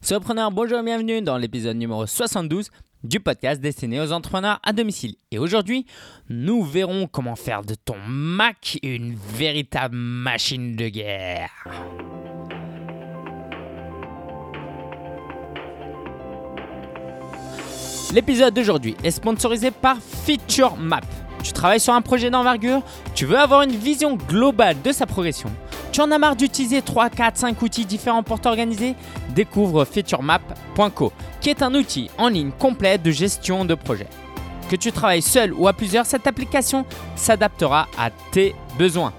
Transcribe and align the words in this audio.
Surpreneur, 0.00 0.52
bonjour 0.52 0.78
et 0.78 0.82
bienvenue 0.84 1.22
dans 1.22 1.36
l'épisode 1.36 1.76
numéro 1.76 2.06
72 2.06 2.70
du 3.02 3.18
podcast 3.18 3.60
destiné 3.60 4.00
aux 4.00 4.12
entrepreneurs 4.12 4.60
à 4.62 4.72
domicile. 4.72 5.16
Et 5.32 5.38
aujourd'hui, 5.38 5.86
nous 6.28 6.62
verrons 6.62 7.08
comment 7.08 7.34
faire 7.34 7.62
de 7.62 7.74
ton 7.74 7.96
Mac 8.06 8.78
une 8.84 9.14
véritable 9.14 9.96
machine 9.96 10.76
de 10.76 10.88
guerre. 10.88 11.50
L'épisode 18.14 18.54
d'aujourd'hui 18.54 18.96
est 19.02 19.10
sponsorisé 19.10 19.72
par 19.72 19.98
Feature 20.00 20.76
Map. 20.76 21.00
Tu 21.42 21.52
travailles 21.52 21.80
sur 21.80 21.94
un 21.94 22.02
projet 22.02 22.30
d'envergure, 22.30 22.82
tu 23.14 23.26
veux 23.26 23.38
avoir 23.38 23.62
une 23.62 23.76
vision 23.76 24.16
globale 24.16 24.76
de 24.82 24.92
sa 24.92 25.06
progression. 25.06 25.50
Tu 25.92 26.00
en 26.00 26.10
as 26.10 26.18
marre 26.18 26.36
d'utiliser 26.36 26.82
3, 26.82 27.10
4, 27.10 27.36
5 27.36 27.62
outils 27.62 27.86
différents 27.86 28.22
pour 28.22 28.40
t'organiser 28.40 28.94
Découvre 29.30 29.84
featuremap.co, 29.84 31.12
qui 31.40 31.50
est 31.50 31.62
un 31.62 31.74
outil 31.74 32.10
en 32.18 32.28
ligne 32.28 32.50
complet 32.58 32.98
de 32.98 33.10
gestion 33.10 33.64
de 33.64 33.74
projet. 33.74 34.06
Que 34.68 34.76
tu 34.76 34.92
travailles 34.92 35.22
seul 35.22 35.54
ou 35.54 35.66
à 35.66 35.72
plusieurs, 35.72 36.04
cette 36.06 36.26
application 36.26 36.84
s'adaptera 37.16 37.88
à 37.96 38.10
tes 38.10 38.54
besoins. 38.78 39.14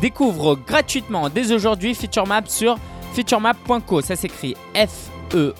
Découvre 0.00 0.54
gratuitement 0.56 1.28
dès 1.28 1.50
aujourd'hui 1.52 1.94
FeatureMap 1.94 2.48
sur 2.48 2.78
featuremap.co. 3.14 4.00
Ça 4.02 4.16
s'écrit 4.16 4.54
F-E-A-T-U-R-E 4.74 5.54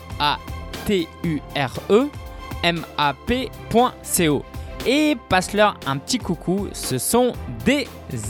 map.co. 2.73 4.45
Et 4.87 5.17
passe-leur 5.29 5.79
un 5.87 5.97
petit 5.97 6.19
coucou, 6.19 6.67
ce 6.71 6.99
sont 6.99 7.33
des 7.65 7.87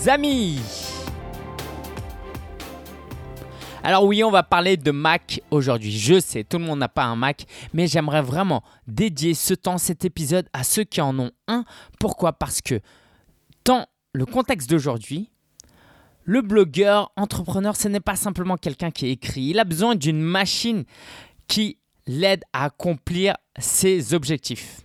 amis. 0.07 0.61
Alors 3.83 4.05
oui, 4.05 4.23
on 4.23 4.31
va 4.31 4.41
parler 4.41 4.77
de 4.77 4.91
Mac 4.91 5.41
aujourd'hui. 5.51 5.91
Je 5.91 6.17
sais, 6.17 6.45
tout 6.45 6.57
le 6.57 6.63
monde 6.63 6.79
n'a 6.79 6.87
pas 6.87 7.03
un 7.03 7.17
Mac, 7.17 7.45
mais 7.73 7.87
j'aimerais 7.87 8.21
vraiment 8.21 8.63
dédier 8.87 9.33
ce 9.33 9.53
temps, 9.53 9.77
cet 9.77 10.05
épisode 10.05 10.47
à 10.53 10.63
ceux 10.63 10.85
qui 10.85 11.01
en 11.01 11.19
ont 11.19 11.31
un. 11.49 11.65
Pourquoi? 11.99 12.31
Parce 12.31 12.61
que 12.61 12.79
dans 13.65 13.85
le 14.13 14.25
contexte 14.25 14.69
d'aujourd'hui, 14.69 15.29
le 16.23 16.41
blogueur, 16.41 17.11
entrepreneur, 17.17 17.75
ce 17.75 17.89
n'est 17.89 17.99
pas 17.99 18.15
simplement 18.15 18.55
quelqu'un 18.55 18.91
qui 18.91 19.09
écrit. 19.09 19.43
Il 19.49 19.59
a 19.59 19.65
besoin 19.65 19.95
d'une 19.95 20.21
machine 20.21 20.85
qui 21.47 21.79
l'aide 22.07 22.45
à 22.53 22.63
accomplir 22.63 23.35
ses 23.59 24.13
objectifs. 24.13 24.84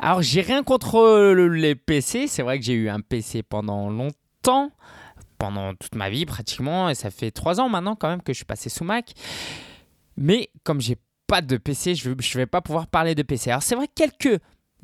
Alors, 0.00 0.22
j'ai 0.22 0.42
rien 0.42 0.62
contre 0.62 1.34
les 1.34 1.74
PC. 1.74 2.28
C'est 2.28 2.42
vrai 2.42 2.58
que 2.58 2.64
j'ai 2.64 2.74
eu 2.74 2.88
un 2.88 3.00
PC 3.00 3.42
pendant 3.42 3.90
longtemps, 3.90 4.70
pendant 5.38 5.74
toute 5.74 5.96
ma 5.96 6.08
vie 6.08 6.24
pratiquement, 6.24 6.88
et 6.88 6.94
ça 6.94 7.10
fait 7.10 7.30
trois 7.30 7.60
ans 7.60 7.68
maintenant 7.68 7.96
quand 7.96 8.08
même 8.08 8.22
que 8.22 8.32
je 8.32 8.38
suis 8.38 8.44
passé 8.44 8.68
sous 8.68 8.84
Mac. 8.84 9.12
Mais 10.16 10.50
comme 10.62 10.80
j'ai 10.80 10.96
pas 11.26 11.42
de 11.42 11.56
PC, 11.56 11.96
je 11.96 12.10
ne 12.10 12.14
vais 12.14 12.46
pas 12.46 12.60
pouvoir 12.60 12.86
parler 12.86 13.14
de 13.14 13.22
PC. 13.22 13.50
Alors, 13.50 13.62
c'est 13.62 13.74
vrai 13.74 13.88
que 13.88 13.92
quelques 13.94 14.40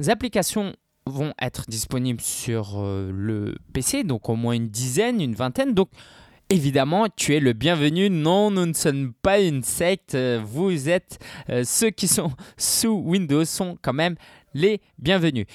applications 0.09 0.75
vont 1.07 1.33
être 1.41 1.65
disponibles 1.69 2.21
sur 2.21 2.75
euh, 2.77 3.11
le 3.13 3.57
PC, 3.73 4.05
donc 4.05 4.29
au 4.29 4.37
moins 4.37 4.55
une 4.55 4.69
dizaine, 4.69 5.21
une 5.21 5.35
vingtaine. 5.35 5.75
Donc, 5.75 5.91
Évidemment, 6.51 7.07
tu 7.17 7.35
es 7.35 7.41
le 7.41 7.55
bienvenu. 7.55 8.11
Non, 8.11 8.51
nous 8.51 8.67
ne 8.67 8.75
sommes 8.75 9.15
pas 9.15 9.41
une 9.41 9.63
secte. 9.63 10.15
Vous 10.15 10.91
êtes 10.91 11.19
euh, 11.49 11.65
ceux 11.65 11.89
qui 11.89 12.07
sont 12.07 12.31
sous 12.59 13.03
Windows 13.03 13.47
sont 13.47 13.79
quand 13.81 13.95
même 13.95 14.17
les 14.55 14.81
bienvenus. 14.99 15.47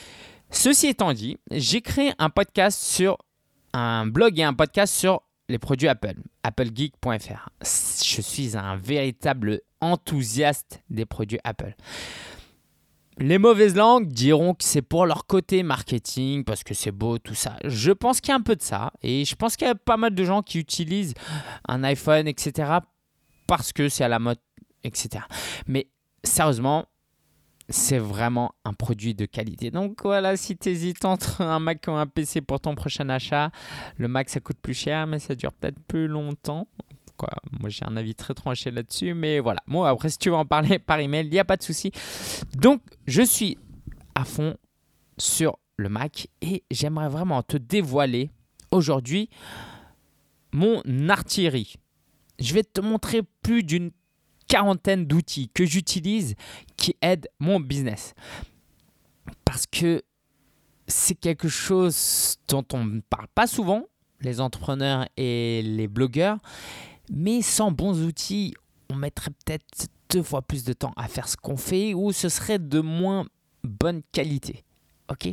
Ceci 0.52 0.88
étant 0.88 1.14
dit, 1.14 1.38
j'ai 1.52 1.82
créé 1.82 2.12
un 2.20 2.30
podcast 2.30 2.82
sur 2.82 3.18
un 3.74 4.06
blog 4.06 4.40
et 4.40 4.44
un 4.44 4.54
podcast 4.54 4.94
sur 4.94 5.22
les 5.48 5.58
produits 5.58 5.88
Apple, 5.88 6.16
applegeek.fr. 6.44 7.50
Je 7.62 8.22
suis 8.22 8.58
un 8.58 8.76
véritable 8.76 9.62
enthousiaste 9.82 10.82
des 10.90 11.06
produits 11.06 11.40
Apple. 11.44 11.74
Les 13.18 13.38
mauvaises 13.38 13.76
langues 13.76 14.08
diront 14.08 14.54
que 14.54 14.64
c'est 14.64 14.82
pour 14.82 15.06
leur 15.06 15.28
côté 15.28 15.62
marketing, 15.62 16.46
parce 16.46 16.64
que 16.64 16.74
c'est 16.74 16.92
beau, 16.92 17.18
tout 17.18 17.36
ça. 17.36 17.58
Je 17.66 17.92
pense 17.92 18.22
qu'il 18.22 18.30
y 18.30 18.32
a 18.32 18.36
un 18.36 18.42
peu 18.42 18.56
de 18.56 18.62
ça. 18.62 18.94
Et 19.02 19.26
je 19.26 19.36
pense 19.36 19.58
qu'il 19.58 19.68
y 19.68 19.72
a 19.72 19.76
pas 19.76 19.98
mal 19.98 20.16
de 20.16 20.24
gens 20.24 20.42
qui 20.42 20.58
utilisent 20.58 21.14
un 21.68 21.84
iPhone, 21.84 22.28
etc. 22.28 22.78
parce 23.46 23.74
que 23.74 23.90
c'est 23.90 24.06
à 24.06 24.08
la 24.08 24.20
mode, 24.20 24.40
etc. 24.84 25.26
Mais 25.68 25.88
sérieusement, 26.24 26.86
c'est 27.70 28.00
vraiment 28.00 28.54
un 28.66 28.74
produit 28.74 29.14
de 29.14 29.26
qualité. 29.26 29.72
Donc 29.72 30.02
voilà, 30.04 30.36
si 30.36 30.58
tu 30.58 30.70
hésites 30.70 31.06
entre 31.06 31.42
un 31.42 31.60
Mac 31.60 31.86
ou 31.88 31.92
un 31.92 32.08
PC 32.08 32.42
pour 32.42 32.60
ton 32.60 32.76
prochain 32.76 33.08
achat, 33.10 33.52
le 33.98 34.08
Mac 34.08 34.30
ça 34.30 34.40
coûte 34.40 34.58
plus 34.62 34.74
cher, 34.74 35.08
mais 35.08 35.20
ça 35.20 35.36
dure 35.36 35.54
peut-être 35.54 35.80
plus 35.88 36.08
longtemps. 36.08 36.68
Moi, 37.60 37.70
j'ai 37.70 37.86
un 37.86 37.98
avis 37.98 38.16
très 38.16 38.34
tranché 38.34 38.72
là-dessus, 38.72 39.14
mais 39.14 39.40
voilà. 39.40 39.62
Moi, 39.68 39.90
après, 39.90 40.10
si 40.10 40.18
tu 40.18 40.30
veux 40.30 40.36
en 40.36 40.46
parler 40.46 40.80
par 40.80 41.00
email, 41.00 41.26
il 41.26 41.32
n'y 41.32 41.40
a 41.40 41.46
pas 41.46 41.58
de 41.58 41.64
souci. 41.64 41.92
Donc, 42.56 42.82
je 43.08 43.22
suis 43.22 43.58
à 44.16 44.24
fond 44.24 44.56
sur 45.18 45.58
le 45.76 45.90
Mac 45.90 46.28
et 46.42 46.64
j'aimerais 46.72 47.10
vraiment 47.10 47.44
te 47.44 47.58
dévoiler 47.58 48.30
aujourd'hui 48.72 49.30
mon 50.52 50.82
artillerie. 51.10 51.76
Je 52.40 52.54
vais 52.54 52.64
te 52.64 52.80
montrer 52.80 53.22
plus 53.42 53.64
d'une 53.64 53.92
quarantaine 54.50 55.06
d'outils 55.06 55.50
que 55.54 55.66
j'utilise 55.66 56.36
qui 56.76 56.98
aident 57.02 57.30
mon 57.40 57.62
business. 57.62 58.14
Parce 59.46 59.66
que 59.66 60.04
c'est 60.88 61.16
quelque 61.16 61.48
chose 61.48 62.38
dont 62.50 62.66
on 62.74 62.84
ne 62.84 63.00
parle 63.00 63.28
pas 63.34 63.48
souvent, 63.48 63.86
les 64.20 64.42
entrepreneurs 64.42 65.08
et 65.16 65.62
les 65.64 65.88
blogueurs. 65.88 66.40
Mais 67.10 67.42
sans 67.42 67.72
bons 67.72 68.04
outils, 68.04 68.54
on 68.90 68.96
mettrait 68.96 69.32
peut-être 69.46 69.88
deux 70.10 70.24
fois 70.24 70.42
plus 70.42 70.64
de 70.64 70.74
temps 70.74 70.94
à 70.98 71.08
faire 71.08 71.30
ce 71.30 71.38
qu'on 71.38 71.58
fait 71.58 71.94
ou 71.94 72.12
ce 72.12 72.28
serait 72.28 72.60
de 72.60 72.80
moins 72.80 73.26
bonne 73.64 74.02
qualité. 74.12 74.64
Ok? 75.12 75.28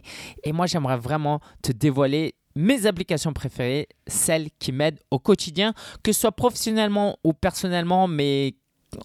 Et 0.44 0.52
moi, 0.52 0.66
j'aimerais 0.66 0.98
vraiment 0.98 1.40
te 1.62 1.72
dévoiler 1.72 2.34
mes 2.54 2.86
applications 2.86 3.32
préférées, 3.32 3.88
celles 4.06 4.48
qui 4.58 4.72
m'aident 4.72 5.00
au 5.10 5.18
quotidien, 5.18 5.74
que 6.02 6.12
ce 6.12 6.20
soit 6.20 6.32
professionnellement 6.32 7.18
ou 7.24 7.34
personnellement, 7.34 8.08
mais 8.08 8.54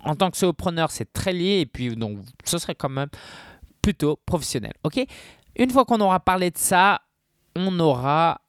en 0.04 0.16
tant 0.16 0.32
que 0.32 0.38
solopreneur, 0.38 0.92
c'est 0.92 1.12
très 1.12 1.34
lié 1.34 1.60
et 1.60 1.66
puis 1.66 1.96
donc 1.96 2.20
ce 2.44 2.58
serait 2.58 2.76
quand 2.76 2.90
même 2.90 3.10
plutôt 3.82 4.20
professionnel. 4.26 4.74
Ok? 4.84 5.04
Une 5.58 5.70
fois 5.70 5.86
qu'on 5.86 6.00
aura 6.00 6.20
parlé 6.20 6.52
de 6.52 6.58
ça, 6.58 7.02
on 7.56 7.80
aura 7.80 8.42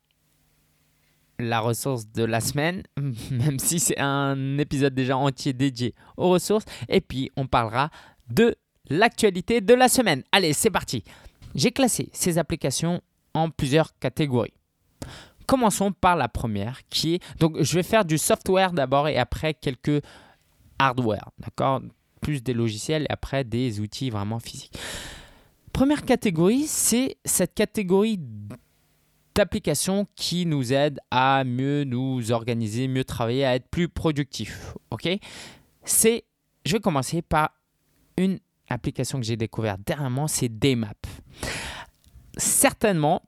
la 1.38 1.60
ressource 1.60 2.06
de 2.06 2.24
la 2.24 2.40
semaine, 2.40 2.82
même 3.30 3.58
si 3.58 3.80
c'est 3.80 3.98
un 3.98 4.58
épisode 4.58 4.94
déjà 4.94 5.16
entier 5.16 5.52
dédié 5.52 5.94
aux 6.16 6.30
ressources. 6.30 6.64
Et 6.88 7.00
puis, 7.00 7.30
on 7.36 7.46
parlera 7.46 7.90
de 8.28 8.54
l'actualité 8.88 9.60
de 9.60 9.74
la 9.74 9.88
semaine. 9.88 10.22
Allez, 10.32 10.52
c'est 10.52 10.70
parti. 10.70 11.02
J'ai 11.54 11.72
classé 11.72 12.08
ces 12.12 12.38
applications 12.38 13.00
en 13.34 13.50
plusieurs 13.50 13.98
catégories. 13.98 14.54
Commençons 15.46 15.92
par 15.92 16.16
la 16.16 16.28
première 16.28 16.80
qui 16.88 17.14
est... 17.14 17.38
Donc, 17.40 17.60
je 17.60 17.74
vais 17.74 17.82
faire 17.82 18.04
du 18.04 18.16
software 18.16 18.72
d'abord 18.72 19.08
et 19.08 19.18
après 19.18 19.54
quelques 19.54 20.02
hardware. 20.88 21.30
D'accord? 21.38 21.80
Plus 22.20 22.42
des 22.42 22.54
logiciels 22.54 23.02
et 23.02 23.12
après 23.12 23.44
des 23.44 23.80
outils 23.80 24.10
vraiment 24.10 24.38
physiques. 24.38 24.78
Première 25.72 26.04
catégorie, 26.04 26.66
c'est 26.66 27.16
cette 27.24 27.54
catégorie 27.54 28.20
d'applications 29.34 30.06
qui 30.14 30.44
nous 30.44 30.72
aident 30.72 31.00
à 31.10 31.44
mieux 31.44 31.84
nous 31.84 32.32
organiser, 32.32 32.88
mieux 32.88 33.04
travailler, 33.04 33.44
à 33.44 33.54
être 33.54 33.68
plus 33.68 33.88
productif. 33.88 34.74
Ok? 34.90 35.08
C'est, 35.84 36.24
je 36.66 36.72
vais 36.72 36.80
commencer 36.80 37.22
par 37.22 37.50
une 38.18 38.38
application 38.68 39.18
que 39.18 39.24
j'ai 39.24 39.36
découverte 39.36 39.80
dernièrement, 39.86 40.28
c'est 40.28 40.48
Daymap. 40.48 41.06
Certainement 42.36 43.22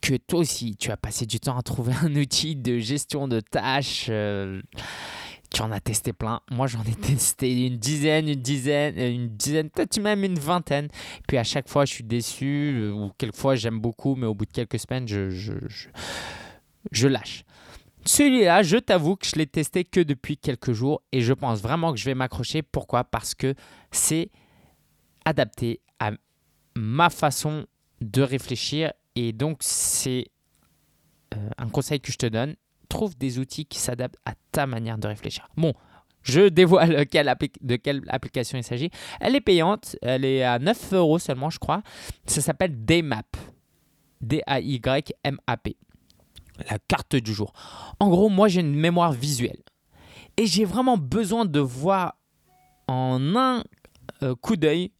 que 0.00 0.16
toi 0.16 0.40
aussi, 0.40 0.76
tu 0.76 0.90
as 0.90 0.96
passé 0.96 1.26
du 1.26 1.40
temps 1.40 1.58
à 1.58 1.62
trouver 1.62 1.92
un 2.02 2.14
outil 2.14 2.56
de 2.56 2.78
gestion 2.78 3.28
de 3.28 3.40
tâches. 3.40 4.06
Euh, 4.08 4.62
tu 5.50 5.62
en 5.62 5.72
as 5.72 5.80
testé 5.80 6.12
plein. 6.12 6.40
Moi, 6.50 6.66
j'en 6.66 6.82
ai 6.84 6.94
testé 7.00 7.66
une 7.66 7.76
dizaine, 7.76 8.28
une 8.28 8.40
dizaine, 8.40 8.98
euh, 8.98 9.10
une 9.10 9.28
dizaine, 9.28 9.70
peut-être 9.70 9.98
même 10.00 10.24
une 10.24 10.38
vingtaine. 10.38 10.88
Puis 11.26 11.36
à 11.38 11.44
chaque 11.44 11.68
fois, 11.68 11.84
je 11.84 11.92
suis 11.92 12.04
déçu, 12.04 12.74
euh, 12.76 12.92
ou 12.92 13.10
quelquefois, 13.18 13.56
j'aime 13.56 13.80
beaucoup, 13.80 14.14
mais 14.14 14.26
au 14.26 14.34
bout 14.34 14.46
de 14.46 14.52
quelques 14.52 14.78
semaines, 14.78 15.08
je, 15.08 15.30
je, 15.30 15.52
je, 16.92 17.08
lâche. 17.08 17.44
Celui-là, 18.06 18.62
je 18.62 18.76
t'avoue 18.76 19.16
que 19.16 19.26
je 19.26 19.36
l'ai 19.36 19.46
testé 19.46 19.84
que 19.84 20.00
depuis 20.00 20.36
quelques 20.36 20.72
jours 20.72 21.02
et 21.12 21.20
je 21.20 21.32
pense 21.32 21.60
vraiment 21.60 21.92
que 21.92 21.98
je 21.98 22.04
vais 22.04 22.14
m'accrocher. 22.14 22.62
Pourquoi? 22.62 23.04
Parce 23.04 23.34
que 23.34 23.54
c'est 23.90 24.30
adapté 25.24 25.80
à 25.98 26.12
ma 26.76 27.10
façon 27.10 27.66
de 28.00 28.22
réfléchir 28.22 28.92
et 29.16 29.32
donc 29.32 29.58
c'est 29.60 30.28
euh, 31.34 31.48
un 31.58 31.68
conseil 31.68 32.00
que 32.00 32.10
je 32.10 32.16
te 32.16 32.26
donne 32.26 32.54
trouve 32.90 33.16
des 33.16 33.38
outils 33.38 33.64
qui 33.64 33.78
s'adaptent 33.78 34.18
à 34.24 34.34
ta 34.52 34.66
manière 34.66 34.98
de 34.98 35.08
réfléchir. 35.08 35.48
Bon, 35.56 35.72
je 36.22 36.48
dévoile 36.48 37.06
de 37.60 37.76
quelle 37.76 38.02
application 38.08 38.58
il 38.58 38.64
s'agit. 38.64 38.90
Elle 39.20 39.34
est 39.36 39.40
payante, 39.40 39.96
elle 40.02 40.24
est 40.24 40.42
à 40.42 40.58
9 40.58 40.92
euros 40.94 41.18
seulement, 41.18 41.50
je 41.50 41.58
crois. 41.58 41.82
Ça 42.26 42.40
s'appelle 42.40 42.84
Daymap. 42.84 43.36
D-A-Y-M-A-P. 44.20 45.76
La 46.68 46.78
carte 46.78 47.16
du 47.16 47.32
jour. 47.32 47.54
En 48.00 48.10
gros, 48.10 48.28
moi, 48.28 48.48
j'ai 48.48 48.60
une 48.60 48.74
mémoire 48.74 49.12
visuelle. 49.12 49.62
Et 50.36 50.46
j'ai 50.46 50.66
vraiment 50.66 50.98
besoin 50.98 51.46
de 51.46 51.60
voir 51.60 52.16
en 52.86 53.34
un 53.36 53.64
euh, 54.22 54.34
coup 54.34 54.56
d'œil 54.56 54.92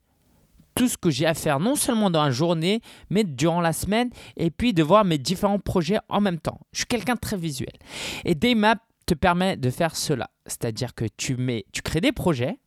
tout 0.75 0.89
ce 0.89 0.97
que 0.97 1.11
j'ai 1.11 1.27
à 1.27 1.35
faire, 1.35 1.61
non 1.61 1.77
seulement 1.77 2.11
dans 2.11 2.25
la 2.25 2.31
journée, 2.31 2.81
mais 3.11 3.25
durant 3.25 3.61
la 3.61 3.73
semaine, 3.73 4.11
et 4.37 4.51
puis 4.51 4.73
de 4.73 4.83
voir 4.83 5.05
mes 5.05 5.19
différents 5.19 5.59
projets 5.59 5.99
en 6.09 6.21
même 6.21 6.39
temps. 6.39 6.61
Je 6.73 6.79
suis 6.79 6.87
quelqu'un 6.87 7.15
de 7.15 7.21
très 7.21 7.37
visuel. 7.37 7.73
Et 8.25 8.35
Daymap 8.35 8.81
te 9.07 9.15
permet 9.15 9.57
de 9.57 9.71
faire 9.71 9.97
cela. 9.97 10.31
C'est-à-dire 10.47 10.95
que 10.95 11.05
tu, 11.17 11.37
mets, 11.37 11.65
tu 11.73 11.83
crées 11.83 12.01
des 12.01 12.13
projets. 12.13 12.59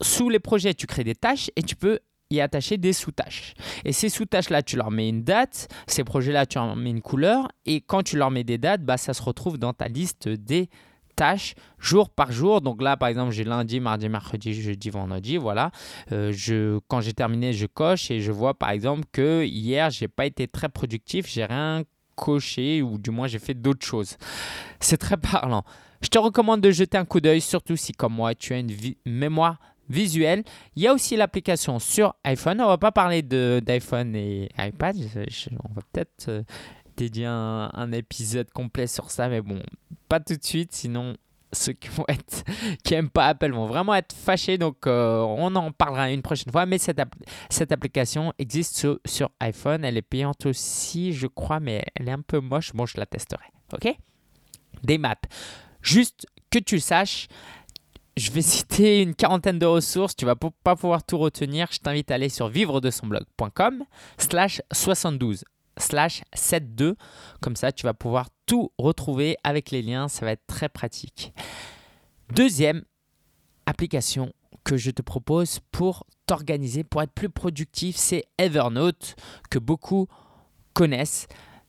Sous 0.00 0.28
les 0.28 0.40
projets, 0.40 0.74
tu 0.74 0.86
crées 0.86 1.04
des 1.04 1.14
tâches 1.14 1.50
et 1.54 1.62
tu 1.62 1.76
peux 1.76 2.00
y 2.30 2.40
attacher 2.40 2.78
des 2.78 2.92
sous-tâches. 2.92 3.54
Et 3.84 3.92
ces 3.92 4.08
sous-tâches-là, 4.08 4.62
tu 4.62 4.76
leur 4.76 4.90
mets 4.90 5.08
une 5.08 5.22
date, 5.22 5.68
ces 5.86 6.02
projets-là, 6.02 6.46
tu 6.46 6.58
leur 6.58 6.74
mets 6.74 6.90
une 6.90 7.02
couleur, 7.02 7.48
et 7.66 7.80
quand 7.80 8.02
tu 8.02 8.16
leur 8.16 8.30
mets 8.30 8.42
des 8.42 8.58
dates, 8.58 8.82
bah, 8.82 8.96
ça 8.96 9.14
se 9.14 9.22
retrouve 9.22 9.58
dans 9.58 9.72
ta 9.72 9.88
liste 9.88 10.28
des 10.28 10.68
tâches 11.16 11.54
jour 11.78 12.10
par 12.10 12.32
jour. 12.32 12.60
Donc 12.60 12.82
là, 12.82 12.96
par 12.96 13.08
exemple, 13.08 13.32
j'ai 13.32 13.44
lundi, 13.44 13.80
mardi, 13.80 14.08
mercredi, 14.08 14.54
jeudi, 14.54 14.90
vendredi. 14.90 15.36
Voilà. 15.36 15.70
Euh, 16.12 16.32
je, 16.34 16.78
quand 16.88 17.00
j'ai 17.00 17.12
terminé, 17.12 17.52
je 17.52 17.66
coche 17.66 18.10
et 18.10 18.20
je 18.20 18.32
vois 18.32 18.54
par 18.54 18.70
exemple 18.70 19.04
que 19.12 19.44
hier, 19.44 19.90
j'ai 19.90 20.08
pas 20.08 20.26
été 20.26 20.48
très 20.48 20.68
productif. 20.68 21.26
J'ai 21.28 21.44
rien 21.44 21.82
coché 22.16 22.82
ou 22.82 22.98
du 22.98 23.10
moins 23.10 23.26
j'ai 23.26 23.38
fait 23.38 23.54
d'autres 23.54 23.86
choses. 23.86 24.16
C'est 24.80 24.98
très 24.98 25.16
parlant. 25.16 25.64
Je 26.02 26.08
te 26.08 26.18
recommande 26.18 26.60
de 26.60 26.70
jeter 26.70 26.98
un 26.98 27.04
coup 27.04 27.20
d'œil, 27.20 27.40
surtout 27.40 27.76
si 27.76 27.92
comme 27.92 28.14
moi, 28.14 28.34
tu 28.34 28.52
as 28.54 28.58
une 28.58 28.70
mémoire 29.06 29.58
visuel. 29.88 30.42
Il 30.74 30.82
y 30.82 30.86
a 30.86 30.94
aussi 30.94 31.16
l'application 31.16 31.78
sur 31.78 32.14
iPhone. 32.24 32.60
On 32.60 32.66
va 32.66 32.78
pas 32.78 32.92
parler 32.92 33.22
d'iPhone 33.22 34.16
et 34.16 34.48
iPad. 34.58 34.96
on 34.96 35.74
va 35.74 35.82
peut-être 35.92 36.28
euh, 36.28 36.42
dédier 36.96 37.26
un, 37.26 37.92
épisode 37.92 38.50
complet 38.50 38.86
sur 38.86 39.10
ça, 39.10 39.28
mais 39.28 39.40
bon, 39.40 39.60
pas 40.08 40.20
tout 40.20 40.36
de 40.36 40.44
suite, 40.44 40.72
sinon 40.72 41.16
ceux 41.52 41.74
qui 41.74 41.88
vont 41.88 42.04
être 42.08 42.44
qui 42.84 42.94
aiment 42.94 43.10
pas 43.10 43.28
Apple 43.28 43.52
vont 43.52 43.66
vraiment 43.66 43.94
être 43.94 44.14
fâchés. 44.14 44.58
Donc 44.58 44.86
euh, 44.86 45.20
on 45.20 45.54
en 45.54 45.70
parlera 45.70 46.10
une 46.10 46.22
prochaine 46.22 46.50
fois. 46.52 46.66
Mais 46.66 46.78
cette, 46.78 47.00
application 47.70 48.32
existe 48.38 48.86
sur, 49.04 49.30
iPhone. 49.40 49.84
Elle 49.84 49.96
est 49.96 50.02
payante 50.02 50.46
aussi, 50.46 51.12
je 51.12 51.26
crois, 51.26 51.60
mais 51.60 51.84
elle 51.94 52.08
est 52.08 52.12
un 52.12 52.22
peu 52.22 52.40
moche. 52.40 52.72
Bon, 52.72 52.86
je 52.86 52.98
la 52.98 53.06
testerai. 53.06 53.44
Ok? 53.72 53.94
Des 54.82 54.98
maps. 54.98 55.14
Juste 55.82 56.26
que 56.50 56.58
tu 56.58 56.80
saches, 56.80 57.28
je 58.16 58.30
vais 58.30 58.42
citer 58.42 59.02
une 59.02 59.14
quarantaine 59.14 59.58
de 59.58 59.66
ressources, 59.66 60.16
tu 60.16 60.24
vas 60.24 60.36
pas 60.36 60.76
pouvoir 60.76 61.04
tout 61.04 61.18
retenir. 61.18 61.68
Je 61.70 61.78
t'invite 61.78 62.10
à 62.10 62.14
aller 62.14 62.28
sur 62.28 62.48
vivre 62.48 62.80
de 62.80 62.90
son 62.90 63.06
blog.com 63.06 63.84
slash 64.18 64.62
72 64.72 65.44
slash 65.78 66.22
72. 66.34 66.94
Comme 67.40 67.56
ça, 67.56 67.72
tu 67.72 67.84
vas 67.84 67.94
pouvoir 67.94 68.28
tout 68.46 68.72
retrouver 68.78 69.36
avec 69.44 69.70
les 69.70 69.82
liens. 69.82 70.08
Ça 70.08 70.24
va 70.24 70.32
être 70.32 70.46
très 70.46 70.68
pratique. 70.68 71.32
Deuxième 72.34 72.84
application 73.66 74.32
que 74.64 74.76
je 74.76 74.90
te 74.90 75.02
propose 75.02 75.60
pour 75.70 76.06
t'organiser, 76.26 76.84
pour 76.84 77.02
être 77.02 77.12
plus 77.12 77.28
productif, 77.28 77.96
c'est 77.96 78.24
Evernote 78.38 79.16
que 79.50 79.58
beaucoup 79.58 80.06
connaissent. 80.72 81.26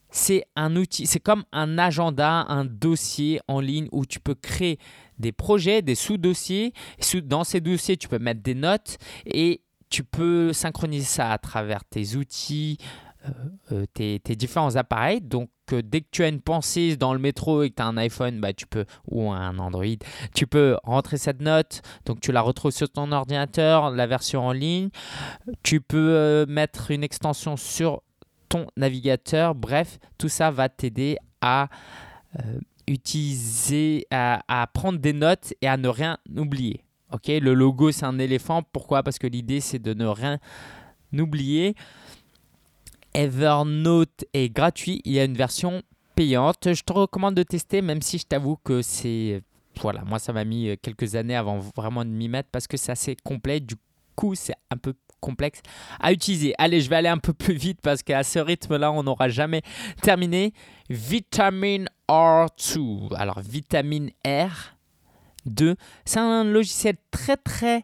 C'est 0.10 0.46
un 0.56 0.76
outil, 0.76 1.08
c'est 1.08 1.20
comme 1.20 1.44
un 1.52 1.80
agenda, 1.80 2.46
un 2.48 2.66
dossier 2.66 3.40
en 3.48 3.60
ligne 3.60 3.88
où 3.92 4.06
tu 4.06 4.20
peux 4.20 4.36
créer 4.36 4.78
des 5.18 5.32
projets, 5.32 5.82
des 5.82 5.96
sous-dossiers. 5.96 6.74
Dans 7.24 7.44
ces 7.44 7.62
dossiers, 7.62 7.98
tu 7.98 8.08
peux 8.08 8.20
mettre 8.20 8.42
des 8.42 8.54
notes 8.54 8.98
et 9.26 9.64
tu 9.90 10.04
peux 10.04 10.54
synchroniser 10.54 11.06
ça 11.06 11.32
à 11.32 11.38
travers 11.40 11.84
tes 11.84 12.16
outils, 12.16 12.78
euh, 13.26 13.32
euh, 13.72 13.86
tes, 13.94 14.36
différents 14.36 14.76
appareils. 14.76 15.22
Donc, 15.22 15.50
euh, 15.72 15.82
dès 15.82 16.02
que 16.02 16.08
tu 16.12 16.24
as 16.24 16.28
une 16.28 16.42
pensée 16.42 16.98
dans 16.98 17.14
le 17.14 17.20
métro 17.20 17.64
et 17.64 17.70
que 17.70 17.76
tu 17.76 17.82
as 17.82 17.86
un 17.86 17.96
iPhone 17.96 18.42
bah, 18.42 18.52
tu 18.52 18.68
peux, 18.68 18.86
ou 19.08 19.32
un 19.32 19.58
Android, 19.60 19.86
tu 20.36 20.46
peux 20.46 20.76
rentrer 20.84 21.18
cette 21.18 21.42
note. 21.42 21.82
Donc, 22.06 22.20
tu 22.20 22.34
la 22.34 22.42
retrouves 22.42 22.72
sur 22.72 22.90
ton 22.90 23.12
ordinateur, 23.14 23.92
la 23.92 24.08
version 24.08 24.46
en 24.46 24.52
ligne. 24.52 24.90
Tu 25.64 25.80
peux 25.80 26.46
mettre 26.50 26.92
une 26.92 27.04
extension 27.04 27.56
sur 27.56 28.02
ton 28.50 28.68
navigateur. 28.76 29.56
Bref, 29.56 30.00
tout 30.18 30.30
ça 30.30 30.52
va 30.52 30.68
t'aider 30.68 31.18
à 31.42 31.70
utiliser, 32.88 34.06
à, 34.12 34.68
prendre 34.74 35.00
des 35.00 35.14
notes 35.14 35.54
et 35.62 35.68
à 35.68 35.78
ne 35.78 35.88
rien 35.88 36.18
oublier. 36.36 36.84
Ok, 37.14 37.28
le 37.28 37.54
logo 37.54 37.92
c'est 37.92 38.06
un 38.06 38.20
éléphant. 38.20 38.64
Pourquoi? 38.64 39.04
Parce 39.04 39.20
que 39.20 39.28
l'idée 39.28 39.62
c'est 39.62 39.80
de 39.80 39.94
ne 39.94 40.08
rien 40.08 40.40
oublier. 41.14 41.76
Evernote 43.14 44.26
est 44.34 44.50
gratuit. 44.50 45.02
Il 45.06 45.14
y 45.14 45.20
a 45.20 45.24
une 45.24 45.36
version 45.36 45.84
payante. 46.16 46.74
Je 46.74 46.84
te 46.84 46.94
recommande 46.94 47.36
de 47.36 47.44
tester, 47.44 47.82
même 47.82 48.02
si 48.02 48.18
je 48.18 48.26
t'avoue 48.26 48.58
que 48.64 48.82
c'est 48.82 49.42
voilà, 49.82 50.04
moi 50.04 50.20
ça 50.20 50.34
m'a 50.34 50.44
mis 50.44 50.78
quelques 50.84 51.16
années 51.16 51.36
avant 51.36 51.58
vraiment 51.76 52.06
de 52.06 52.10
m'y 52.10 52.30
mettre 52.30 52.50
parce 52.52 52.68
que 52.68 52.78
c'est 52.78 52.92
assez 52.92 53.16
complet. 53.24 53.60
Du 53.60 53.76
coup, 54.16 54.36
c'est 54.36 54.54
un 54.70 54.78
peu 54.78 54.94
complexe 55.20 55.62
à 56.00 56.12
utiliser. 56.12 56.54
Allez, 56.58 56.82
je 56.82 56.90
vais 56.90 56.98
aller 56.98 57.10
un 57.10 57.18
peu 57.18 57.34
plus 57.34 57.56
vite 57.56 57.80
parce 57.82 58.04
qu'à 58.04 58.24
ce 58.24 58.40
rythme-là, 58.40 58.92
on 58.92 59.04
n'aura 59.04 59.30
jamais 59.30 59.62
terminé. 60.02 60.54
Vitamine 60.90 61.88
R2. 62.10 63.16
Alors, 63.16 63.40
vitamine 63.40 64.12
R2, 64.26 65.76
c'est 66.06 66.20
un 66.20 66.44
logiciel 66.44 66.98
très 67.10 67.38
très... 67.38 67.84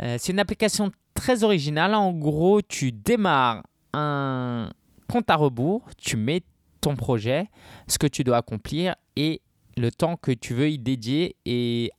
Euh, 0.00 0.16
c'est 0.18 0.32
une 0.32 0.40
application 0.40 0.90
très 1.14 1.44
originale. 1.44 1.94
En 1.94 2.12
gros, 2.12 2.62
tu 2.62 2.90
démarres 2.90 3.62
un 3.98 4.70
compte 5.08 5.30
à 5.30 5.36
rebours, 5.36 5.82
tu 5.96 6.16
mets 6.16 6.42
ton 6.80 6.96
projet, 6.96 7.48
ce 7.86 7.98
que 7.98 8.06
tu 8.06 8.24
dois 8.24 8.38
accomplir 8.38 8.94
et 9.16 9.40
le 9.76 9.90
temps 9.90 10.16
que 10.16 10.32
tu 10.32 10.54
veux 10.54 10.70
y 10.70 10.78
dédier. 10.78 11.36
Et 11.44 11.90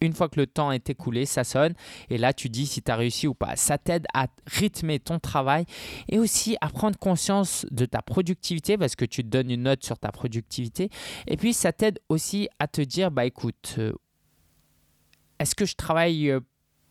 une 0.00 0.12
fois 0.12 0.28
que 0.28 0.38
le 0.40 0.46
temps 0.46 0.72
est 0.72 0.90
écoulé, 0.90 1.26
ça 1.26 1.44
sonne. 1.44 1.74
Et 2.10 2.18
là 2.18 2.32
tu 2.32 2.48
dis 2.48 2.66
si 2.66 2.82
tu 2.82 2.90
as 2.90 2.96
réussi 2.96 3.26
ou 3.26 3.34
pas. 3.34 3.56
Ça 3.56 3.78
t'aide 3.78 4.06
à 4.14 4.26
rythmer 4.46 4.98
ton 4.98 5.18
travail 5.18 5.64
et 6.08 6.18
aussi 6.18 6.56
à 6.60 6.68
prendre 6.68 6.98
conscience 6.98 7.66
de 7.70 7.84
ta 7.84 8.02
productivité 8.02 8.78
parce 8.78 8.96
que 8.96 9.04
tu 9.04 9.22
te 9.22 9.28
donnes 9.28 9.50
une 9.50 9.62
note 9.62 9.84
sur 9.84 9.98
ta 9.98 10.10
productivité. 10.10 10.90
Et 11.26 11.36
puis 11.36 11.52
ça 11.52 11.72
t'aide 11.72 12.00
aussi 12.08 12.48
à 12.58 12.68
te 12.68 12.80
dire 12.80 13.10
bah 13.10 13.24
écoute, 13.24 13.76
euh, 13.78 13.92
est-ce 15.38 15.54
que 15.54 15.64
je 15.64 15.74
travaille 15.74 16.30
euh, 16.30 16.40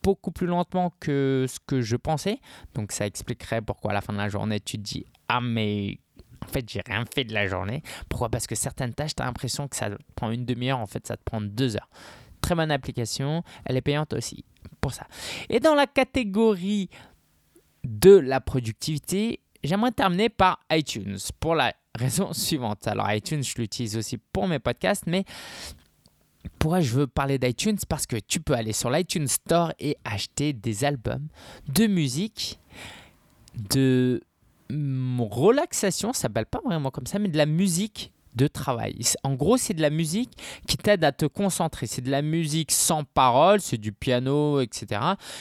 beaucoup 0.08 0.30
plus 0.30 0.46
lentement 0.46 0.92
que 1.00 1.44
ce 1.48 1.58
que 1.66 1.82
je 1.82 1.96
pensais 1.96 2.40
Donc 2.74 2.92
ça 2.92 3.06
expliquerait 3.06 3.60
pourquoi 3.60 3.90
à 3.90 3.94
la 3.94 4.00
fin 4.00 4.12
de 4.14 4.18
la 4.18 4.28
journée 4.28 4.58
tu 4.58 4.78
te 4.78 4.82
dis 4.82 5.04
ah 5.28 5.40
mais 5.40 5.98
en 6.40 6.50
fait, 6.50 6.66
j'ai 6.70 6.82
rien 6.86 7.04
fait 7.12 7.24
de 7.24 7.34
la 7.34 7.48
journée. 7.48 7.82
Pourquoi? 8.08 8.28
Parce 8.28 8.46
que 8.46 8.54
certaines 8.54 8.94
tâches, 8.94 9.14
tu 9.14 9.22
as 9.22 9.26
l'impression 9.26 9.66
que 9.66 9.74
ça 9.74 9.90
prend 10.14 10.30
une 10.30 10.44
demi-heure. 10.44 10.78
En 10.78 10.86
fait, 10.86 11.04
ça 11.04 11.16
te 11.16 11.22
prend 11.24 11.40
deux 11.40 11.76
heures 11.76 11.90
très 12.40 12.54
bonne 12.54 12.70
application. 12.70 13.42
Elle 13.64 13.76
est 13.76 13.82
payante 13.82 14.12
aussi 14.14 14.44
pour 14.80 14.92
ça. 14.92 15.06
Et 15.48 15.60
dans 15.60 15.74
la 15.74 15.86
catégorie 15.86 16.88
de 17.84 18.16
la 18.16 18.40
productivité, 18.40 19.40
j'aimerais 19.62 19.92
terminer 19.92 20.28
par 20.28 20.60
iTunes 20.70 21.18
pour 21.40 21.54
la 21.54 21.74
raison 21.94 22.32
suivante. 22.32 22.86
Alors 22.86 23.10
iTunes, 23.12 23.42
je 23.42 23.54
l'utilise 23.58 23.96
aussi 23.96 24.18
pour 24.18 24.48
mes 24.48 24.58
podcasts, 24.58 25.06
mais 25.06 25.24
pourquoi 26.58 26.80
je 26.80 26.94
veux 26.94 27.06
parler 27.06 27.38
d'iTunes 27.38 27.78
Parce 27.88 28.06
que 28.06 28.16
tu 28.16 28.40
peux 28.40 28.54
aller 28.54 28.72
sur 28.72 28.90
l'iTunes 28.90 29.28
Store 29.28 29.72
et 29.78 29.96
acheter 30.04 30.52
des 30.52 30.84
albums 30.84 31.28
de 31.68 31.86
musique, 31.86 32.58
de 33.54 34.22
relaxation, 34.70 36.12
ça 36.12 36.22
s'appelle 36.22 36.46
pas 36.46 36.60
vraiment 36.64 36.90
comme 36.90 37.06
ça, 37.06 37.18
mais 37.18 37.28
de 37.28 37.36
la 37.36 37.46
musique 37.46 38.12
de 38.34 38.46
travail. 38.46 38.96
En 39.24 39.34
gros, 39.34 39.56
c'est 39.56 39.74
de 39.74 39.82
la 39.82 39.90
musique 39.90 40.30
qui 40.66 40.76
t'aide 40.76 41.04
à 41.04 41.12
te 41.12 41.26
concentrer. 41.26 41.86
C'est 41.86 42.02
de 42.02 42.10
la 42.10 42.22
musique 42.22 42.70
sans 42.70 43.04
parole, 43.04 43.60
c'est 43.60 43.78
du 43.78 43.92
piano, 43.92 44.60
etc. 44.60 45.00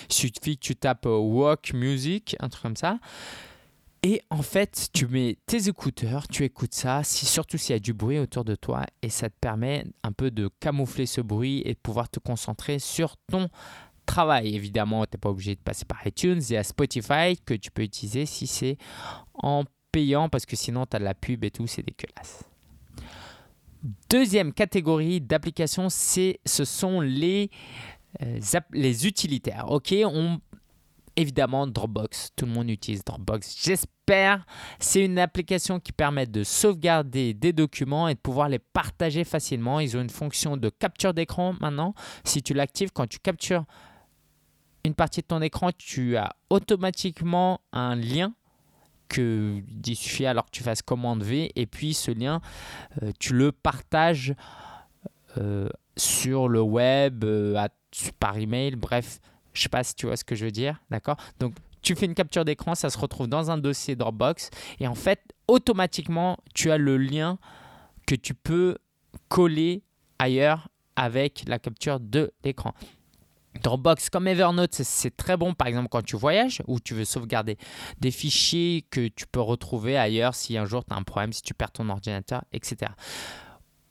Il 0.10 0.14
suffit 0.14 0.58
que 0.58 0.62
tu 0.62 0.76
tapes 0.76 1.06
euh, 1.06 1.18
walk 1.18 1.74
music, 1.74 2.36
un 2.40 2.50
truc 2.50 2.64
comme 2.64 2.76
ça. 2.76 2.98
Et 4.04 4.22
en 4.30 4.42
fait, 4.42 4.90
tu 4.94 5.08
mets 5.08 5.38
tes 5.48 5.70
écouteurs, 5.70 6.28
tu 6.28 6.44
écoutes 6.44 6.74
ça, 6.74 7.04
si, 7.04 7.26
surtout 7.26 7.58
s'il 7.58 7.74
y 7.74 7.76
a 7.76 7.80
du 7.80 7.94
bruit 7.94 8.20
autour 8.20 8.46
de 8.46 8.56
toi, 8.56 8.86
et 9.02 9.10
ça 9.10 9.30
te 9.30 9.36
permet 9.40 9.86
un 10.04 10.12
peu 10.12 10.30
de 10.30 10.50
camoufler 10.60 11.06
ce 11.06 11.20
bruit 11.20 11.62
et 11.66 11.74
de 11.74 11.80
pouvoir 11.80 12.08
te 12.10 12.20
concentrer 12.20 12.80
sur 12.80 13.18
ton 13.28 13.50
travail. 14.06 14.56
Évidemment, 14.56 15.06
tu 15.06 15.12
n'es 15.14 15.20
pas 15.20 15.30
obligé 15.30 15.56
de 15.56 15.60
passer 15.62 15.86
par 15.86 16.06
iTunes, 16.06 16.42
y 16.50 16.56
a 16.56 16.64
Spotify 16.64 17.38
que 17.44 17.56
tu 17.56 17.72
peux 17.72 17.82
utiliser 17.82 18.26
si 18.26 18.46
c'est 18.46 18.78
en 19.34 19.64
payant, 19.92 20.30
parce 20.30 20.46
que 20.46 20.56
sinon 20.56 20.86
tu 20.86 20.96
as 20.96 21.00
de 21.00 21.04
la 21.04 21.16
pub 21.16 21.44
et 21.44 21.52
tout, 21.52 21.66
c'est 21.66 21.84
dégueulasse. 21.84 22.44
Deuxième 24.10 24.54
catégorie 24.54 25.22
d'applications, 25.22 25.90
ce 25.90 26.36
sont 26.46 27.02
les, 27.02 27.50
euh, 28.22 28.40
les 28.74 29.08
utilitaires. 29.08 29.66
On, 29.70 30.40
évidemment 31.18 31.68
Dropbox, 31.68 32.30
tout 32.36 32.46
le 32.46 32.52
monde 32.54 32.70
utilise 32.70 33.04
Dropbox. 33.04 33.58
J'espère. 33.62 34.46
C'est 34.80 35.04
une 35.04 35.20
application 35.20 35.82
qui 35.82 35.92
permet 35.92 36.26
de 36.26 36.44
sauvegarder 36.44 37.34
des 37.34 37.52
documents 37.52 38.08
et 38.08 38.14
de 38.14 38.20
pouvoir 38.20 38.48
les 38.48 38.60
partager 38.60 39.26
facilement. 39.26 39.82
Ils 39.82 39.98
ont 39.98 40.02
une 40.02 40.10
fonction 40.10 40.56
de 40.56 40.70
capture 40.70 41.14
d'écran 41.14 41.56
maintenant. 41.60 41.94
Si 42.24 42.42
tu 42.42 42.54
l'actives, 42.54 42.92
quand 42.94 43.08
tu 43.08 43.20
captures 43.20 43.66
une 44.86 44.94
partie 44.94 45.22
de 45.22 45.26
ton 45.28 45.42
écran, 45.42 45.72
tu 45.78 46.16
as 46.16 46.34
automatiquement 46.50 47.60
un 47.74 47.96
lien 47.96 48.34
que 49.10 49.62
il 49.86 49.96
suffit 49.96 50.26
alors 50.26 50.46
que 50.46 50.52
tu 50.52 50.64
fasses 50.64 50.82
commande 50.82 51.24
V 51.24 51.52
et 51.56 51.66
puis 51.66 51.94
ce 51.94 52.12
lien 52.12 52.42
euh, 53.02 53.12
tu 53.20 53.34
le 53.34 53.54
partages 53.54 54.36
euh, 55.38 55.70
sur 55.96 56.50
le 56.50 56.62
web 56.62 57.24
euh, 57.24 57.68
par 58.20 58.38
email, 58.38 58.76
bref, 58.76 59.20
je 59.58 59.64
sais 59.64 59.70
pas 59.70 59.84
si 59.84 59.96
tu 59.96 60.06
vois 60.06 60.16
ce 60.16 60.24
que 60.24 60.36
je 60.36 60.46
veux 60.46 60.52
dire, 60.52 60.80
d'accord? 60.90 61.18
Donc 61.40 61.54
tu 61.82 61.96
fais 61.96 62.06
une 62.06 62.16
capture 62.16 62.46
d'écran, 62.46 62.76
ça 62.76 62.90
se 62.90 62.98
retrouve 62.98 63.28
dans 63.28 63.50
un 63.50 63.58
dossier 63.58 63.96
Dropbox 63.96 64.50
et 64.80 64.88
en 64.88 64.96
fait, 64.96 65.22
automatiquement, 65.48 66.38
tu 66.54 66.72
as 66.72 66.78
le 66.78 66.98
lien 66.98 67.40
que 68.06 68.16
tu 68.16 68.34
peux 68.34 68.78
coller 69.30 69.84
ailleurs 70.20 70.70
avec 70.96 71.44
la 71.48 71.60
capture 71.60 72.00
de 72.00 72.32
l'écran. 72.44 72.74
Dropbox 73.64 74.12
comme 74.12 74.28
Evernote, 74.28 74.76
c'est 74.76 75.18
très 75.18 75.36
bon 75.36 75.56
par 75.56 75.68
exemple 75.68 75.88
quand 75.90 76.04
tu 76.04 76.16
voyages 76.16 76.62
ou 76.68 76.80
tu 76.80 76.94
veux 76.94 77.06
sauvegarder 77.06 77.58
des 78.00 78.12
fichiers 78.12 78.86
que 78.92 79.08
tu 79.08 79.26
peux 79.26 79.42
retrouver 79.42 79.98
ailleurs 79.98 80.36
si 80.36 80.58
un 80.58 80.66
jour 80.66 80.86
tu 80.86 80.94
as 80.94 80.98
un 80.98 81.04
problème, 81.04 81.34
si 81.34 81.42
tu 81.42 81.56
perds 81.56 81.72
ton 81.72 81.90
ordinateur, 81.90 82.44
etc. 82.54 82.92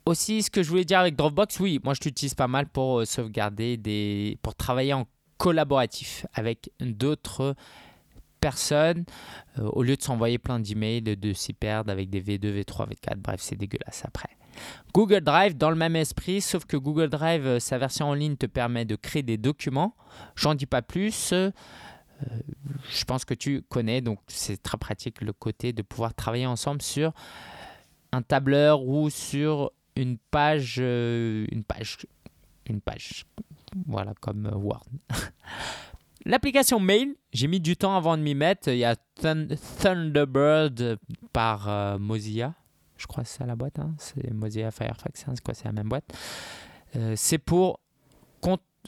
Aussi, 0.05 0.45
ce 0.45 0.51
que 0.53 0.63
je 0.63 0.69
voulais 0.69 0.85
dire 0.85 1.01
avec 1.01 1.17
Dropbox, 1.17 1.59
oui, 1.59 1.81
moi 1.83 1.93
je 1.95 2.01
l'utilise 2.05 2.35
pas 2.35 2.47
mal 2.47 2.69
pour 2.69 3.01
euh, 3.01 3.05
sauvegarder 3.05 3.77
des. 3.77 4.39
pour 4.41 4.55
travailler 4.55 4.93
en 4.93 5.05
collaboratif 5.39 6.27
avec 6.35 6.71
d'autres 6.81 7.55
personnes 8.41 9.05
euh, 9.59 9.69
au 9.73 9.83
lieu 9.83 9.97
de 9.97 10.03
s'envoyer 10.03 10.39
plein 10.39 10.61
d'emails, 10.61 11.03
de 11.03 11.33
s'y 11.33 11.53
perdre 11.53 11.91
avec 11.91 12.11
des 12.11 12.21
V2, 12.23 12.63
V3, 12.63 12.89
V4, 12.89 13.17
bref, 13.17 13.41
c'est 13.41 13.57
dégueulasse 13.57 14.05
après. 14.05 14.29
Google 14.95 15.21
Drive, 15.21 15.57
dans 15.57 15.71
le 15.71 15.77
même 15.77 15.97
esprit, 15.97 16.41
sauf 16.41 16.65
que 16.65 16.77
Google 16.77 17.09
Drive, 17.09 17.47
euh, 17.47 17.59
sa 17.59 17.79
version 17.79 18.09
en 18.09 18.15
ligne 18.15 18.37
te 18.37 18.47
permet 18.47 18.85
de 18.85 18.97
créer 18.97 19.23
des 19.23 19.37
documents. 19.37 19.95
J'en 20.35 20.55
dis 20.55 20.67
pas 20.67 20.83
plus. 20.83 21.33
Euh, 21.33 21.51
je 22.91 23.05
pense 23.05 23.25
que 23.25 23.35
tu 23.35 23.63
connais, 23.63 24.01
donc 24.01 24.21
c'est 24.29 24.63
très 24.63 24.79
pratique 24.79 25.21
le 25.21 25.33
côté 25.33 25.73
de 25.73 25.83
pouvoir 25.83 26.15
travailler 26.15 26.47
ensemble 26.47 26.81
sur 26.81 27.13
un 28.13 28.23
tableur 28.23 28.87
ou 28.87 29.11
sur 29.11 29.73
une 29.97 30.17
page, 30.31 30.79
une 30.79 31.65
page, 31.67 31.99
une 32.69 32.81
page, 32.81 33.27
voilà 33.87 34.15
comme 34.21 34.51
Word. 34.55 34.87
L'application 36.25 36.81
Mail, 36.81 37.15
j'ai 37.33 37.47
mis 37.47 37.61
du 37.61 37.77
temps 37.77 37.97
avant 37.97 38.17
de 38.17 38.23
m'y 38.23 38.35
mettre. 38.35 38.69
Il 38.69 38.79
y 38.79 38.85
a 38.85 38.97
Thunderbird 39.81 40.99
par 41.33 41.99
Mozilla 41.99 42.55
je 42.97 43.07
crois 43.07 43.25
que 43.25 43.29
c'est 43.29 43.39
ça 43.39 43.45
la 43.47 43.57
boîte, 43.57 43.79
hein. 43.79 43.95
c'est 43.99 44.33
Mozilla 44.33 44.71
Firefox, 44.71 45.29
hein. 45.29 45.33
c'est 45.35 45.45
quoi, 45.45 45.53
c'est 45.53 45.67
la 45.67 45.73
même 45.73 45.87
boîte. 45.87 46.11
Euh, 46.97 47.13
c'est 47.15 47.37
pour 47.37 47.81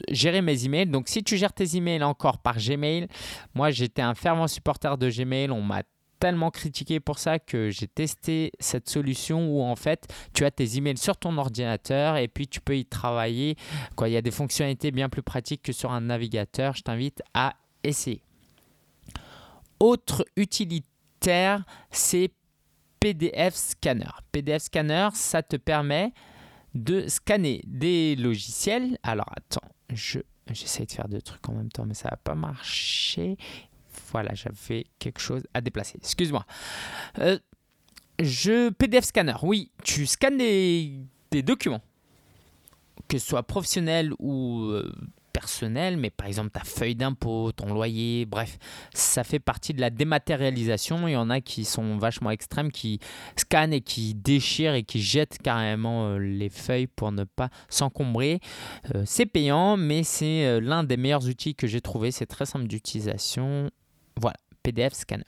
gérer 0.09 0.41
mes 0.41 0.65
emails. 0.65 0.87
Donc 0.87 1.07
si 1.07 1.23
tu 1.23 1.37
gères 1.37 1.53
tes 1.53 1.75
emails 1.75 2.03
encore 2.03 2.39
par 2.39 2.57
Gmail, 2.57 3.07
moi 3.53 3.71
j'étais 3.71 4.01
un 4.01 4.15
fervent 4.15 4.47
supporter 4.47 4.97
de 4.97 5.09
Gmail, 5.09 5.51
on 5.51 5.61
m'a 5.61 5.83
tellement 6.19 6.51
critiqué 6.51 6.99
pour 6.99 7.19
ça 7.19 7.39
que 7.39 7.69
j'ai 7.69 7.87
testé 7.87 8.51
cette 8.59 8.89
solution 8.89 9.49
où 9.49 9.63
en 9.63 9.75
fait 9.75 10.13
tu 10.33 10.45
as 10.45 10.51
tes 10.51 10.77
emails 10.77 10.97
sur 10.97 11.17
ton 11.17 11.37
ordinateur 11.37 12.17
et 12.17 12.27
puis 12.27 12.47
tu 12.47 12.61
peux 12.61 12.77
y 12.77 12.85
travailler. 12.85 13.55
Quoi, 13.95 14.09
il 14.09 14.13
y 14.13 14.17
a 14.17 14.21
des 14.21 14.31
fonctionnalités 14.31 14.91
bien 14.91 15.09
plus 15.09 15.23
pratiques 15.23 15.63
que 15.63 15.71
sur 15.71 15.91
un 15.91 16.01
navigateur. 16.01 16.75
Je 16.75 16.81
t'invite 16.81 17.21
à 17.33 17.55
essayer. 17.83 18.21
Autre 19.79 20.25
utilitaire, 20.35 21.63
c'est 21.89 22.31
PDF 22.99 23.55
Scanner. 23.55 24.11
PDF 24.31 24.63
Scanner, 24.63 25.09
ça 25.13 25.41
te 25.41 25.55
permet 25.55 26.11
de 26.73 27.07
scanner 27.07 27.61
des 27.65 28.15
logiciels. 28.15 28.97
Alors 29.03 29.31
attends, 29.35 29.67
je, 29.93 30.19
j'essaie 30.51 30.85
de 30.85 30.91
faire 30.91 31.07
deux 31.07 31.21
trucs 31.21 31.47
en 31.49 31.53
même 31.53 31.71
temps, 31.71 31.85
mais 31.85 31.93
ça 31.93 32.09
va 32.09 32.17
pas 32.17 32.35
marcher. 32.35 33.37
Voilà, 34.11 34.33
j'avais 34.33 34.85
quelque 34.99 35.19
chose 35.19 35.43
à 35.53 35.61
déplacer. 35.61 35.97
Excuse-moi. 36.01 36.45
Euh, 37.19 37.37
je 38.21 38.69
PDF 38.69 39.05
Scanner, 39.05 39.35
oui, 39.43 39.71
tu 39.83 40.05
scannes 40.05 40.37
des, 40.37 40.99
documents, 41.41 41.81
que 43.07 43.17
ce 43.17 43.25
soit 43.25 43.43
professionnel 43.43 44.11
ou 44.19 44.65
euh, 44.71 44.91
personnel, 45.31 45.95
mais 45.95 46.09
par 46.09 46.27
exemple 46.27 46.49
ta 46.49 46.65
feuille 46.65 46.95
d'impôt, 46.95 47.53
ton 47.53 47.73
loyer, 47.73 48.25
bref, 48.25 48.57
ça 48.93 49.23
fait 49.23 49.39
partie 49.39 49.73
de 49.73 49.79
la 49.79 49.89
dématérialisation. 49.89 51.07
Il 51.07 51.13
y 51.13 51.15
en 51.15 51.29
a 51.29 51.39
qui 51.39 51.63
sont 51.63 51.97
vachement 51.97 52.31
extrêmes, 52.31 52.73
qui 52.73 52.99
scannent 53.37 53.73
et 53.73 53.81
qui 53.81 54.15
déchirent 54.15 54.73
et 54.73 54.83
qui 54.83 55.01
jettent 55.01 55.37
carrément 55.41 56.07
euh, 56.07 56.17
les 56.17 56.49
feuilles 56.49 56.87
pour 56.87 57.13
ne 57.13 57.23
pas 57.23 57.49
s'encombrer. 57.69 58.41
Euh, 58.95 59.03
c'est 59.05 59.27
payant, 59.27 59.77
mais 59.77 60.03
c'est 60.03 60.59
l'un 60.59 60.83
des 60.83 60.97
meilleurs 60.97 61.25
outils 61.25 61.55
que 61.55 61.67
j'ai 61.67 61.79
trouvé. 61.79 62.11
C'est 62.11 62.25
très 62.25 62.45
simple 62.45 62.67
d'utilisation. 62.67 63.69
Voilà, 64.19 64.37
PDF 64.63 64.93
Scanner. 64.93 65.23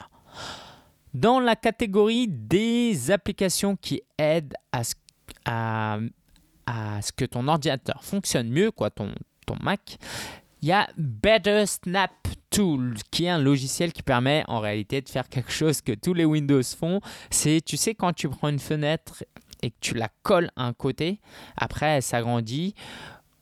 Dans 1.13 1.39
la 1.39 1.55
catégorie 1.55 2.27
des 2.27 3.11
applications 3.11 3.75
qui 3.75 4.01
aident 4.17 4.53
à 4.71 4.83
ce, 4.83 4.95
à, 5.45 5.97
à 6.65 7.01
ce 7.01 7.11
que 7.11 7.25
ton 7.25 7.47
ordinateur 7.47 8.03
fonctionne 8.03 8.49
mieux, 8.49 8.71
quoi, 8.71 8.89
ton, 8.89 9.13
Mac. 9.61 9.97
Il 10.61 10.69
y 10.69 10.71
a 10.71 10.87
Better 10.97 11.65
Snap 11.65 12.11
Tool, 12.49 12.95
qui 13.11 13.25
est 13.25 13.29
un 13.29 13.39
logiciel 13.39 13.91
qui 13.91 14.03
permet 14.03 14.43
en 14.47 14.59
réalité 14.59 15.01
de 15.01 15.09
faire 15.09 15.27
quelque 15.27 15.51
chose 15.51 15.81
que 15.81 15.91
tous 15.91 16.13
les 16.13 16.25
Windows 16.25 16.63
font. 16.63 17.01
C'est, 17.29 17.61
tu 17.61 17.77
sais, 17.77 17.95
quand 17.95 18.13
tu 18.13 18.29
prends 18.29 18.49
une 18.49 18.59
fenêtre 18.59 19.23
et 19.61 19.71
que 19.71 19.77
tu 19.79 19.93
la 19.93 20.09
colles 20.23 20.51
à 20.55 20.65
un 20.65 20.73
côté, 20.73 21.19
après 21.57 21.87
elle 21.87 22.03
s'agrandit 22.03 22.75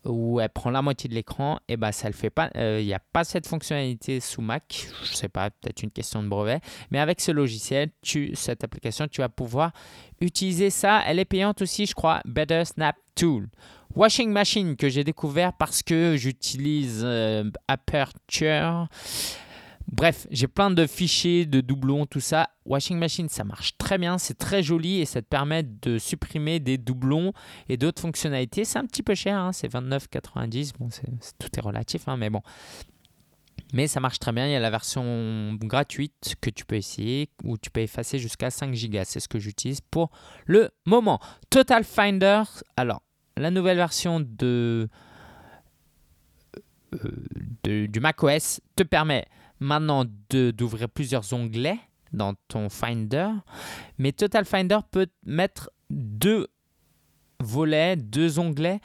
ou 0.05 0.39
elle 0.39 0.49
prend 0.49 0.69
la 0.69 0.81
moitié 0.81 1.09
de 1.09 1.13
l'écran, 1.13 1.59
et 1.67 1.77
ben 1.77 1.91
ça 1.91 2.07
le 2.07 2.13
fait 2.13 2.29
pas. 2.29 2.49
Il 2.55 2.61
euh, 2.61 2.83
n'y 2.83 2.93
a 2.93 2.99
pas 2.99 3.23
cette 3.23 3.47
fonctionnalité 3.47 4.19
sous 4.19 4.41
Mac. 4.41 4.87
Je 5.03 5.15
sais 5.15 5.29
pas, 5.29 5.49
peut-être 5.49 5.83
une 5.83 5.91
question 5.91 6.23
de 6.23 6.27
brevet. 6.27 6.59
Mais 6.91 6.99
avec 6.99 7.19
ce 7.21 7.31
logiciel, 7.31 7.89
cette 8.33 8.63
application, 8.63 9.07
tu 9.07 9.21
vas 9.21 9.29
pouvoir 9.29 9.71
utiliser 10.21 10.69
ça. 10.69 11.01
Elle 11.05 11.19
est 11.19 11.25
payante 11.25 11.61
aussi, 11.61 11.85
je 11.85 11.93
crois. 11.93 12.21
Better 12.25 12.65
Snap 12.65 12.95
Tool. 13.15 13.49
Washing 13.95 14.31
machine 14.31 14.75
que 14.75 14.87
j'ai 14.87 15.03
découvert 15.03 15.51
parce 15.53 15.81
que 15.81 16.15
j'utilise 16.15 17.01
euh, 17.03 17.49
Aperture. 17.67 18.87
Bref, 19.91 20.27
j'ai 20.29 20.47
plein 20.47 20.69
de 20.69 20.85
fichiers, 20.85 21.45
de 21.45 21.61
doublons, 21.61 22.05
tout 22.05 22.19
ça. 22.19 22.49
Washing 22.65 22.97
Machine, 22.97 23.27
ça 23.27 23.43
marche 23.43 23.75
très 23.77 23.97
bien, 23.97 24.19
c'est 24.19 24.37
très 24.37 24.61
joli 24.61 25.01
et 25.01 25.05
ça 25.05 25.21
te 25.21 25.27
permet 25.27 25.63
de 25.63 25.97
supprimer 25.97 26.59
des 26.59 26.77
doublons 26.77 27.33
et 27.69 27.77
d'autres 27.77 28.01
fonctionnalités. 28.01 28.65
C'est 28.65 28.77
un 28.77 28.85
petit 28.85 29.01
peu 29.01 29.15
cher, 29.15 29.37
hein, 29.37 29.51
c'est 29.51 29.67
29,90. 29.67 30.73
Bon, 30.79 30.89
tout 31.39 31.49
est 31.57 31.61
relatif, 31.61 32.07
hein, 32.07 32.17
mais 32.17 32.29
bon. 32.29 32.41
Mais 33.73 33.87
ça 33.87 33.99
marche 33.99 34.19
très 34.19 34.31
bien. 34.31 34.45
Il 34.47 34.51
y 34.51 34.55
a 34.55 34.59
la 34.59 34.69
version 34.69 35.55
gratuite 35.55 36.35
que 36.39 36.51
tu 36.51 36.65
peux 36.65 36.75
essayer 36.75 37.29
où 37.43 37.57
tu 37.57 37.71
peux 37.71 37.81
effacer 37.81 38.19
jusqu'à 38.19 38.51
5 38.51 38.71
Go. 38.71 38.99
C'est 39.05 39.19
ce 39.19 39.27
que 39.27 39.39
j'utilise 39.39 39.81
pour 39.81 40.11
le 40.45 40.69
moment. 40.85 41.19
Total 41.49 41.83
Finder, 41.83 42.43
alors 42.77 43.01
la 43.37 43.49
nouvelle 43.49 43.77
version 43.77 44.19
de, 44.19 44.87
euh, 46.93 47.87
du 47.87 47.99
macOS 47.99 48.61
te 48.75 48.83
permet 48.83 49.25
maintenant 49.59 50.05
d'ouvrir 50.29 50.89
plusieurs 50.89 51.33
onglets 51.33 51.79
dans 52.13 52.33
ton 52.47 52.69
Finder, 52.69 53.29
mais 53.97 54.11
Total 54.11 54.45
Finder 54.45 54.79
peut 54.89 55.07
mettre 55.25 55.69
deux 55.89 56.47
volets, 57.39 57.95
deux 57.95 58.39
onglets 58.39 58.79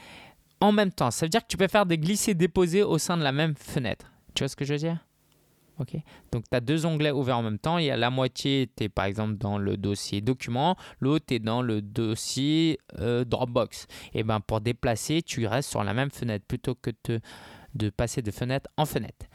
en 0.61 0.73
même 0.73 0.93
temps. 0.93 1.11
Ça 1.11 1.27
veut 1.27 1.31
dire 1.31 1.43
que 1.43 1.49
tu 1.49 1.57
peux 1.57 1.69
faire 1.69 1.87
des 1.87 1.99
glissés-déposés 1.99 2.83
au 2.83 2.99
sein 2.99 3.17
de 3.17 3.23
la 3.23 3.33
même 3.33 3.55
fenêtre. 3.57 4.07
Tu 4.35 4.43
vois 4.43 4.49
ce 4.49 4.57
que 4.57 4.65
je 4.65 4.73
veux 4.75 4.79
dire? 4.79 4.99
Ok. 5.79 5.97
Donc, 6.31 6.45
tu 6.49 6.57
as 6.57 6.61
deux 6.61 6.87
onglets 6.87 7.11
ouverts 7.11 7.39
en 7.39 7.43
même 7.43 7.59
temps. 7.59 7.79
Il 7.79 7.87
y 7.87 7.91
a 7.91 7.97
la 7.97 8.11
moitié, 8.11 8.71
tu 8.77 8.85
es 8.85 8.89
par 8.89 9.07
exemple 9.07 9.37
dans 9.37 9.59
le 9.59 9.77
dossier 9.77 10.21
document, 10.21 10.77
l'autre 11.01 11.27
est 11.31 11.41
dans 11.41 11.63
le 11.63 11.83
dossier 11.83 12.79
euh, 13.01 13.25
Dropbox. 13.25 13.87
Et 14.13 14.23
ben 14.23 14.41
pour 14.41 14.61
déplacer, 14.61 15.23
tu 15.23 15.47
restes 15.47 15.71
sur 15.71 15.83
la 15.83 15.93
même 15.93 16.11
fenêtre 16.11 16.45
plutôt 16.47 16.77
que 16.77 16.91
de 17.09 17.21
passer 17.91 18.23
de 18.23 18.31
fenêtre 18.31 18.71
en 18.77 18.87
fenêtre. 18.87 19.27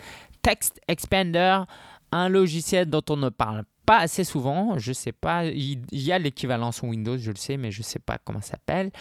Text 0.41 0.79
Expander, 0.88 1.63
un 2.12 2.29
logiciel 2.29 2.89
dont 2.89 3.03
on 3.10 3.17
ne 3.17 3.29
parle 3.29 3.63
pas 3.86 4.00
assez 4.00 4.24
souvent. 4.24 4.77
Je 4.77 4.93
sais 4.93 5.12
pas, 5.12 5.46
il 5.46 5.84
y 5.91 6.12
a 6.12 6.19
l'équivalence 6.19 6.81
Windows, 6.81 7.17
je 7.17 7.31
le 7.31 7.38
sais, 7.38 7.58
mais 7.58 7.72
je 7.72 7.79
ne 7.79 7.84
sais 7.86 8.00
pas 8.00 8.17
comment 8.17 8.41
ça 8.41 8.51
s'appelle. 8.51 8.91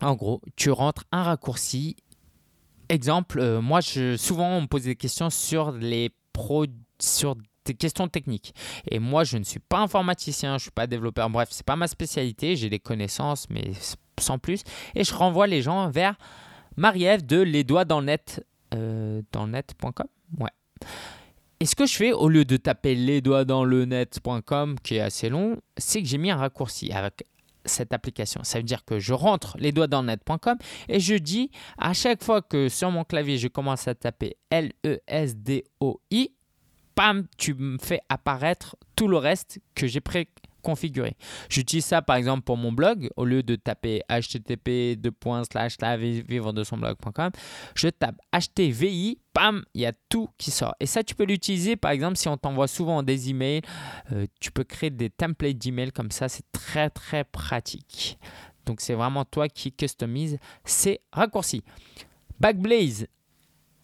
En 0.00 0.14
gros, 0.14 0.40
tu 0.56 0.70
rentres 0.70 1.04
un 1.12 1.22
raccourci 1.22 1.96
exemple, 2.90 3.38
euh, 3.38 3.60
moi, 3.60 3.80
je, 3.80 4.16
souvent, 4.16 4.48
on 4.48 4.62
me 4.62 4.66
pose 4.66 4.82
des 4.82 4.96
questions 4.96 5.30
sur 5.30 5.72
les 5.72 6.10
sur 6.98 7.36
des 7.66 7.74
questions 7.74 8.08
techniques. 8.08 8.54
Et 8.90 8.98
moi, 8.98 9.24
je 9.24 9.36
ne 9.36 9.44
suis 9.44 9.60
pas 9.60 9.78
informaticien, 9.78 10.52
je 10.52 10.54
ne 10.54 10.58
suis 10.60 10.70
pas 10.70 10.86
développeur. 10.86 11.28
Bref, 11.28 11.48
c'est 11.50 11.66
pas 11.66 11.76
ma 11.76 11.86
spécialité. 11.86 12.56
J'ai 12.56 12.70
des 12.70 12.78
connaissances, 12.78 13.46
mais 13.50 13.72
sans 14.18 14.38
plus. 14.38 14.62
Et 14.94 15.04
je 15.04 15.14
renvoie 15.14 15.46
les 15.46 15.60
gens 15.60 15.90
vers 15.90 16.16
Marie-Ève 16.80 17.26
de 17.26 17.42
les 17.42 17.62
doigts 17.62 17.84
dans 17.84 18.00
le 18.00 18.06
net, 18.06 18.42
euh, 18.74 19.20
le 19.34 19.46
net.com. 19.46 20.06
Ouais. 20.38 20.50
Et 21.60 21.66
ce 21.66 21.76
que 21.76 21.84
je 21.84 21.94
fais, 21.94 22.12
au 22.12 22.26
lieu 22.30 22.46
de 22.46 22.56
taper 22.56 22.94
les 22.94 23.20
doigts 23.20 23.44
dans 23.44 23.64
le 23.64 23.84
net.com, 23.84 24.76
qui 24.82 24.96
est 24.96 25.00
assez 25.00 25.28
long, 25.28 25.58
c'est 25.76 26.00
que 26.00 26.08
j'ai 26.08 26.16
mis 26.16 26.30
un 26.30 26.36
raccourci 26.36 26.90
avec 26.90 27.26
cette 27.66 27.92
application. 27.92 28.42
Ça 28.44 28.58
veut 28.58 28.64
dire 28.64 28.86
que 28.86 28.98
je 28.98 29.12
rentre 29.12 29.58
les 29.58 29.72
doigts 29.72 29.88
dans 29.88 30.02
net.com 30.02 30.56
et 30.88 31.00
je 31.00 31.16
dis 31.16 31.50
à 31.76 31.92
chaque 31.92 32.24
fois 32.24 32.40
que 32.40 32.70
sur 32.70 32.90
mon 32.90 33.04
clavier 33.04 33.36
je 33.36 33.48
commence 33.48 33.86
à 33.86 33.94
taper 33.94 34.38
L-E-S-D-O-I, 34.48 36.32
pam, 36.94 37.26
tu 37.36 37.52
me 37.52 37.76
fais 37.76 38.00
apparaître 38.08 38.76
tout 38.96 39.06
le 39.06 39.18
reste 39.18 39.60
que 39.74 39.86
j'ai 39.86 40.00
configurer. 40.60 41.16
J'utilise 41.48 41.84
ça 41.84 42.02
par 42.02 42.16
exemple 42.16 42.42
pour 42.42 42.56
mon 42.56 42.72
blog. 42.72 43.10
Au 43.16 43.24
lieu 43.24 43.42
de 43.42 43.56
taper 43.56 44.02
http 44.08 44.98
vivre 46.28 46.52
de 46.52 46.64
son 46.64 46.76
blog.com, 46.76 47.30
je 47.74 47.88
tape 47.88 48.16
htvi, 48.32 49.18
bam, 49.34 49.64
il 49.74 49.82
y 49.82 49.86
a 49.86 49.92
tout 50.08 50.28
qui 50.38 50.50
sort. 50.50 50.74
Et 50.80 50.86
ça, 50.86 51.02
tu 51.02 51.14
peux 51.14 51.24
l'utiliser 51.24 51.76
par 51.76 51.90
exemple 51.90 52.16
si 52.16 52.28
on 52.28 52.36
t'envoie 52.36 52.68
souvent 52.68 53.02
des 53.02 53.30
emails. 53.30 53.62
Euh, 54.12 54.26
tu 54.40 54.50
peux 54.50 54.64
créer 54.64 54.90
des 54.90 55.10
templates 55.10 55.58
d'emails 55.58 55.92
comme 55.92 56.10
ça. 56.10 56.28
C'est 56.28 56.50
très 56.52 56.90
très 56.90 57.24
pratique. 57.24 58.18
Donc 58.66 58.80
c'est 58.80 58.94
vraiment 58.94 59.24
toi 59.24 59.48
qui 59.48 59.72
customise 59.72 60.38
ces 60.64 61.00
raccourcis. 61.12 61.62
Backblaze, 62.38 63.06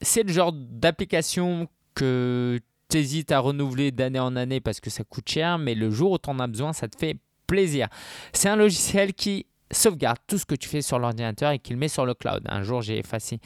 c'est 0.01 0.23
le 0.23 0.33
genre 0.33 0.53
d'application 0.53 1.69
que 1.95 2.61
tu 2.89 2.99
hésites 2.99 3.33
à 3.33 3.41
renouveler 3.41 3.91
d'année 3.91 4.19
en 4.21 4.37
année 4.37 4.61
parce 4.61 4.81
que 4.81 4.91
ça 4.91 5.05
coûte 5.05 5.29
cher, 5.29 5.59
mais 5.59 5.75
le 5.75 5.91
jour 5.91 6.13
où 6.13 6.19
tu 6.19 6.31
en 6.31 6.39
as 6.39 6.47
besoin, 6.47 6.73
ça 6.73 6.89
te 6.89 6.97
fait 6.97 7.17
plaisir. 7.47 7.89
C'est 8.33 8.49
un 8.49 8.57
logiciel 8.57 9.15
qui 9.15 9.47
sauvegarde 9.71 10.19
tout 10.27 10.39
ce 10.39 10.47
que 10.47 10.55
tu 10.55 10.69
fais 10.69 10.83
sur 10.83 10.99
l'ordinateur 10.99 11.51
et 11.51 11.59
qui 11.59 11.73
le 11.73 11.79
met 11.79 11.89
sur 11.89 12.07
le 12.07 12.15
cloud. 12.15 12.43
Un 12.49 12.63
jour, 12.63 12.83
j'ai 12.83 12.99
effacé 12.99 13.41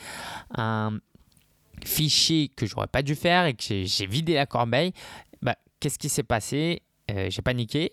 un 0.54 0.98
fichier 1.84 2.48
que 2.48 2.66
j'aurais 2.66 2.86
pas 2.88 3.02
dû 3.02 3.14
faire 3.14 3.46
et 3.46 3.54
que 3.54 3.84
j'ai 3.84 4.06
vidé 4.06 4.34
la 4.34 4.46
corbeille. 4.46 4.92
Bah, 5.40 5.56
Qu'est-ce 5.80 5.98
qui 5.98 6.08
s'est 6.10 6.22
passé? 6.22 6.82
Euh, 7.10 7.28
J'ai 7.30 7.42
paniqué 7.42 7.92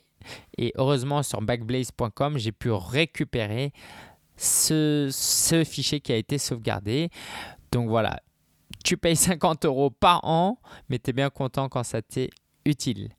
et 0.58 0.74
heureusement 0.76 1.24
sur 1.24 1.42
backblaze.com, 1.42 2.38
j'ai 2.38 2.52
pu 2.52 2.70
récupérer 2.72 3.72
ce 4.36 5.64
fichier 5.66 6.00
qui 6.02 6.12
a 6.12 6.18
été 6.18 6.38
sauvegardé. 6.38 7.10
Donc 7.72 7.90
voilà, 7.90 8.20
tu 8.88 8.96
payes 8.96 9.18
50 9.18 9.66
euros 9.66 9.90
par 9.90 10.24
an, 10.24 10.60
mais 10.88 10.98
tu 10.98 11.10
es 11.10 11.14
bien 11.14 11.30
content 11.30 11.68
quand 11.68 11.84
ça 11.84 12.02
t'est 12.02 12.30
utile. 12.64 13.10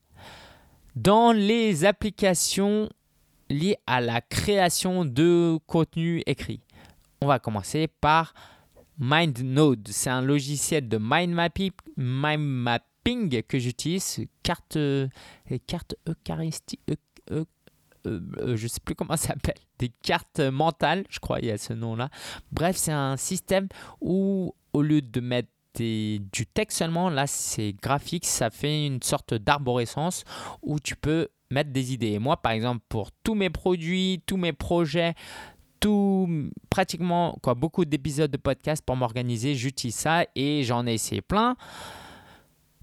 Dans 0.96 1.30
les 1.32 1.84
applications 1.84 2.88
liées 3.50 3.76
à 3.86 4.00
la 4.00 4.22
création 4.22 5.04
de 5.04 5.58
contenu 5.66 6.22
écrit, 6.24 6.62
on 7.20 7.26
va 7.26 7.38
commencer 7.38 7.86
par 8.00 8.32
MindNode. 8.98 9.86
C'est 9.90 10.08
un 10.08 10.22
logiciel 10.22 10.88
de 10.88 10.98
mind 10.98 11.34
mapping, 11.34 11.72
mind 11.98 12.40
mapping 12.40 13.42
que 13.42 13.58
j'utilise, 13.58 14.24
carte, 14.42 14.76
euh, 14.76 15.06
carte 15.66 15.96
eucharistique, 16.08 16.80
euh, 17.30 17.44
euh, 18.06 18.56
je 18.56 18.66
sais 18.68 18.80
plus 18.82 18.94
comment 18.94 19.18
ça 19.18 19.34
s'appelle, 19.34 19.58
des 19.78 19.90
cartes 20.02 20.40
mentales, 20.40 21.04
je 21.10 21.18
crois, 21.18 21.40
il 21.40 21.48
y 21.48 21.50
a 21.50 21.58
ce 21.58 21.74
nom-là. 21.74 22.08
Bref, 22.52 22.76
c'est 22.78 22.92
un 22.92 23.18
système 23.18 23.68
où, 24.00 24.54
au 24.72 24.80
lieu 24.80 25.02
de 25.02 25.20
mettre 25.20 25.50
du 25.78 26.46
texte 26.46 26.78
seulement, 26.78 27.10
là, 27.10 27.26
c'est 27.26 27.72
graphique, 27.72 28.26
ça 28.26 28.50
fait 28.50 28.86
une 28.86 29.02
sorte 29.02 29.34
d'arborescence 29.34 30.24
où 30.62 30.78
tu 30.80 30.96
peux 30.96 31.28
mettre 31.50 31.70
des 31.70 31.92
idées. 31.92 32.18
Moi, 32.18 32.36
par 32.36 32.52
exemple, 32.52 32.82
pour 32.88 33.10
tous 33.24 33.34
mes 33.34 33.50
produits, 33.50 34.22
tous 34.26 34.36
mes 34.36 34.52
projets, 34.52 35.14
tout, 35.80 36.50
pratiquement 36.70 37.38
quoi, 37.42 37.54
beaucoup 37.54 37.84
d'épisodes 37.84 38.30
de 38.30 38.36
podcast 38.36 38.82
pour 38.84 38.96
m'organiser, 38.96 39.54
j'utilise 39.54 39.94
ça 39.94 40.26
et 40.34 40.62
j'en 40.64 40.86
ai 40.86 40.94
essayé 40.94 41.22
plein. 41.22 41.56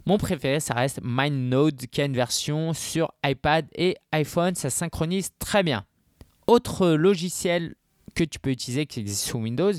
Mon 0.08 0.18
préféré, 0.18 0.60
ça 0.60 0.75
reste 0.75 1.00
MindNode, 1.04 1.88
qui 1.88 2.02
a 2.02 2.06
une 2.06 2.14
version 2.14 2.74
sur 2.74 3.12
iPad 3.25 3.66
et 3.75 3.98
iPhone. 4.12 4.54
Ça 4.54 4.70
synchronise 4.70 5.32
très 5.40 5.64
bien. 5.64 5.84
Autre 6.46 6.90
logiciel 6.90 7.75
que 8.14 8.24
tu 8.24 8.38
peux 8.40 8.52
utiliser 8.52 8.86
qui 8.86 9.00
existe 9.00 9.25
sous 9.25 9.40
Windows, 9.40 9.74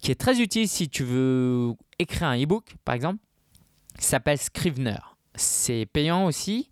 qui 0.00 0.10
est 0.10 0.20
très 0.20 0.40
utile 0.40 0.68
si 0.68 0.88
tu 0.88 1.04
veux 1.04 1.74
écrire 1.98 2.28
un 2.28 2.42
e-book, 2.42 2.76
par 2.84 2.94
exemple, 2.94 3.18
s'appelle 3.98 4.38
Scrivener. 4.38 4.98
C'est 5.34 5.86
payant 5.86 6.26
aussi 6.26 6.70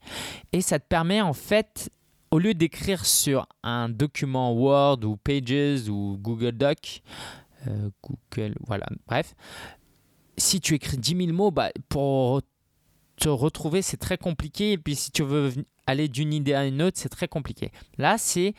et 0.52 0.61
ça 0.61 0.78
te 0.78 0.87
permet 0.87 1.21
en 1.21 1.33
fait, 1.33 1.90
au 2.30 2.38
lieu 2.38 2.54
d'écrire 2.54 3.04
sur 3.06 3.47
un 3.62 3.88
document 3.88 4.52
Word 4.52 5.04
ou 5.04 5.16
Pages 5.16 5.88
ou 5.88 6.18
Google 6.21 6.52
Doc, 6.52 7.02
euh, 7.68 7.90
Google, 8.02 8.56
voilà, 8.66 8.87
bref, 9.06 9.35
si 10.37 10.61
tu 10.61 10.75
écris 10.75 10.99
10 10.99 11.16
000 11.26 11.33
mots, 11.33 11.50
bah, 11.50 11.71
pour 11.88 12.42
te 13.16 13.28
retrouver, 13.28 13.82
c'est 13.82 13.97
très 13.97 14.19
compliqué. 14.19 14.73
Et 14.73 14.78
puis 14.78 14.95
si 14.95 15.10
tu 15.10 15.23
veux 15.23 15.52
aller 15.86 16.08
d'une 16.08 16.32
idée 16.32 16.54
à 16.54 16.67
une 16.67 16.82
autre, 16.82 16.99
c'est 16.99 17.08
très 17.08 17.28
compliqué. 17.28 17.73
Là, 17.99 18.19
c'est 18.19 18.54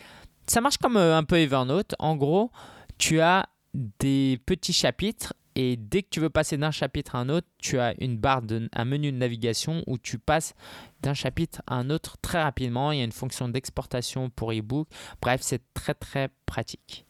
ça 0.47 0.62
marche 0.62 0.77
comme 0.77 0.97
euh, 0.97 1.17
un 1.17 1.23
peu 1.23 1.38
Evernote. 1.38 1.93
En 1.99 2.15
gros, 2.15 2.51
tu 2.97 3.19
as 3.19 3.47
des 3.77 4.39
petits 4.45 4.73
chapitres 4.73 5.33
et 5.55 5.75
dès 5.75 6.03
que 6.03 6.09
tu 6.11 6.19
veux 6.19 6.29
passer 6.29 6.55
d'un 6.55 6.69
chapitre 6.69 7.15
à 7.15 7.19
un 7.19 7.29
autre, 7.29 7.47
tu 7.57 7.79
as 7.79 7.95
une 7.99 8.17
barre 8.17 8.43
de, 8.43 8.69
un 8.73 8.85
menu 8.85 9.11
de 9.11 9.17
navigation 9.17 9.83
où 9.87 9.97
tu 9.97 10.19
passes 10.19 10.53
d'un 11.01 11.15
chapitre 11.15 11.63
à 11.65 11.75
un 11.77 11.89
autre 11.89 12.17
très 12.21 12.43
rapidement. 12.43 12.91
Il 12.91 12.99
y 12.99 13.01
a 13.01 13.03
une 13.03 13.11
fonction 13.11 13.49
d'exportation 13.49 14.29
pour 14.29 14.53
ebook. 14.53 14.87
Bref, 15.19 15.41
c'est 15.41 15.63
très 15.73 15.95
très 15.95 16.29
pratique. 16.45 17.07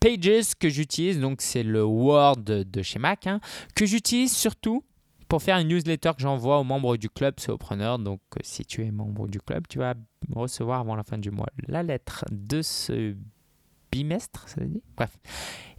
Pages 0.00 0.54
que 0.58 0.68
j'utilise, 0.68 1.18
donc 1.18 1.40
c'est 1.40 1.62
le 1.62 1.82
Word 1.82 2.42
de 2.44 2.82
chez 2.82 2.98
Mac, 2.98 3.26
hein, 3.26 3.40
que 3.74 3.86
j'utilise 3.86 4.36
surtout 4.36 4.84
pour 5.26 5.42
faire 5.42 5.58
une 5.58 5.68
newsletter 5.68 6.12
que 6.14 6.22
j'envoie 6.22 6.58
aux 6.58 6.64
membres 6.64 6.98
du 6.98 7.08
club 7.08 7.36
Preneur. 7.58 7.98
Donc, 7.98 8.20
euh, 8.36 8.40
si 8.42 8.66
tu 8.66 8.84
es 8.84 8.90
membre 8.90 9.28
du 9.28 9.40
club, 9.40 9.66
tu 9.66 9.78
vas 9.78 9.94
recevoir 10.34 10.80
avant 10.80 10.94
la 10.94 11.04
fin 11.04 11.16
du 11.16 11.30
mois 11.30 11.48
la 11.66 11.82
lettre 11.82 12.26
de 12.30 12.60
ce 12.60 13.16
bimestre, 13.90 14.46
Bref. 14.94 15.16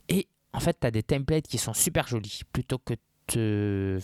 Et 0.09 0.27
en 0.53 0.59
fait, 0.59 0.77
tu 0.79 0.87
as 0.87 0.91
des 0.91 1.03
templates 1.03 1.47
qui 1.47 1.57
sont 1.57 1.73
super 1.73 2.07
jolis. 2.07 2.41
Plutôt 2.51 2.77
que 2.77 2.95
te, 3.27 3.99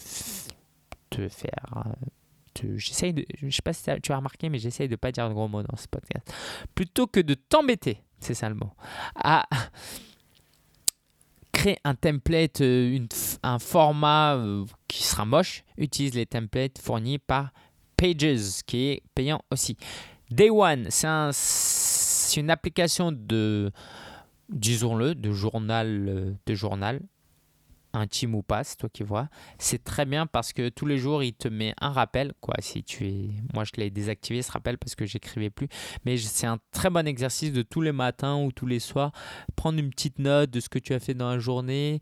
te 1.09 1.27
faire. 1.27 1.85
Euh, 2.63 2.77
j'essaye 2.77 3.13
de. 3.13 3.25
Je 3.41 3.49
sais 3.49 3.61
pas 3.61 3.73
si 3.73 3.83
tu 4.01 4.11
as 4.11 4.17
remarqué, 4.17 4.49
mais 4.49 4.59
j'essaye 4.59 4.87
de 4.87 4.95
pas 4.95 5.11
dire 5.11 5.27
de 5.27 5.33
gros 5.33 5.47
mots 5.47 5.63
dans 5.63 5.77
ce 5.77 5.87
podcast. 5.87 6.33
Plutôt 6.73 7.07
que 7.07 7.19
de 7.19 7.33
t'embêter, 7.33 8.01
c'est 8.19 8.33
ça 8.33 8.49
le 8.49 8.55
mot, 8.55 8.71
à 9.15 9.45
crée 11.51 11.77
un 11.83 11.95
template, 11.95 12.61
euh, 12.61 12.99
un 13.41 13.59
format 13.59 14.35
euh, 14.35 14.65
qui 14.87 15.03
sera 15.03 15.25
moche, 15.25 15.63
utilise 15.77 16.13
les 16.13 16.25
templates 16.25 16.77
fournis 16.79 17.17
par 17.17 17.51
Pages, 17.95 18.61
qui 18.65 18.89
est 18.89 19.03
payant 19.15 19.41
aussi. 19.51 19.77
Day 20.29 20.49
One, 20.49 20.87
c'est 20.89 22.39
une 22.39 22.49
application 22.49 23.11
de, 23.13 23.71
disons-le, 24.49 25.15
de 25.15 25.31
journal, 25.31 26.05
euh, 26.07 26.33
de 26.45 26.55
journal 26.55 27.01
intime 27.95 28.35
ou 28.35 28.43
pas, 28.43 28.63
c'est 28.63 28.75
toi 28.75 28.89
qui 28.91 29.03
vois. 29.03 29.29
C'est 29.57 29.83
très 29.83 30.05
bien 30.05 30.27
parce 30.27 30.53
que 30.53 30.69
tous 30.69 30.85
les 30.85 30.97
jours, 30.97 31.23
il 31.23 31.33
te 31.33 31.47
met 31.47 31.73
un 31.81 31.91
rappel. 31.91 32.33
Quoi, 32.41 32.55
si 32.59 32.83
tu 32.83 33.07
es... 33.07 33.29
Moi, 33.53 33.63
je 33.63 33.71
l'ai 33.79 33.89
désactivé 33.89 34.41
ce 34.41 34.51
rappel 34.51 34.77
parce 34.77 34.95
que 34.95 35.05
j'écrivais 35.05 35.49
plus. 35.49 35.67
Mais 36.05 36.17
c'est 36.17 36.47
un 36.47 36.59
très 36.71 36.89
bon 36.89 37.07
exercice 37.07 37.51
de 37.51 37.61
tous 37.61 37.81
les 37.81 37.91
matins 37.91 38.37
ou 38.37 38.51
tous 38.51 38.65
les 38.65 38.79
soirs. 38.79 39.11
Prendre 39.55 39.79
une 39.79 39.89
petite 39.89 40.19
note 40.19 40.49
de 40.51 40.59
ce 40.59 40.69
que 40.69 40.79
tu 40.79 40.93
as 40.93 40.99
fait 40.99 41.13
dans 41.13 41.29
la 41.29 41.39
journée. 41.39 42.01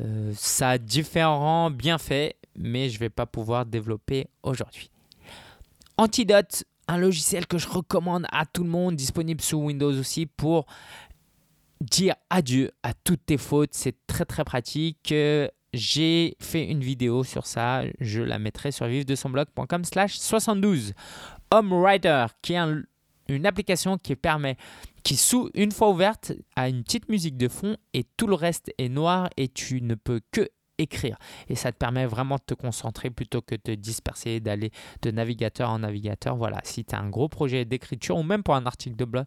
Euh, 0.00 0.32
ça 0.34 0.70
a 0.70 0.78
différents 0.78 1.70
bienfaits, 1.70 2.34
mais 2.56 2.88
je 2.88 2.98
vais 2.98 3.10
pas 3.10 3.26
pouvoir 3.26 3.66
développer 3.66 4.26
aujourd'hui. 4.42 4.90
Antidote, 5.96 6.64
un 6.88 6.98
logiciel 6.98 7.46
que 7.46 7.56
je 7.56 7.68
recommande 7.68 8.26
à 8.32 8.44
tout 8.46 8.64
le 8.64 8.70
monde, 8.70 8.96
disponible 8.96 9.40
sous 9.40 9.58
Windows 9.58 9.96
aussi 9.96 10.26
pour 10.26 10.66
dire 11.80 12.14
adieu 12.30 12.70
à 12.82 12.92
toutes 12.94 13.26
tes 13.26 13.38
fautes. 13.38 13.72
C'est 13.72 13.96
très 14.06 14.24
très 14.24 14.44
pratique. 14.44 15.12
Euh, 15.12 15.48
j'ai 15.72 16.36
fait 16.40 16.64
une 16.64 16.80
vidéo 16.80 17.24
sur 17.24 17.46
ça. 17.46 17.82
Je 18.00 18.22
la 18.22 18.38
mettrai 18.38 18.72
sur 18.72 18.86
vive 18.86 19.04
de 19.04 19.14
son 19.14 19.30
blog.com 19.30 19.84
slash 19.84 20.18
72. 20.18 20.92
HomeWriter, 21.50 22.26
qui 22.42 22.54
est 22.54 22.58
une 23.28 23.46
application 23.46 23.98
qui 23.98 24.16
permet, 24.16 24.56
qui 25.02 25.16
sous 25.16 25.50
une 25.54 25.72
fois 25.72 25.90
ouverte, 25.90 26.32
a 26.56 26.68
une 26.68 26.84
petite 26.84 27.08
musique 27.08 27.36
de 27.36 27.48
fond 27.48 27.76
et 27.92 28.04
tout 28.16 28.26
le 28.26 28.34
reste 28.34 28.72
est 28.78 28.88
noir 28.88 29.28
et 29.36 29.48
tu 29.48 29.80
ne 29.82 29.94
peux 29.94 30.20
que 30.30 30.48
écrire. 30.78 31.16
Et 31.48 31.54
ça 31.54 31.72
te 31.72 31.76
permet 31.76 32.06
vraiment 32.06 32.36
de 32.36 32.42
te 32.46 32.54
concentrer 32.54 33.10
plutôt 33.10 33.42
que 33.42 33.54
de 33.54 33.60
te 33.60 33.70
disperser, 33.72 34.40
d'aller 34.40 34.70
de 35.02 35.10
navigateur 35.10 35.70
en 35.70 35.80
navigateur. 35.80 36.36
Voilà, 36.36 36.60
si 36.64 36.84
tu 36.84 36.94
as 36.94 36.98
un 36.98 37.08
gros 37.08 37.28
projet 37.28 37.64
d'écriture 37.64 38.16
ou 38.16 38.22
même 38.22 38.42
pour 38.42 38.54
un 38.54 38.66
article 38.66 38.96
de 38.96 39.04
blog, 39.04 39.26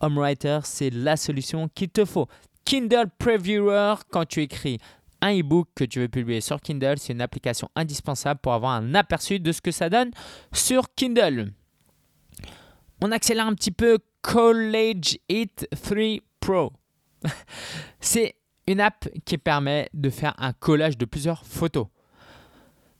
HomeWriter, 0.00 0.60
c'est 0.64 0.90
la 0.90 1.16
solution 1.16 1.68
qu'il 1.68 1.90
te 1.90 2.04
faut. 2.04 2.28
Kindle 2.64 3.10
Previewer, 3.18 3.94
quand 4.10 4.26
tu 4.26 4.42
écris 4.42 4.78
un 5.20 5.38
e-book 5.38 5.68
que 5.74 5.84
tu 5.84 6.00
veux 6.00 6.08
publier 6.08 6.40
sur 6.40 6.60
Kindle, 6.60 6.98
c'est 6.98 7.12
une 7.12 7.20
application 7.20 7.68
indispensable 7.74 8.40
pour 8.40 8.52
avoir 8.52 8.72
un 8.72 8.94
aperçu 8.94 9.38
de 9.38 9.52
ce 9.52 9.60
que 9.60 9.70
ça 9.70 9.90
donne 9.90 10.10
sur 10.52 10.94
Kindle. 10.94 11.52
On 13.02 13.12
accélère 13.12 13.46
un 13.46 13.54
petit 13.54 13.70
peu 13.70 13.98
College 14.22 15.18
It 15.28 15.68
3 15.82 16.20
Pro. 16.40 16.72
c'est 18.00 18.36
une 18.70 18.80
app 18.80 19.08
qui 19.24 19.36
permet 19.36 19.88
de 19.94 20.10
faire 20.10 20.34
un 20.38 20.52
collage 20.52 20.96
de 20.96 21.04
plusieurs 21.04 21.44
photos. 21.44 21.86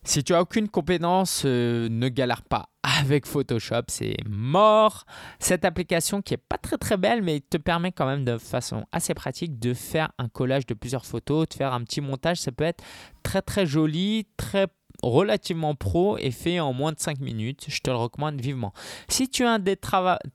Si 0.02 0.24
tu 0.24 0.34
as 0.34 0.40
aucune 0.40 0.68
compétence, 0.68 1.42
euh, 1.44 1.88
ne 1.90 2.08
galère 2.08 2.42
pas 2.42 2.70
avec 2.82 3.26
Photoshop, 3.26 3.82
c'est 3.88 4.16
mort. 4.26 5.04
Cette 5.38 5.64
application 5.64 6.22
qui 6.22 6.34
est 6.34 6.38
pas 6.38 6.56
très 6.56 6.78
très 6.78 6.96
belle, 6.96 7.22
mais 7.22 7.40
te 7.40 7.58
permet 7.58 7.92
quand 7.92 8.06
même 8.06 8.24
de 8.24 8.38
façon 8.38 8.86
assez 8.92 9.14
pratique 9.14 9.58
de 9.58 9.74
faire 9.74 10.10
un 10.18 10.28
collage 10.28 10.66
de 10.66 10.74
plusieurs 10.74 11.04
photos, 11.04 11.48
de 11.48 11.54
faire 11.54 11.74
un 11.74 11.84
petit 11.84 12.00
montage. 12.00 12.38
Ça 12.38 12.50
peut 12.50 12.64
être 12.64 12.82
très 13.22 13.42
très 13.42 13.66
joli, 13.66 14.26
très 14.38 14.68
relativement 15.02 15.74
pro 15.74 16.18
et 16.18 16.30
fait 16.30 16.60
en 16.60 16.72
moins 16.72 16.92
de 16.92 16.98
5 16.98 17.20
minutes. 17.20 17.66
Je 17.68 17.80
te 17.80 17.90
le 17.90 17.96
recommande 17.96 18.40
vivement. 18.40 18.72
Si 19.08 19.28
tu 19.28 19.44
as 19.44 19.58
des, 19.58 19.78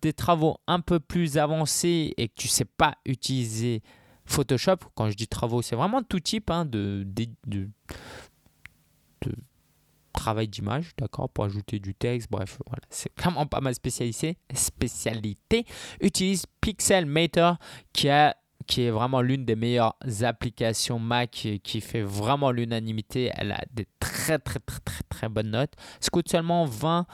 des 0.02 0.14
travaux 0.14 0.58
un 0.68 0.80
peu 0.80 1.00
plus 1.00 1.38
avancés 1.38 2.14
et 2.18 2.28
que 2.30 2.36
tu 2.36 2.48
sais 2.48 2.66
pas 2.66 2.96
utiliser 3.06 3.82
Photoshop, 4.26 4.78
quand 4.96 5.10
je 5.10 5.16
dis 5.16 5.28
travaux, 5.28 5.62
c'est 5.62 5.76
vraiment 5.76 6.02
tout 6.04 6.20
type 6.20 6.50
hein, 6.50 6.66
de, 6.66 7.06
travail 10.14 10.48
d'image, 10.48 10.92
d'accord, 10.98 11.30
pour 11.30 11.46
ajouter 11.46 11.80
du 11.80 11.94
texte, 11.94 12.30
bref, 12.32 12.58
voilà, 12.66 12.82
c'est 12.90 13.14
clairement 13.16 13.46
pas 13.46 13.62
ma 13.62 13.74
spécialité. 13.74 14.38
spécialité. 14.54 15.66
Utilise 16.02 16.46
Pixelmator 16.62 17.58
qui 17.94 18.10
qui 18.68 18.82
est 18.82 18.90
vraiment 18.90 19.22
l'une 19.22 19.46
des 19.46 19.56
meilleures 19.56 19.96
applications 20.24 20.98
Mac 20.98 21.48
qui 21.62 21.82
fait 21.82 22.02
vraiment 22.02 22.50
l'unanimité. 22.50 23.30
Elle 23.36 23.52
a 23.52 23.64
des 23.72 23.86
très 24.00 24.40
très 24.40 24.60
très 24.60 24.80
très 24.80 25.04
très 25.08 25.30
bonnes 25.30 25.52
notes. 25.52 25.74
Ça 26.00 26.10
coûte 26.10 26.30
seulement 26.30 26.66
20 26.66 27.06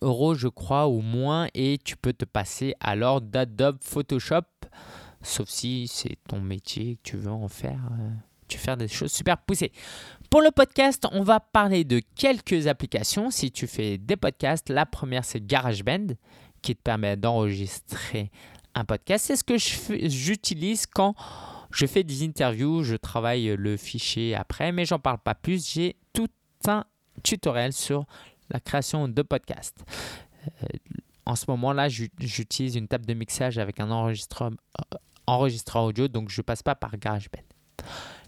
euros 0.00 0.34
je 0.34 0.48
crois 0.48 0.88
ou 0.88 1.00
moins 1.02 1.48
et 1.52 1.78
tu 1.84 1.96
peux 1.96 2.14
te 2.14 2.24
passer 2.24 2.74
alors 2.80 3.20
d'Adobe 3.20 3.78
Photoshop 3.82 4.46
sauf 5.22 5.48
si 5.48 5.88
c'est 5.88 6.16
ton 6.28 6.40
métier 6.40 6.96
que 6.96 7.10
tu 7.10 7.16
veux 7.16 7.30
en 7.30 7.48
faire. 7.48 7.80
Euh, 7.92 8.10
tu 8.48 8.58
veux 8.58 8.62
faire 8.62 8.76
des 8.76 8.88
choses 8.88 9.12
super 9.12 9.38
poussées. 9.38 9.72
Pour 10.30 10.42
le 10.42 10.50
podcast, 10.50 11.06
on 11.12 11.22
va 11.22 11.40
parler 11.40 11.84
de 11.84 12.00
quelques 12.16 12.66
applications. 12.66 13.30
Si 13.30 13.50
tu 13.50 13.66
fais 13.66 13.98
des 13.98 14.16
podcasts, 14.16 14.68
la 14.68 14.86
première 14.86 15.24
c'est 15.24 15.44
GarageBand 15.44 16.14
qui 16.60 16.76
te 16.76 16.82
permet 16.82 17.16
d'enregistrer 17.16 18.30
un 18.74 18.84
podcast. 18.84 19.26
C'est 19.26 19.36
ce 19.36 19.44
que 19.44 19.56
j'utilise 19.58 20.86
quand 20.86 21.14
je 21.72 21.86
fais 21.86 22.04
des 22.04 22.24
interviews, 22.24 22.82
je 22.82 22.96
travaille 22.96 23.56
le 23.56 23.76
fichier 23.76 24.34
après, 24.34 24.72
mais 24.72 24.84
j'en 24.84 24.98
parle 24.98 25.18
pas 25.18 25.34
plus. 25.34 25.72
J'ai 25.72 25.96
tout 26.12 26.28
un 26.66 26.84
tutoriel 27.22 27.72
sur 27.72 28.06
la 28.50 28.60
création 28.60 29.08
de 29.08 29.22
podcasts. 29.22 29.82
Euh, 30.46 30.66
en 31.24 31.36
ce 31.36 31.44
moment-là, 31.48 31.88
j'utilise 31.88 32.76
une 32.76 32.88
table 32.88 33.06
de 33.06 33.14
mixage 33.14 33.58
avec 33.58 33.80
un 33.80 33.90
enregistreur, 33.90 34.50
euh, 34.50 34.98
enregistreur 35.32 35.84
audio, 35.84 36.08
donc 36.08 36.28
je 36.28 36.42
passe 36.42 36.62
pas 36.62 36.74
par 36.74 36.96
GarageBand. 36.96 37.42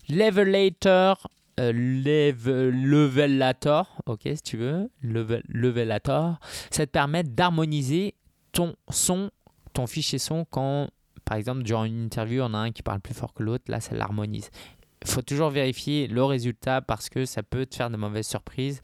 Levelator, 0.09 1.29
euh, 1.61 1.73
levelator, 1.73 3.97
ok 4.07 4.23
si 4.35 4.43
tu 4.43 4.57
veux, 4.57 4.91
levelator, 5.03 6.39
ça 6.71 6.87
te 6.87 6.91
permet 6.91 7.23
d'harmoniser 7.23 8.15
ton 8.53 8.75
son 8.91 9.31
ton 9.75 9.87
fichier 9.87 10.19
son 10.19 10.47
quand, 10.47 10.89
par 11.25 11.37
exemple, 11.37 11.63
durant 11.63 11.85
une 11.85 12.05
interview, 12.05 12.43
on 12.43 12.55
a 12.55 12.59
un 12.59 12.71
qui 12.71 12.83
parle 12.83 13.01
plus 13.01 13.15
fort 13.15 13.35
que 13.35 13.43
l'autre, 13.43 13.65
là, 13.69 13.81
ça 13.81 13.95
l'harmonise. 13.95 14.51
Il 15.05 15.11
faut 15.11 15.21
toujours 15.21 15.51
vérifier 15.51 16.07
le 16.07 16.25
résultat 16.25 16.81
parce 16.81 17.11
que 17.11 17.27
ça 17.27 17.43
peut 17.43 17.67
te 17.67 17.75
faire 17.75 17.91
de 17.91 17.97
mauvaises 17.97 18.27
surprises. 18.27 18.81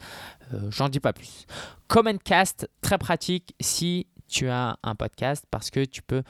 Euh, 0.52 0.70
j'en 0.70 0.90
dis 0.90 1.00
pas 1.00 1.14
plus. 1.14 1.46
Commentcast, 1.88 2.68
très 2.82 2.98
pratique 2.98 3.54
si 3.58 4.06
tu 4.30 4.48
as 4.48 4.78
un 4.82 4.94
podcast 4.94 5.44
parce 5.50 5.70
que 5.70 5.84
tu 5.84 6.02
peux 6.02 6.22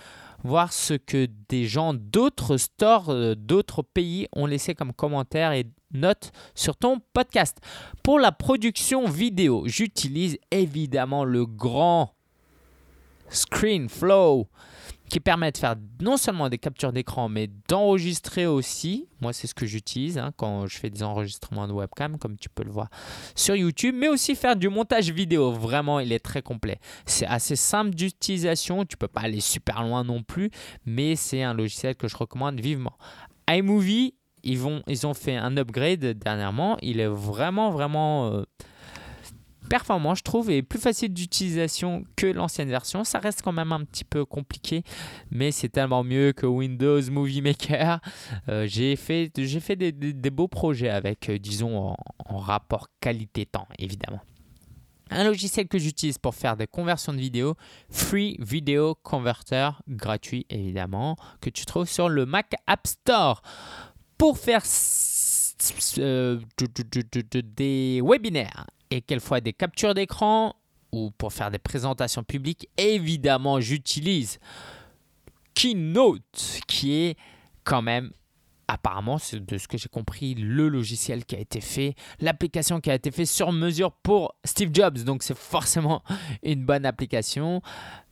voir 0.43 0.73
ce 0.73 0.95
que 0.95 1.29
des 1.49 1.67
gens 1.67 1.95
d'autres 1.95 2.57
stores, 2.57 3.11
euh, 3.11 3.35
d'autres 3.35 3.83
pays 3.83 4.27
ont 4.35 4.47
laissé 4.47 4.75
comme 4.75 4.93
commentaires 4.93 5.53
et 5.53 5.67
notes 5.93 6.33
sur 6.55 6.77
ton 6.77 7.01
podcast. 7.13 7.59
Pour 8.03 8.19
la 8.19 8.33
production 8.33 9.07
vidéo, 9.07 9.65
j'utilise 9.67 10.39
évidemment 10.51 11.25
le 11.25 11.47
grand 11.47 12.15
ScreenFlow 13.29 14.49
qui 15.11 15.19
permet 15.19 15.51
de 15.51 15.59
faire 15.59 15.75
non 16.01 16.17
seulement 16.17 16.49
des 16.49 16.57
captures 16.57 16.93
d'écran, 16.93 17.29
mais 17.29 17.51
d'enregistrer 17.69 18.47
aussi. 18.47 19.09
Moi, 19.21 19.33
c'est 19.33 19.49
ce 19.49 19.55
que 19.55 19.67
j'utilise 19.67 20.17
hein, 20.19 20.33
quand 20.37 20.67
je 20.67 20.79
fais 20.79 20.89
des 20.89 21.03
enregistrements 21.03 21.67
de 21.67 21.73
webcam, 21.73 22.17
comme 22.17 22.37
tu 22.37 22.49
peux 22.49 22.63
le 22.63 22.71
voir 22.71 22.89
sur 23.35 23.57
YouTube, 23.57 23.95
mais 23.99 24.09
aussi 24.09 24.37
faire 24.37 24.55
du 24.55 24.69
montage 24.69 25.11
vidéo. 25.11 25.51
Vraiment, 25.51 25.99
il 25.99 26.13
est 26.13 26.21
très 26.21 26.43
complet. 26.43 26.79
C'est 27.05 27.27
assez 27.27 27.57
simple 27.57 27.91
d'utilisation. 27.91 28.85
Tu 28.85 28.97
peux 28.97 29.09
pas 29.09 29.23
aller 29.23 29.41
super 29.41 29.83
loin 29.83 30.05
non 30.05 30.23
plus, 30.23 30.51
mais 30.87 31.17
c'est 31.17 31.43
un 31.43 31.55
logiciel 31.55 31.97
que 31.97 32.07
je 32.07 32.17
recommande 32.17 32.61
vivement. 32.61 32.97
iMovie, 33.51 34.15
ils, 34.45 34.59
vont, 34.59 34.83
ils 34.87 35.09
ont 35.09 35.15
fait 35.15 35.37
un 35.37 35.57
upgrade 35.57 36.05
dernièrement. 36.05 36.79
Il 36.83 37.01
est 37.01 37.09
vraiment, 37.09 37.71
vraiment. 37.71 38.33
Euh, 38.33 38.45
performant, 39.71 40.17
je 40.17 40.25
trouve, 40.25 40.51
et 40.51 40.63
plus 40.63 40.81
facile 40.81 41.15
d'utilisation 41.15 42.05
que 42.17 42.27
l'ancienne 42.27 42.69
version. 42.69 43.05
Ça 43.05 43.21
reste 43.21 43.41
quand 43.41 43.53
même 43.53 43.73
un 43.73 43.85
petit 43.85 44.05
peu 44.05 44.27
compliqué, 44.27 44.83
mais 45.31 45.53
c'est 45.53 45.69
tellement 45.69 46.03
mieux 46.03 46.33
que 46.33 46.45
Windows 46.45 47.01
Movie 47.11 47.41
Maker. 47.41 48.01
Euh, 48.49 48.67
j'ai 48.67 48.97
fait, 48.97 49.31
j'ai 49.39 49.61
fait 49.61 49.77
des, 49.77 50.31
beaux 50.31 50.49
projets 50.49 50.91
avec, 50.91 51.31
euh, 51.31 51.39
disons, 51.39 51.95
en, 52.27 52.37
rapport 52.37 52.89
qualité-temps, 53.01 53.69
évidemment. 53.79 54.21
Un 55.11 55.25
logiciel 55.25 55.69
que 55.69 55.79
j'utilise 55.79 56.19
pour 56.19 56.35
faire 56.35 56.57
des 56.57 56.67
conversions 56.67 57.13
de 57.13 57.19
vidéos, 57.19 57.55
Free 57.91 58.37
Video 58.41 58.97
Converter, 58.97 59.71
gratuit 59.89 60.47
évidemment, 60.51 61.17
que 61.41 61.51
tu 61.51 61.65
trouves 61.65 61.89
sur 61.89 62.09
le 62.09 62.27
Mac 62.27 62.55
App 62.67 62.87
Store. 62.87 63.43
Pour 64.19 64.37
faire 64.37 64.63
euh, 65.99 66.39
des 66.59 68.03
webinaires 68.05 68.67
et 68.91 69.03
fois 69.21 69.41
des 69.41 69.53
captures 69.53 69.95
d'écran 69.95 70.55
ou 70.93 71.11
pour 71.13 71.33
faire 71.33 71.51
des 71.51 71.59
présentations 71.59 72.25
publiques, 72.25 72.69
évidemment, 72.77 73.61
j'utilise 73.61 74.39
Keynote, 75.55 76.61
qui 76.67 76.95
est 76.95 77.17
quand 77.65 77.83
même, 77.83 78.11
apparemment, 78.67 79.19
de 79.33 79.59
ce 79.59 79.69
que 79.69 79.79
j'ai 79.79 79.89
compris, 79.89 80.35
le 80.35 80.69
logiciel 80.69 81.25
qui 81.25 81.37
a 81.37 81.39
été 81.39 81.61
fait, 81.61 81.95
l'application 82.21 82.81
qui 82.81 82.91
a 82.91 82.95
été 82.95 83.11
faite 83.11 83.27
sur 83.27 83.53
mesure 83.53 83.93
pour 83.93 84.35
Steve 84.45 84.71
Jobs. 84.73 84.99
Donc, 85.05 85.23
c'est 85.23 85.37
forcément 85.37 86.03
une 86.43 86.65
bonne 86.65 86.87
application. 86.87 87.63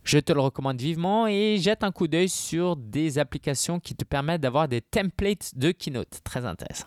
Je 0.05 0.19
te 0.19 0.33
le 0.33 0.41
recommande 0.41 0.81
vivement 0.81 1.27
et 1.27 1.59
jette 1.59 1.83
un 1.85 1.93
coup 1.93 2.09
d'œil 2.09 2.29
sur 2.29 2.77
des 2.77 3.19
applications 3.19 3.81
qui 3.81 3.95
te 3.95 4.05
permettent 4.05 4.41
d'avoir 4.41 4.69
des 4.69 4.81
templates 4.81 5.53
de 5.57 5.73
Keynote. 5.73 6.21
Très 6.25 6.45
intéressant 6.45 6.87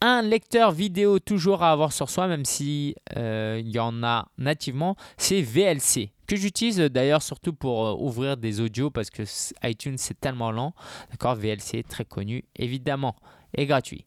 un 0.00 0.22
lecteur 0.22 0.72
vidéo 0.72 1.18
toujours 1.18 1.62
à 1.62 1.72
avoir 1.72 1.92
sur 1.92 2.08
soi, 2.08 2.26
même 2.26 2.44
si 2.44 2.94
euh, 3.16 3.60
y 3.64 3.78
en 3.78 4.02
a 4.02 4.28
nativement, 4.38 4.96
c'est 5.16 5.42
VLC 5.42 6.12
que 6.30 6.36
j'utilise 6.36 6.78
d'ailleurs 6.78 7.22
surtout 7.22 7.52
pour 7.52 7.86
euh, 7.86 7.94
ouvrir 7.98 8.36
des 8.36 8.60
audios 8.60 8.88
parce 8.88 9.10
que 9.10 9.24
iTunes 9.64 9.98
c'est 9.98 10.18
tellement 10.20 10.52
lent. 10.52 10.74
D'accord, 11.10 11.34
VLC 11.34 11.82
très 11.82 12.04
connu 12.04 12.44
évidemment 12.54 13.16
et 13.56 13.66
gratuit. 13.66 14.06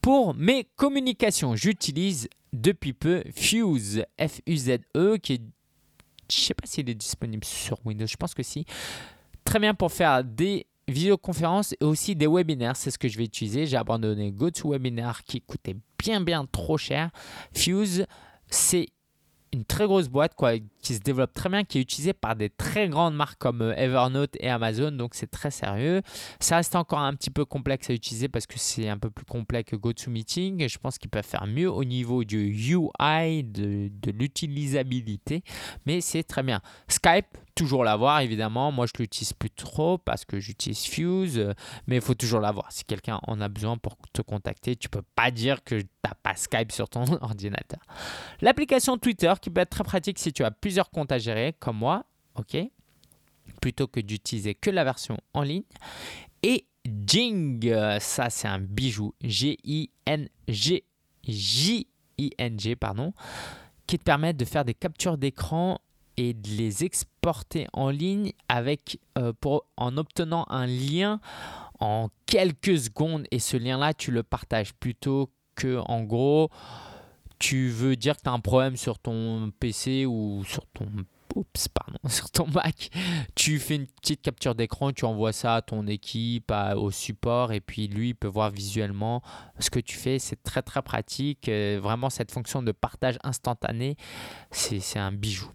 Pour 0.00 0.34
mes 0.34 0.68
communications, 0.76 1.56
j'utilise 1.56 2.28
depuis 2.52 2.92
peu 2.92 3.24
Fuse, 3.34 4.04
F-U-Z-E, 4.20 5.16
qui 5.16 5.32
est, 5.32 5.42
je 6.30 6.36
sais 6.36 6.54
pas 6.54 6.66
s'il 6.66 6.88
est 6.88 6.94
disponible 6.94 7.44
sur 7.44 7.84
Windows, 7.84 8.06
je 8.06 8.16
pense 8.16 8.34
que 8.34 8.44
si. 8.44 8.64
Très 9.42 9.58
bien 9.58 9.74
pour 9.74 9.90
faire 9.90 10.22
des 10.22 10.66
visioconférences 10.88 11.74
et 11.80 11.84
aussi 11.84 12.16
des 12.16 12.26
webinaires. 12.26 12.76
C'est 12.76 12.90
ce 12.90 12.98
que 12.98 13.08
je 13.08 13.18
vais 13.18 13.24
utiliser. 13.24 13.66
J'ai 13.66 13.76
abandonné 13.76 14.32
GoToWebinar 14.32 15.24
qui 15.24 15.40
coûtait 15.40 15.76
bien 15.98 16.20
bien 16.20 16.46
trop 16.50 16.78
cher. 16.78 17.10
Fuse, 17.52 18.06
c'est 18.50 18.88
une 19.52 19.64
très 19.64 19.86
grosse 19.86 20.08
boîte 20.08 20.34
quoi, 20.34 20.52
qui 20.82 20.94
se 20.94 21.00
développe 21.00 21.32
très 21.32 21.48
bien, 21.48 21.64
qui 21.64 21.78
est 21.78 21.80
utilisée 21.80 22.12
par 22.12 22.36
des 22.36 22.50
très 22.50 22.88
grandes 22.88 23.14
marques 23.14 23.38
comme 23.38 23.62
euh, 23.62 23.74
Evernote 23.76 24.36
et 24.40 24.48
Amazon, 24.48 24.90
donc 24.92 25.14
c'est 25.14 25.30
très 25.30 25.50
sérieux. 25.50 26.02
Ça 26.40 26.56
reste 26.56 26.76
encore 26.76 27.00
un 27.00 27.14
petit 27.14 27.30
peu 27.30 27.44
complexe 27.44 27.90
à 27.90 27.94
utiliser 27.94 28.28
parce 28.28 28.46
que 28.46 28.58
c'est 28.58 28.88
un 28.88 28.98
peu 28.98 29.10
plus 29.10 29.24
complet 29.24 29.64
que 29.64 29.76
GoToMeeting. 29.76 30.68
Je 30.68 30.78
pense 30.78 30.98
qu'ils 30.98 31.10
peuvent 31.10 31.24
faire 31.24 31.46
mieux 31.46 31.70
au 31.70 31.84
niveau 31.84 32.24
du 32.24 32.38
UI, 32.38 33.44
de, 33.44 33.90
de 33.90 34.10
l'utilisabilité, 34.10 35.42
mais 35.86 36.00
c'est 36.00 36.22
très 36.22 36.42
bien. 36.42 36.60
Skype, 36.88 37.38
toujours 37.58 37.82
l'avoir 37.82 38.20
évidemment. 38.20 38.70
Moi, 38.70 38.86
je 38.86 38.92
l'utilise 39.02 39.32
plus 39.32 39.50
trop 39.50 39.98
parce 39.98 40.24
que 40.24 40.38
j'utilise 40.38 40.84
Fuse, 40.84 41.54
mais 41.88 41.96
il 41.96 42.00
faut 42.00 42.14
toujours 42.14 42.40
l'avoir. 42.40 42.70
Si 42.70 42.84
quelqu'un 42.84 43.18
en 43.26 43.40
a 43.40 43.48
besoin 43.48 43.76
pour 43.76 43.96
te 44.12 44.22
contacter, 44.22 44.76
tu 44.76 44.88
peux 44.88 45.02
pas 45.16 45.32
dire 45.32 45.64
que 45.64 45.74
tu 45.80 45.88
n'as 46.04 46.14
pas 46.14 46.36
Skype 46.36 46.70
sur 46.70 46.88
ton 46.88 47.02
ordinateur. 47.20 47.80
L'application 48.40 48.96
Twitter 48.96 49.32
qui 49.42 49.50
peut 49.50 49.60
être 49.60 49.70
très 49.70 49.82
pratique 49.82 50.20
si 50.20 50.32
tu 50.32 50.44
as 50.44 50.52
plusieurs 50.52 50.90
comptes 50.90 51.10
à 51.10 51.18
gérer, 51.18 51.52
comme 51.58 51.78
moi, 51.78 52.04
ok, 52.36 52.56
plutôt 53.60 53.88
que 53.88 53.98
d'utiliser 53.98 54.54
que 54.54 54.70
la 54.70 54.84
version 54.84 55.18
en 55.34 55.42
ligne. 55.42 55.64
Et 56.44 56.64
Jing, 56.86 57.74
ça 57.98 58.30
c'est 58.30 58.46
un 58.46 58.60
bijou, 58.60 59.14
G-I-N-G, 59.20 60.84
J-I-N-G, 61.26 62.76
pardon, 62.76 63.12
qui 63.88 63.98
te 63.98 64.04
permet 64.04 64.32
de 64.32 64.44
faire 64.44 64.64
des 64.64 64.74
captures 64.74 65.18
d'écran 65.18 65.80
et 66.18 66.34
de 66.34 66.48
les 66.48 66.84
exporter 66.84 67.68
en 67.72 67.90
ligne 67.90 68.32
avec, 68.48 68.98
euh, 69.16 69.32
pour, 69.40 69.66
en 69.76 69.96
obtenant 69.96 70.44
un 70.50 70.66
lien 70.66 71.20
en 71.78 72.08
quelques 72.26 72.76
secondes. 72.76 73.24
Et 73.30 73.38
ce 73.38 73.56
lien-là, 73.56 73.94
tu 73.94 74.10
le 74.10 74.24
partages 74.24 74.74
plutôt 74.74 75.30
que, 75.54 75.78
en 75.86 76.02
gros, 76.02 76.50
tu 77.38 77.68
veux 77.68 77.94
dire 77.94 78.16
que 78.16 78.22
tu 78.22 78.28
as 78.28 78.32
un 78.32 78.40
problème 78.40 78.76
sur 78.76 78.98
ton 78.98 79.52
PC 79.60 80.06
ou 80.06 80.42
sur 80.44 80.66
ton 80.66 80.86
oups, 81.36 81.68
pardon, 81.68 81.98
sur 82.08 82.32
ton 82.32 82.48
Mac, 82.48 82.90
tu 83.36 83.60
fais 83.60 83.76
une 83.76 83.86
petite 83.86 84.20
capture 84.20 84.56
d'écran, 84.56 84.92
tu 84.92 85.04
envoies 85.04 85.32
ça 85.32 85.54
à 85.54 85.62
ton 85.62 85.86
équipe, 85.86 86.52
au 86.76 86.90
support, 86.90 87.52
et 87.52 87.60
puis 87.60 87.86
lui 87.86 88.08
il 88.08 88.14
peut 88.14 88.26
voir 88.26 88.50
visuellement 88.50 89.22
ce 89.60 89.70
que 89.70 89.78
tu 89.78 89.96
fais. 89.96 90.18
C'est 90.18 90.42
très 90.42 90.62
très 90.62 90.82
pratique. 90.82 91.48
Euh, 91.48 91.78
vraiment, 91.80 92.10
cette 92.10 92.32
fonction 92.32 92.60
de 92.60 92.72
partage 92.72 93.18
instantané, 93.22 93.96
c'est 94.50 94.98
un 94.98 95.12
bijou. 95.12 95.52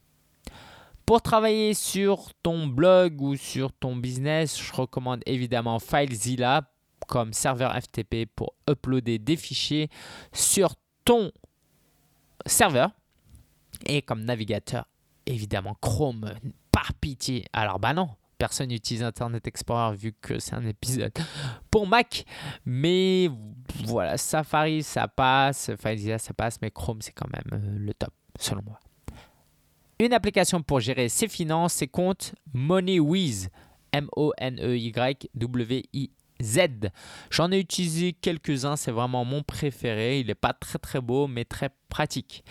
Pour 1.05 1.21
travailler 1.21 1.73
sur 1.73 2.33
ton 2.43 2.67
blog 2.67 3.21
ou 3.21 3.35
sur 3.35 3.73
ton 3.73 3.95
business, 3.95 4.57
je 4.61 4.73
recommande 4.73 5.21
évidemment 5.25 5.79
FileZilla 5.79 6.69
comme 7.07 7.33
serveur 7.33 7.75
FTP 7.75 8.25
pour 8.33 8.53
uploader 8.69 9.19
des 9.19 9.35
fichiers 9.35 9.89
sur 10.31 10.75
ton 11.03 11.31
serveur 12.45 12.91
et 13.85 14.01
comme 14.01 14.23
navigateur 14.23 14.87
évidemment 15.25 15.75
Chrome, 15.81 16.33
par 16.71 16.93
pitié. 16.93 17.45
Alors 17.53 17.79
bah 17.79 17.93
non, 17.93 18.09
personne 18.37 18.69
n'utilise 18.69 19.03
Internet 19.03 19.45
Explorer 19.47 19.95
vu 19.95 20.13
que 20.13 20.39
c'est 20.39 20.55
un 20.55 20.65
épisode 20.65 21.13
pour 21.71 21.87
Mac. 21.87 22.25
Mais 22.65 23.29
voilà, 23.85 24.17
Safari 24.17 24.83
ça 24.83 25.07
passe, 25.07 25.71
FileZilla 25.75 26.17
ça 26.17 26.33
passe, 26.33 26.61
mais 26.61 26.71
Chrome 26.71 27.01
c'est 27.01 27.13
quand 27.13 27.29
même 27.31 27.61
euh, 27.61 27.77
le 27.77 27.93
top 27.93 28.13
selon 28.39 28.61
moi. 28.63 28.79
Une 29.99 30.13
application 30.13 30.61
pour 30.61 30.79
gérer 30.79 31.09
ses 31.09 31.27
finances, 31.27 31.73
ses 31.73 31.87
comptes, 31.87 32.33
MoneyWiz, 32.53 33.49
M-O-N-E-Y-W-I-Z. 33.91 34.09
J'en 37.29 37.51
ai 37.51 37.59
utilisé 37.59 38.13
quelques-uns, 38.13 38.75
c'est 38.75 38.91
vraiment 38.91 39.23
mon 39.23 39.43
préféré. 39.43 40.19
Il 40.19 40.27
n'est 40.27 40.35
pas 40.35 40.53
très 40.53 40.79
très 40.79 40.99
beau, 40.99 41.27
mais 41.27 41.45
très 41.45 41.69
pratique. 41.89 42.43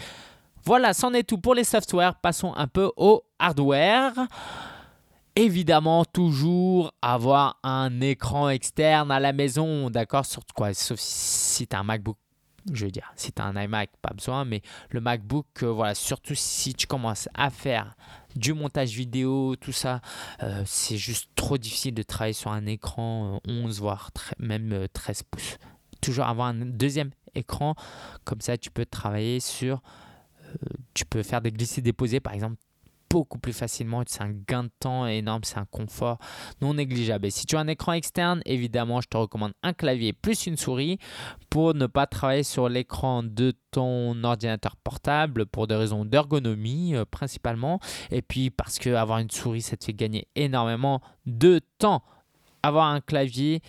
Voilà, 0.64 0.94
c'en 0.94 1.12
est 1.12 1.24
tout 1.24 1.38
pour 1.38 1.55
les 1.55 1.64
softwares. 1.64 2.14
Passons 2.20 2.55
un 2.55 2.68
peu 2.68 2.92
au 2.96 3.24
hardware. 3.38 4.12
Évidemment, 5.35 6.05
toujours 6.05 6.92
avoir 7.02 7.59
un 7.62 8.00
écran 8.00 8.50
externe 8.50 9.11
à 9.11 9.18
la 9.18 9.33
maison, 9.33 9.90
d'accord 9.90 10.26
Sur 10.26 10.42
Sauf 10.74 11.00
si 11.00 11.66
tu 11.66 11.74
as 11.74 11.81
un 11.81 11.85
MacBook 11.85 12.18
je 12.72 12.85
veux 12.85 12.90
dire, 12.90 13.12
si 13.16 13.33
tu 13.33 13.42
as 13.42 13.44
un 13.44 13.61
iMac, 13.61 13.90
pas 14.01 14.12
besoin, 14.14 14.44
mais 14.44 14.62
le 14.90 15.01
MacBook, 15.01 15.46
euh, 15.62 15.66
voilà, 15.66 15.94
surtout 15.94 16.35
si 16.35 16.75
tu 16.75 16.87
commences 16.87 17.29
à 17.35 17.51
faire 17.51 17.96
du 18.37 18.55
montage 18.55 18.90
vidéo, 18.90 19.57
tout 19.57 19.72
ça, 19.72 20.01
euh, 20.42 20.62
c'est 20.64 20.96
juste 20.96 21.31
trop 21.35 21.59
difficile 21.59 21.94
de 21.94 22.03
travailler 22.03 22.33
sur 22.33 22.53
un 22.53 22.66
écran 22.66 23.40
11, 23.46 23.79
euh, 23.79 23.81
voire 23.81 24.11
même 24.38 24.87
13 24.92 25.25
pouces. 25.25 25.59
Toujours 26.01 26.27
avoir 26.27 26.48
un 26.48 26.66
deuxième 26.66 27.11
écran, 27.35 27.75
comme 28.25 28.40
ça 28.40 28.57
tu 28.57 28.70
peux 28.70 28.87
travailler 28.87 29.40
sur 29.40 29.83
tu 30.92 31.07
peux 31.07 31.22
faire 31.22 31.40
des 31.40 31.51
glissés-déposés, 31.51 32.20
par 32.20 32.35
exemple, 32.35 32.57
beaucoup 33.12 33.38
plus 33.38 33.53
facilement. 33.53 34.03
C'est 34.07 34.22
un 34.22 34.33
gain 34.48 34.64
de 34.64 34.70
temps 34.81 35.07
énorme, 35.07 35.44
c'est 35.44 35.59
un 35.59 35.66
confort 35.66 36.16
non 36.62 36.72
négligeable. 36.72 37.27
Et 37.27 37.31
si 37.31 37.44
tu 37.44 37.57
as 37.57 37.61
un 37.61 37.68
écran 37.68 37.92
externe, 37.92 38.40
évidemment, 38.46 39.03
je 39.03 39.09
te 39.09 39.18
recommande 39.18 39.53
un 39.62 39.75
clavier 39.75 40.14
plus 40.14 40.46
une 40.46 40.57
souris 40.57 40.96
pour 41.51 41.75
ne 41.75 41.87
pas 41.87 42.07
travailler 42.07 42.42
sur 42.42 42.70
l'écran 42.70 43.22
de 43.22 43.53
ton 43.70 44.25
ordinateur 44.25 44.77
portable 44.77 45.44
pour 45.44 45.66
des 45.66 45.75
raisons 45.75 46.07
d'ergonomie 46.07 46.94
euh, 46.94 47.05
principalement. 47.05 47.81
Et 48.11 48.22
puis 48.22 48.48
parce 48.48 48.79
que 48.79 48.88
avoir 48.88 49.18
une 49.18 49.31
souris, 49.31 49.61
ça 49.61 49.77
te 49.77 49.85
fait 49.85 49.92
gagner 49.92 50.27
énormément 50.35 51.03
de 51.27 51.61
temps. 51.77 52.03
Avoir 52.62 52.87
un 52.87 53.01
clavier, 53.01 53.61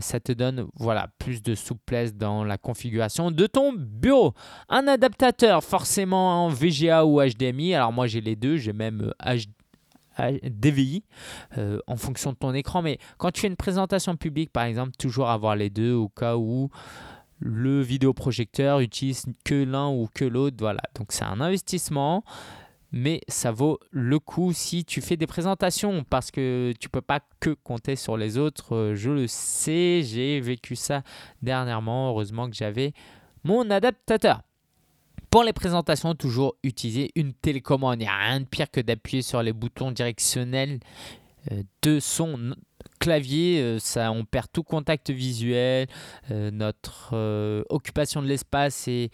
ça 0.00 0.20
te 0.20 0.32
donne 0.32 0.66
voilà, 0.76 1.08
plus 1.18 1.42
de 1.42 1.54
souplesse 1.54 2.14
dans 2.14 2.44
la 2.44 2.58
configuration 2.58 3.30
de 3.30 3.46
ton 3.46 3.72
bureau. 3.72 4.34
Un 4.68 4.86
adaptateur 4.86 5.64
forcément 5.64 6.44
en 6.44 6.48
VGA 6.48 7.04
ou 7.04 7.20
HDMI. 7.20 7.74
Alors 7.74 7.92
moi 7.92 8.06
j'ai 8.06 8.20
les 8.20 8.36
deux, 8.36 8.56
j'ai 8.56 8.72
même 8.72 9.12
euh, 9.26 10.38
DVI 10.42 11.04
euh, 11.56 11.78
en 11.86 11.96
fonction 11.96 12.32
de 12.32 12.36
ton 12.36 12.52
écran. 12.54 12.82
Mais 12.82 12.98
quand 13.16 13.30
tu 13.30 13.40
fais 13.40 13.48
une 13.48 13.56
présentation 13.56 14.16
publique 14.16 14.52
par 14.52 14.64
exemple, 14.64 14.92
toujours 14.98 15.30
avoir 15.30 15.56
les 15.56 15.70
deux 15.70 15.92
au 15.92 16.08
cas 16.08 16.36
où 16.36 16.70
le 17.40 17.80
vidéoprojecteur 17.82 18.80
utilise 18.80 19.24
que 19.44 19.54
l'un 19.54 19.88
ou 19.88 20.08
que 20.12 20.24
l'autre. 20.24 20.56
Voilà, 20.58 20.82
donc 20.94 21.12
c'est 21.12 21.24
un 21.24 21.40
investissement 21.40 22.24
mais 22.92 23.20
ça 23.28 23.52
vaut 23.52 23.78
le 23.90 24.18
coup 24.18 24.52
si 24.52 24.84
tu 24.84 25.00
fais 25.00 25.16
des 25.16 25.26
présentations 25.26 26.04
parce 26.08 26.30
que 26.30 26.72
tu 26.80 26.88
peux 26.88 27.02
pas 27.02 27.20
que 27.40 27.50
compter 27.50 27.96
sur 27.96 28.16
les 28.16 28.38
autres. 28.38 28.74
Euh, 28.74 28.94
je 28.94 29.10
le 29.10 29.26
sais, 29.26 30.02
j'ai 30.02 30.40
vécu 30.40 30.74
ça 30.74 31.02
dernièrement. 31.42 32.08
Heureusement 32.10 32.48
que 32.48 32.56
j'avais 32.56 32.92
mon 33.44 33.70
adaptateur. 33.70 34.42
Pour 35.30 35.42
les 35.42 35.52
présentations, 35.52 36.14
toujours 36.14 36.56
utiliser 36.62 37.10
une 37.14 37.34
télécommande. 37.34 37.96
Il 37.96 38.04
n'y 38.04 38.06
a 38.06 38.16
rien 38.16 38.40
de 38.40 38.46
pire 38.46 38.70
que 38.70 38.80
d'appuyer 38.80 39.22
sur 39.22 39.42
les 39.42 39.52
boutons 39.52 39.92
directionnels 39.92 40.80
euh, 41.52 41.62
de 41.82 42.00
son 42.00 42.54
clavier. 42.98 43.60
Euh, 43.60 43.78
ça, 43.78 44.10
on 44.10 44.24
perd 44.24 44.46
tout 44.50 44.62
contact 44.62 45.10
visuel. 45.10 45.86
Notre 46.30 47.14
occupation 47.68 48.22
de 48.22 48.28
l'espace 48.28 48.88
est 48.88 49.10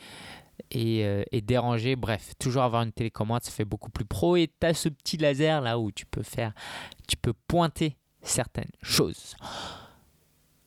euh, 0.75 1.25
et, 1.31 1.41
déranger. 1.41 1.97
Bref, 1.97 2.33
toujours 2.39 2.63
avoir 2.63 2.83
une 2.83 2.93
télécommande, 2.93 3.43
ça 3.43 3.51
fait 3.51 3.65
beaucoup 3.65 3.91
plus 3.91 4.05
pro. 4.05 4.37
Et 4.37 4.51
tu 4.61 4.67
as 4.67 4.75
ce 4.75 4.89
petit 4.89 5.17
laser 5.17 5.61
là 5.61 5.79
où 5.79 5.93
tu 5.93 6.07
peux 6.07 6.23
faire, 6.23 6.53
tu 7.09 7.17
peux 7.17 7.35
pointer 7.47 7.97
certaines 8.23 8.71
choses. 8.83 9.37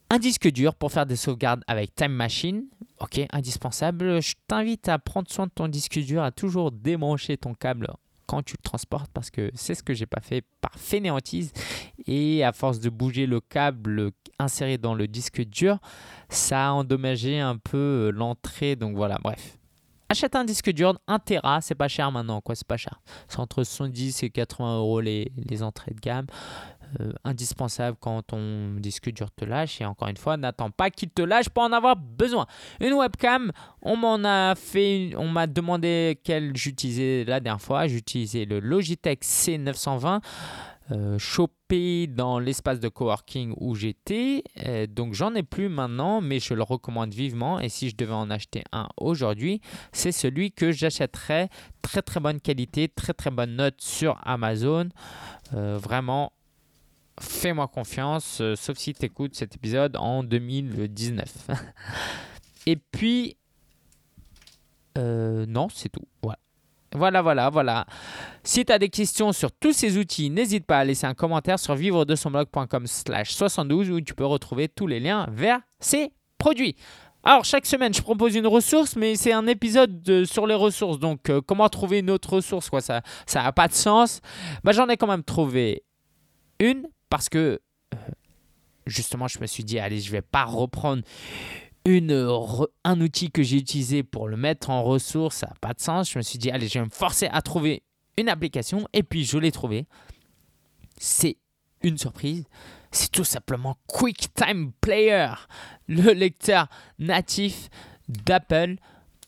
Un 0.10 0.20
disque 0.20 0.50
dur 0.50 0.76
pour 0.76 0.92
faire 0.92 1.06
des 1.06 1.18
sauvegardes 1.18 1.64
avec 1.68 1.94
Time 1.94 2.14
Machine. 2.14 2.66
Ok, 3.00 3.20
indispensable. 3.32 4.22
Je 4.22 4.36
t'invite 4.48 4.88
à 4.88 5.00
prendre 5.00 5.30
soin 5.30 5.48
de 5.48 5.52
ton 5.52 5.68
disque 5.68 6.00
dur, 6.00 6.24
à 6.24 6.32
toujours 6.32 6.72
démancher 6.72 7.38
ton 7.38 7.54
câble 7.54 7.88
quand 8.28 8.44
tu 8.44 8.56
le 8.58 8.62
transportes 8.62 9.10
parce 9.14 9.32
que 9.32 9.50
c'est 9.56 9.74
ce 9.74 9.82
que 9.82 9.94
j'ai 9.94 10.06
pas 10.06 10.20
fait 10.22 10.44
par 10.62 10.74
fainéantise 10.76 11.52
et 12.06 12.44
à 12.44 12.52
force 12.52 12.80
de 12.80 12.90
bouger 12.90 13.26
le 13.26 13.40
câble 13.40 14.12
inséré 14.38 14.78
dans 14.78 14.94
le 14.94 15.08
disque 15.08 15.42
dur, 15.44 15.80
ça 16.30 16.68
a 16.68 16.72
endommagé 16.72 17.40
un 17.40 17.58
peu 17.58 17.78
euh, 17.78 18.12
l'entrée. 18.12 18.76
Donc 18.76 18.96
voilà, 18.96 19.18
bref, 19.24 19.57
achète 20.10 20.36
un 20.36 20.44
disque 20.44 20.72
dur 20.72 21.00
1 21.08 21.20
Tera, 21.20 21.62
c'est 21.62 21.76
pas 21.76 21.88
cher 21.88 22.12
maintenant, 22.12 22.42
quoi, 22.42 22.56
c'est 22.56 22.68
pas 22.68 22.78
cher. 22.78 23.00
C'est 23.28 23.40
entre 23.40 23.64
70 23.64 24.24
et 24.24 24.30
80 24.30 24.78
euros 24.78 25.02
les, 25.02 25.32
les 25.38 25.64
entrées 25.64 25.94
de 25.94 26.00
gamme. 26.00 26.28
Euh, 27.02 27.12
indispensable 27.26 27.98
quand 28.00 28.22
ton 28.22 28.76
disque 28.76 29.12
dur 29.12 29.30
te 29.32 29.44
lâche. 29.44 29.82
Et 29.82 29.86
encore 29.86 30.08
une 30.08 30.18
fois, 30.18 30.38
n'attends 30.38 30.72
pas 30.72 30.90
qu'il 30.90 31.10
te 31.10 31.22
lâche 31.22 31.50
pour 31.50 31.64
en 31.64 31.74
avoir 31.74 31.98
besoin. 31.98 32.48
Une 32.80 32.94
webcam, 32.94 33.52
on 33.82 33.98
m'en 33.98 34.24
a 34.24 34.56
fait, 34.56 35.12
on 35.18 35.28
m'a 35.28 35.48
demandé 35.48 36.18
quelle 36.24 36.56
j'utilisais 36.56 37.26
la 37.26 37.42
dernière 37.42 37.62
fois. 37.62 37.88
J'utilisais 37.88 38.46
le 38.46 38.60
Logitech 38.60 39.22
C920 39.22 40.22
euh, 40.92 41.18
chopé 41.18 42.08
dans 42.08 42.40
l'espace 42.40 42.80
de 42.80 42.88
coworking 42.88 43.54
où 43.58 43.76
j'étais. 43.76 44.44
Euh, 44.66 44.88
donc 44.88 45.14
j'en 45.14 45.36
ai 45.36 45.44
plus 45.44 45.68
maintenant, 45.68 46.22
mais 46.22 46.40
je 46.40 46.54
le 46.54 46.64
recommande 46.64 47.14
vivement. 47.14 47.60
Et 47.60 47.68
si 47.68 47.90
je 47.90 47.98
devais 47.98 48.14
en 48.14 48.30
acheter 48.30 48.64
un 48.72 48.88
aujourd'hui, 48.96 49.60
c'est 49.92 50.14
celui 50.14 50.52
que 50.52 50.72
j'achèterais. 50.72 51.50
Très 51.82 52.02
très 52.02 52.22
bonne 52.22 52.40
qualité, 52.40 52.88
très 52.88 53.14
très 53.14 53.32
bonne 53.32 53.58
note 53.58 53.82
sur 53.82 54.18
Amazon. 54.24 54.88
Euh, 55.54 55.78
vraiment, 55.78 56.32
fais-moi 57.20 57.68
confiance, 57.68 58.42
sauf 58.56 58.78
si 58.78 58.94
tu 58.94 59.06
écoutes 59.06 59.36
cet 59.36 59.56
épisode 59.56 59.98
en 59.98 60.24
2019. 60.24 61.50
Et 62.66 62.78
puis, 62.78 63.36
non, 64.96 65.68
c'est 65.70 65.90
tout. 65.90 66.08
Voilà. 66.24 66.40
Voilà, 66.94 67.22
voilà, 67.22 67.50
voilà. 67.50 67.86
Si 68.44 68.64
tu 68.64 68.72
as 68.72 68.80
des 68.80 68.90
questions 68.90 69.34
sur 69.34 69.52
tous 69.52 69.74
ces 69.74 69.98
outils, 69.98 70.30
n'hésite 70.30 70.66
pas 70.66 70.80
à 70.80 70.84
laisser 70.86 71.06
un 71.06 71.14
commentaire 71.14 71.60
sur 71.60 71.76
vivre 71.76 72.06
de 72.06 72.16
son 72.16 72.32
blog.com 72.32 72.88
slash 72.88 73.32
72 73.32 73.92
où 73.92 74.02
tu 74.02 74.14
peux 74.14 74.26
retrouver 74.26 74.70
tous 74.70 74.88
les 74.88 75.00
liens 75.00 75.28
vers 75.32 75.60
ces 75.80 76.12
produits. 76.38 76.76
Alors, 77.24 77.44
chaque 77.44 77.66
semaine, 77.66 77.94
je 77.94 78.02
propose 78.02 78.36
une 78.36 78.48
ressource, 78.48 78.96
mais 78.96 79.16
c'est 79.16 79.34
un 79.34 79.48
épisode 79.48 80.24
sur 80.26 80.48
les 80.48 80.56
ressources. 80.56 80.98
Donc, 80.98 81.30
euh, 81.30 81.42
comment 81.42 81.68
trouver 81.68 82.00
une 82.00 82.10
autre 82.10 82.36
ressource? 82.36 82.70
Quoi, 82.70 82.80
Ça 82.80 83.02
n'a 83.36 83.52
pas 83.52 83.68
de 83.68 83.74
sens. 83.74 84.22
Bah, 84.64 84.72
J'en 84.72 84.88
ai 84.88 84.96
quand 84.96 85.08
même 85.08 85.24
trouvé 85.24 85.84
une 86.60 86.88
parce 87.10 87.28
que, 87.28 87.60
euh, 87.94 87.98
justement, 88.86 89.28
je 89.28 89.40
me 89.40 89.46
suis 89.46 89.66
dit, 89.66 89.78
allez, 89.78 90.00
je 90.00 90.10
vais 90.10 90.22
pas 90.22 90.46
reprendre 90.46 91.04
un 92.84 93.02
outil 93.02 93.32
que 93.32 93.44
j'ai 93.44 93.58
utilisé 93.58 94.04
pour 94.04 94.28
le 94.28 94.38
mettre 94.38 94.70
en 94.70 94.84
ressource, 94.84 95.38
ça 95.38 95.48
n'a 95.48 95.56
pas 95.62 95.74
de 95.74 95.80
sens. 95.80 96.12
Je 96.12 96.18
me 96.18 96.24
suis 96.24 96.40
dit, 96.40 96.52
allez, 96.52 96.68
je 96.68 96.80
vais 96.80 96.86
me 96.86 96.90
forcer 96.90 97.28
à 97.32 97.42
trouver 97.42 97.84
une 98.18 98.30
application. 98.30 98.88
Et 98.94 99.04
puis, 99.04 99.24
je 99.24 99.38
l'ai 99.38 99.52
trouvé. 99.52 99.86
C'est 100.98 101.38
une 101.82 101.98
surprise. 101.98 102.46
C'est 102.92 103.12
tout 103.12 103.24
simplement 103.24 103.78
QuickTime 103.88 104.72
Player, 104.82 105.30
le 105.88 106.14
lecteur 106.14 106.68
natif 107.00 107.70
d'Apple 108.08 108.78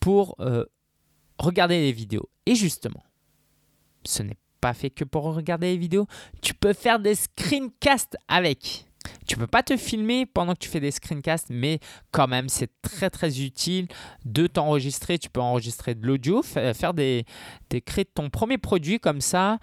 pour 0.00 0.34
euh, 0.40 0.64
regarder 1.38 1.80
les 1.80 1.92
vidéos. 1.92 2.28
Et 2.46 2.54
justement, 2.54 3.04
ce 4.04 4.22
n'est 4.22 4.38
pas 4.60 4.74
fait 4.74 4.90
que 4.90 5.04
pour 5.04 5.24
regarder 5.24 5.72
les 5.72 5.78
vidéos. 5.78 6.06
Tu 6.42 6.54
peux 6.54 6.72
faire 6.72 6.98
des 6.98 7.14
screencasts 7.14 8.16
avec. 8.28 8.86
Tu 9.30 9.36
peux 9.36 9.46
pas 9.46 9.62
te 9.62 9.76
filmer 9.76 10.26
pendant 10.26 10.54
que 10.54 10.58
tu 10.58 10.68
fais 10.68 10.80
des 10.80 10.90
screencasts, 10.90 11.50
mais 11.50 11.78
quand 12.10 12.26
même, 12.26 12.48
c'est 12.48 12.68
très 12.82 13.10
très 13.10 13.40
utile 13.42 13.86
de 14.24 14.48
t'enregistrer. 14.48 15.20
Tu 15.20 15.30
peux 15.30 15.40
enregistrer 15.40 15.94
de 15.94 16.04
l'audio, 16.04 16.42
faire 16.42 16.94
des, 16.94 17.24
des 17.70 17.80
créer 17.80 18.04
ton 18.04 18.28
premier 18.28 18.58
produit 18.58 18.98
comme 18.98 19.20
ça. 19.20 19.58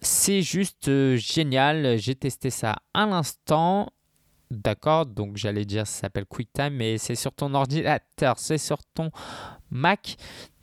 C'est 0.00 0.40
juste 0.40 0.88
euh, 0.88 1.16
génial. 1.16 1.98
J'ai 1.98 2.14
testé 2.14 2.48
ça 2.48 2.76
à 2.94 3.04
l'instant. 3.04 3.90
D'accord, 4.50 5.04
donc 5.04 5.36
j'allais 5.36 5.66
dire 5.66 5.86
ça 5.86 6.02
s'appelle 6.02 6.24
QuickTime, 6.24 6.72
mais 6.72 6.96
c'est 6.96 7.14
sur 7.14 7.32
ton 7.32 7.52
ordinateur, 7.52 8.38
c'est 8.38 8.56
sur 8.56 8.78
ton 8.94 9.10
Mac. 9.70 10.16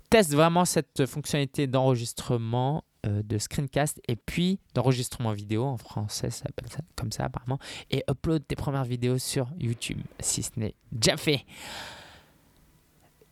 Teste 0.09 0.33
vraiment 0.33 0.65
cette 0.65 1.05
fonctionnalité 1.05 1.67
d'enregistrement 1.67 2.77
euh, 2.77 2.90
de 3.03 3.37
screencast 3.37 3.99
et 4.07 4.15
puis 4.15 4.59
d'enregistrement 4.73 5.33
vidéo 5.33 5.63
en 5.63 5.77
français, 5.77 6.29
ça 6.29 6.43
s'appelle 6.45 6.69
ça 6.69 6.79
comme 6.95 7.11
ça 7.11 7.25
apparemment, 7.25 7.59
et 7.89 8.03
upload 8.09 8.45
tes 8.47 8.55
premières 8.55 8.85
vidéos 8.85 9.17
sur 9.17 9.47
YouTube 9.59 10.01
si 10.19 10.43
ce 10.43 10.51
n'est 10.57 10.75
déjà 10.91 11.17
fait. 11.17 11.45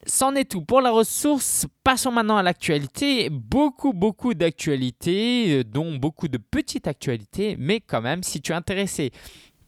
C'en 0.06 0.34
est 0.36 0.50
tout 0.50 0.62
pour 0.62 0.82
la 0.82 0.92
ressource. 0.92 1.68
Passons 1.84 2.12
maintenant 2.12 2.38
à 2.38 2.44
l'actualité. 2.44 3.30
Beaucoup, 3.30 3.92
beaucoup 3.92 4.34
d'actualités, 4.34 5.60
euh, 5.60 5.64
dont 5.64 5.98
beaucoup 5.98 6.30
de 6.30 6.38
petites 6.38 6.88
actualités, 6.88 7.58
mais 7.60 7.82
quand 7.82 8.02
même, 8.02 8.24
si 8.24 8.42
tu 8.42 8.54
es 8.54 8.56
intéressé 8.56 9.12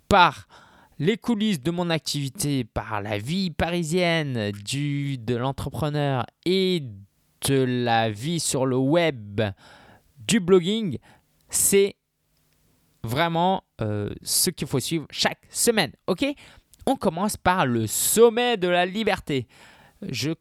par 0.07 0.47
les 0.99 1.17
coulisses 1.17 1.61
de 1.61 1.71
mon 1.71 1.89
activité, 1.89 2.63
par 2.63 3.01
la 3.01 3.17
vie 3.17 3.51
parisienne 3.51 4.51
du, 4.51 5.17
de 5.17 5.35
l'entrepreneur 5.35 6.25
et 6.45 6.83
de 7.47 7.63
la 7.63 8.09
vie 8.09 8.39
sur 8.39 8.65
le 8.65 8.77
web, 8.77 9.41
du 10.27 10.39
blogging, 10.39 10.97
c'est 11.49 11.95
vraiment 13.03 13.63
euh, 13.81 14.09
ce 14.21 14.49
qu'il 14.49 14.67
faut 14.67 14.79
suivre 14.79 15.05
chaque 15.09 15.41
semaine. 15.49 15.91
Ok? 16.07 16.25
On 16.85 16.95
commence 16.95 17.37
par 17.37 17.65
le 17.65 17.87
sommet 17.87 18.57
de 18.57 18.67
la 18.67 18.85
liberté. 18.85 19.47
Je, 20.01 20.31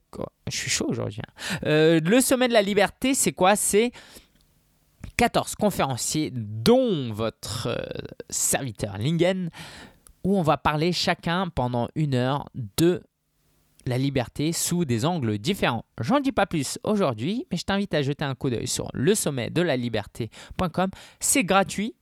suis 0.49 0.71
chaud 0.71 0.87
aujourd'hui. 0.89 1.21
Hein. 1.21 1.59
Euh, 1.67 2.01
le 2.01 2.21
sommet 2.21 2.49
de 2.49 2.55
la 2.55 2.63
liberté, 2.63 3.15
c'est 3.15 3.33
quoi? 3.33 3.57
C'est 3.57 3.93
14 5.17 5.55
conférenciers, 5.55 6.31
dont 6.33 7.13
votre 7.13 7.69
euh, 7.69 7.77
serviteur 8.31 8.97
Lingen, 8.97 9.51
où 10.25 10.39
on 10.39 10.43
va 10.43 10.57
parler 10.57 10.93
chacun 10.93 11.49
pendant 11.49 11.89
une 11.95 12.15
heure 12.15 12.49
de 12.77 13.03
la 13.87 13.99
liberté 13.99 14.53
sous 14.53 14.85
des 14.85 15.05
angles 15.05 15.39
différents. 15.39 15.85
J'en 16.01 16.21
dis 16.21 16.33
pas 16.33 16.47
plus 16.47 16.79
aujourd'hui, 16.85 17.47
mais 17.51 17.57
je 17.57 17.65
t'invite 17.65 17.95
à 17.95 18.03
jeter 18.03 18.25
un 18.25 18.35
coup 18.35 18.51
d'œil 18.51 18.69
sur 18.69 18.89
le 18.93 19.15
sommet 19.15 19.51
de 19.51 19.63
la 19.63 19.77
liberté.com. 19.77 20.91
C'est 21.19 21.45
gratuit, 21.45 21.95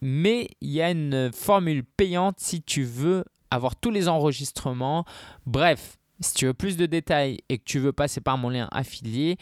mais 0.00 0.48
il 0.60 0.70
y 0.70 0.82
a 0.82 0.90
une 0.90 1.30
formule 1.32 1.84
payante 1.84 2.36
si 2.38 2.62
tu 2.62 2.84
veux 2.84 3.24
avoir 3.50 3.76
tous 3.76 3.90
les 3.90 4.08
enregistrements. 4.08 5.04
Bref, 5.46 5.96
si 6.20 6.34
tu 6.34 6.46
veux 6.46 6.54
plus 6.54 6.76
de 6.76 6.86
détails 6.86 7.38
et 7.48 7.58
que 7.58 7.64
tu 7.64 7.78
veux 7.78 7.92
passer 7.92 8.20
par 8.20 8.38
mon 8.38 8.50
lien 8.50 8.68
affilié, 8.70 9.36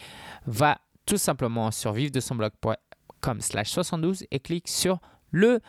va 0.45 0.79
tout 1.05 1.17
simplement 1.17 1.71
sur 1.71 1.93
vive 1.93 2.11
de 2.11 2.19
son 2.19 2.35
blog.com 2.35 3.41
slash 3.41 3.69
72 3.69 4.25
et 4.29 4.39
clique 4.39 4.67
sur 4.67 4.99
le 5.31 5.59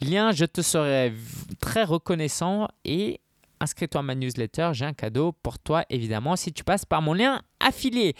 lien. 0.00 0.32
Je 0.32 0.44
te 0.44 0.60
serai 0.60 1.14
très 1.60 1.84
reconnaissant 1.84 2.68
et 2.84 3.20
inscris-toi 3.60 4.00
à 4.00 4.02
ma 4.02 4.14
newsletter, 4.14 4.70
j'ai 4.72 4.84
un 4.84 4.92
cadeau 4.92 5.32
pour 5.42 5.58
toi 5.58 5.84
évidemment 5.90 6.36
si 6.36 6.52
tu 6.52 6.64
passes 6.64 6.84
par 6.84 7.02
mon 7.02 7.14
lien 7.14 7.42
affilié. 7.60 8.14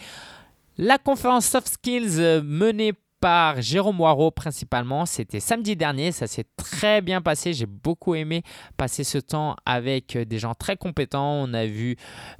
La 0.77 0.97
conférence 0.97 1.45
Soft 1.45 1.67
Skills 1.67 2.19
euh, 2.19 2.41
menée 2.43 2.93
par 3.19 3.61
Jérôme 3.61 3.99
Waro 3.99 4.31
principalement. 4.31 5.05
C'était 5.05 5.39
samedi 5.39 5.75
dernier, 5.75 6.11
ça 6.11 6.27
s'est 6.27 6.45
très 6.55 7.01
bien 7.01 7.21
passé. 7.21 7.53
J'ai 7.53 7.65
beaucoup 7.65 8.13
aimé 8.15 8.43
passer 8.77 9.03
ce 9.03 9.17
temps 9.17 9.55
avec 9.65 10.15
euh, 10.15 10.25
des 10.25 10.39
gens 10.39 10.53
très 10.53 10.77
compétents. 10.77 11.33
On 11.33 11.53
a 11.53 11.65
vu 11.65 11.95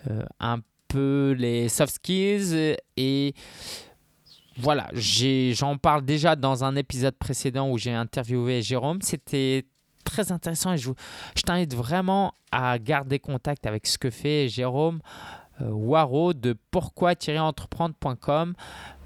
euh, 0.09 0.23
un 0.39 0.59
peu 0.87 1.35
les 1.37 1.67
soft 1.67 1.95
skills 1.95 2.77
et 2.95 3.33
voilà, 4.59 4.89
j'en 4.93 5.77
parle 5.77 6.03
déjà 6.03 6.35
dans 6.35 6.63
un 6.63 6.75
épisode 6.75 7.15
précédent 7.15 7.69
où 7.69 7.77
j'ai 7.77 7.93
interviewé 7.93 8.61
Jérôme. 8.61 9.01
C'était 9.01 9.65
très 10.07 10.31
intéressant 10.31 10.73
et 10.73 10.77
je, 10.77 10.91
t'invite 11.45 11.75
vraiment 11.75 12.33
à 12.51 12.79
garder 12.79 13.19
contact 13.19 13.65
avec 13.65 13.85
ce 13.87 13.97
que 13.97 14.09
fait 14.09 14.47
Jérôme 14.47 14.99
euh, 15.61 15.69
Waro 15.69 16.33
de 16.33 16.55
pourquoi-entreprendre.com 16.71 18.53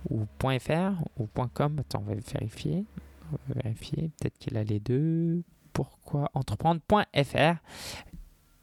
ou 0.09 0.25
.fr 0.59 1.01
ou 1.17 1.27
.com. 1.53 1.77
Attends, 1.79 2.03
on 2.05 2.09
va 2.09 2.15
vérifier. 2.15 2.85
On 3.31 3.53
va 3.53 3.61
vérifier. 3.63 4.11
Peut-être 4.19 4.37
qu'il 4.37 4.57
a 4.57 4.63
les 4.63 4.79
deux. 4.79 5.43
Pourquoi 5.73 6.29
entreprendre.fr 6.33 7.55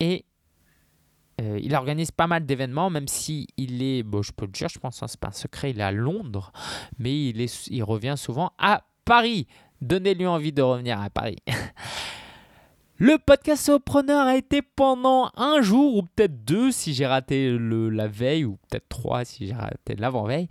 et 0.00 0.24
euh, 1.40 1.58
il 1.62 1.74
organise 1.74 2.10
pas 2.10 2.26
mal 2.26 2.44
d'événements, 2.46 2.90
même 2.90 3.08
si 3.08 3.46
il 3.56 3.82
est, 3.82 4.02
bon, 4.02 4.22
je 4.22 4.32
peux 4.32 4.44
le 4.46 4.52
dire, 4.52 4.68
je 4.68 4.78
pense, 4.78 5.00
que 5.00 5.04
hein, 5.04 5.08
c'est 5.08 5.20
pas 5.20 5.28
un 5.28 5.32
secret, 5.32 5.70
il 5.70 5.80
est 5.80 5.84
à 5.84 5.92
Londres, 5.92 6.52
mais 6.98 7.30
il 7.30 7.82
revient 7.84 8.14
souvent 8.16 8.52
à 8.58 8.84
Paris. 9.04 9.46
Donnez-lui 9.80 10.26
envie 10.26 10.52
de 10.52 10.62
revenir 10.62 11.00
à 11.00 11.08
Paris. 11.10 11.38
Le 13.00 13.16
podcast 13.16 13.66
Sopreneur 13.66 14.26
a 14.26 14.36
été 14.36 14.60
pendant 14.60 15.30
un 15.36 15.62
jour 15.62 15.94
ou 15.94 16.02
peut-être 16.02 16.44
deux 16.44 16.72
si 16.72 16.94
j'ai 16.94 17.06
raté 17.06 17.52
le, 17.52 17.90
la 17.90 18.08
veille 18.08 18.44
ou 18.44 18.56
peut-être 18.68 18.88
trois 18.88 19.24
si 19.24 19.46
j'ai 19.46 19.54
raté 19.54 19.94
l'avant-veille, 19.94 20.48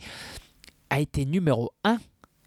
a 0.89 1.01
été 1.01 1.25
numéro 1.25 1.73
un 1.83 1.97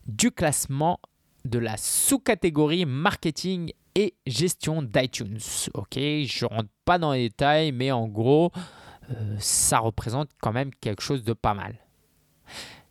du 0.07 0.31
classement 0.31 1.01
de 1.45 1.59
la 1.59 1.77
sous-catégorie 1.77 2.87
marketing 2.87 3.73
et 3.95 4.15
gestion 4.27 4.81
d'iTunes. 4.81 5.39
Ok, 5.75 5.97
je 5.97 6.47
rentre 6.47 6.71
pas 6.87 6.99
dans 6.99 7.13
les 7.13 7.29
détails, 7.29 7.71
mais 7.73 7.93
en 7.93 8.09
gros, 8.09 8.53
euh, 9.11 9.37
ça 9.39 9.81
représente 9.81 10.31
quand 10.41 10.53
même 10.55 10.71
quelque 10.81 11.03
chose 11.03 11.25
de 11.25 11.35
pas 11.35 11.53
mal. 11.53 11.75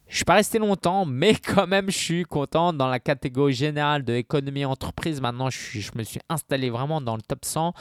Je 0.10 0.16
suis 0.16 0.26
pas 0.26 0.34
resté 0.36 0.58
longtemps, 0.58 1.06
mais 1.06 1.36
quand 1.36 1.68
même, 1.68 1.90
je 1.90 1.98
suis 1.98 2.24
content. 2.24 2.74
Dans 2.74 2.88
la 2.88 3.00
catégorie 3.00 3.54
générale 3.54 4.04
de 4.04 4.14
économie 4.14 4.66
entreprise, 4.66 5.22
maintenant, 5.22 5.50
je, 5.50 5.92
me 5.96 6.04
suis 6.04 6.20
installé 6.30 6.70
vraiment 6.70 7.00
dans 7.00 7.16
le 7.16 7.22
top 7.22 7.46
100. 7.46 7.74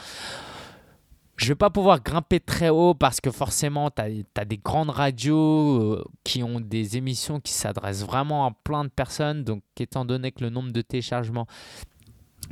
Je 1.35 1.45
ne 1.45 1.49
vais 1.49 1.55
pas 1.55 1.69
pouvoir 1.69 2.03
grimper 2.03 2.39
très 2.39 2.69
haut 2.69 2.93
parce 2.93 3.19
que 3.19 3.31
forcément, 3.31 3.89
tu 3.89 4.01
as, 4.35 4.45
des 4.45 4.57
grandes 4.57 4.89
radios 4.89 5.93
euh, 5.93 6.03
qui 6.23 6.43
ont 6.43 6.59
des 6.59 6.97
émissions 6.97 7.39
qui 7.39 7.53
s'adressent 7.53 8.05
vraiment 8.05 8.45
à 8.45 8.51
plein 8.63 8.83
de 8.83 8.89
personnes. 8.89 9.43
Donc, 9.43 9.63
étant 9.79 10.05
donné 10.05 10.31
que 10.31 10.43
le 10.43 10.49
nombre 10.49 10.71
de 10.71 10.81
téléchargements 10.81 11.47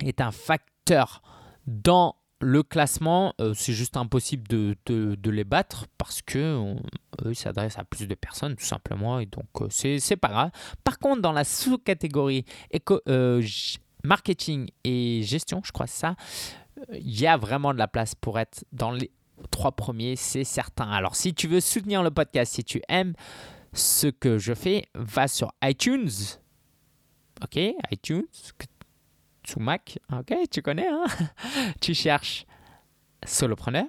est 0.04 0.22
un 0.22 0.32
facteur 0.32 1.22
dans 1.68 2.16
le 2.40 2.62
classement, 2.64 3.34
euh, 3.42 3.54
c'est 3.56 3.74
juste 3.74 3.98
impossible 3.98 4.48
de, 4.48 5.18
les 5.30 5.44
battre 5.44 5.88
parce 5.98 6.22
que 6.22 6.76
s'adressent 7.34 7.80
à 7.80 7.84
plus 7.84 8.08
de 8.08 8.16
personnes 8.16 8.56
tout 8.56 8.66
simplement 8.66 9.20
et 9.20 9.26
donc 9.26 9.46
euh, 9.62 9.68
c'est 9.70 10.16
pas 10.16 10.30
grave. 10.30 10.52
Par 10.84 11.00
contre, 11.00 11.22
dans 11.22 11.32
la 11.32 11.44
sous-catégorie 11.44 12.46
euh, 13.08 13.44
marketing 14.04 14.70
et 14.84 15.24
gestion, 15.24 15.62
je 15.64 15.72
crois 15.72 15.88
ça, 15.88 16.16
il 16.94 17.20
y 17.20 17.26
a 17.26 17.38
vraiment 17.38 17.74
de 17.74 17.80
la 17.80 17.88
place 17.88 18.14
pour 18.14 18.40
être 18.40 18.64
dans 18.72 18.92
les 18.92 19.12
trois 19.52 19.72
premiers, 19.72 20.16
c'est 20.16 20.44
certain. 20.44 20.90
Alors, 20.90 21.16
si 21.16 21.34
tu 21.34 21.48
veux 21.48 21.60
soutenir 21.60 22.04
le 22.04 22.12
podcast, 22.12 22.54
si 22.54 22.64
tu 22.64 22.82
aimes 22.88 23.14
ce 23.74 24.08
que 24.08 24.38
je 24.38 24.54
fais, 24.54 24.86
va 24.96 25.28
sur 25.28 25.52
iTunes. 25.64 26.10
Ok, 27.44 27.60
iTunes, 27.92 28.26
Mac. 29.58 30.00
Ok, 30.12 30.34
tu 30.52 30.62
connais, 30.62 30.88
hein? 30.88 31.06
Tu 31.82 31.94
cherches 31.94 32.46
solopreneur 33.26 33.86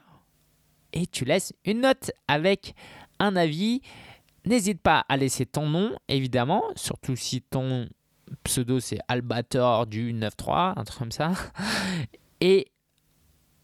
et 0.92 1.06
tu 1.06 1.24
laisses 1.24 1.52
une 1.64 1.80
note 1.82 2.10
avec 2.28 2.74
un 3.18 3.36
avis. 3.36 3.82
N'hésite 4.44 4.80
pas 4.80 5.04
à 5.08 5.16
laisser 5.16 5.44
ton 5.44 5.68
nom, 5.68 5.94
évidemment, 6.08 6.62
surtout 6.76 7.16
si 7.16 7.42
ton 7.42 7.88
pseudo 8.44 8.80
c'est 8.80 8.98
Albator 9.08 9.86
du 9.86 10.12
93, 10.18 10.74
un 10.76 10.84
truc 10.84 10.98
comme 10.98 11.12
ça. 11.12 11.32
Et 12.40 12.70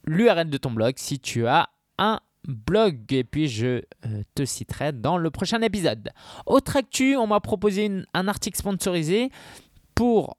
l'URL 0.05 0.51
de 0.51 0.59
ton 0.59 0.73
blog 0.73 0.95
si 0.97 1.19
tu 1.21 1.47
as 1.47 1.71
un 1.99 2.21
blog. 2.47 3.13
Et 3.13 3.25
puis 3.25 3.49
je 3.49 3.83
euh, 4.07 4.23
te 4.35 4.45
citerai 4.45 4.93
dans 4.93 5.17
le 5.17 5.31
prochain 5.31 5.61
épisode. 5.63 6.11
Autre 6.47 6.77
actu, 6.77 7.17
on 7.17 7.27
m'a 7.27 7.41
proposé 7.41 7.91
un 8.13 8.29
article 8.29 8.59
sponsorisé 8.59 9.31
pour 9.95 10.37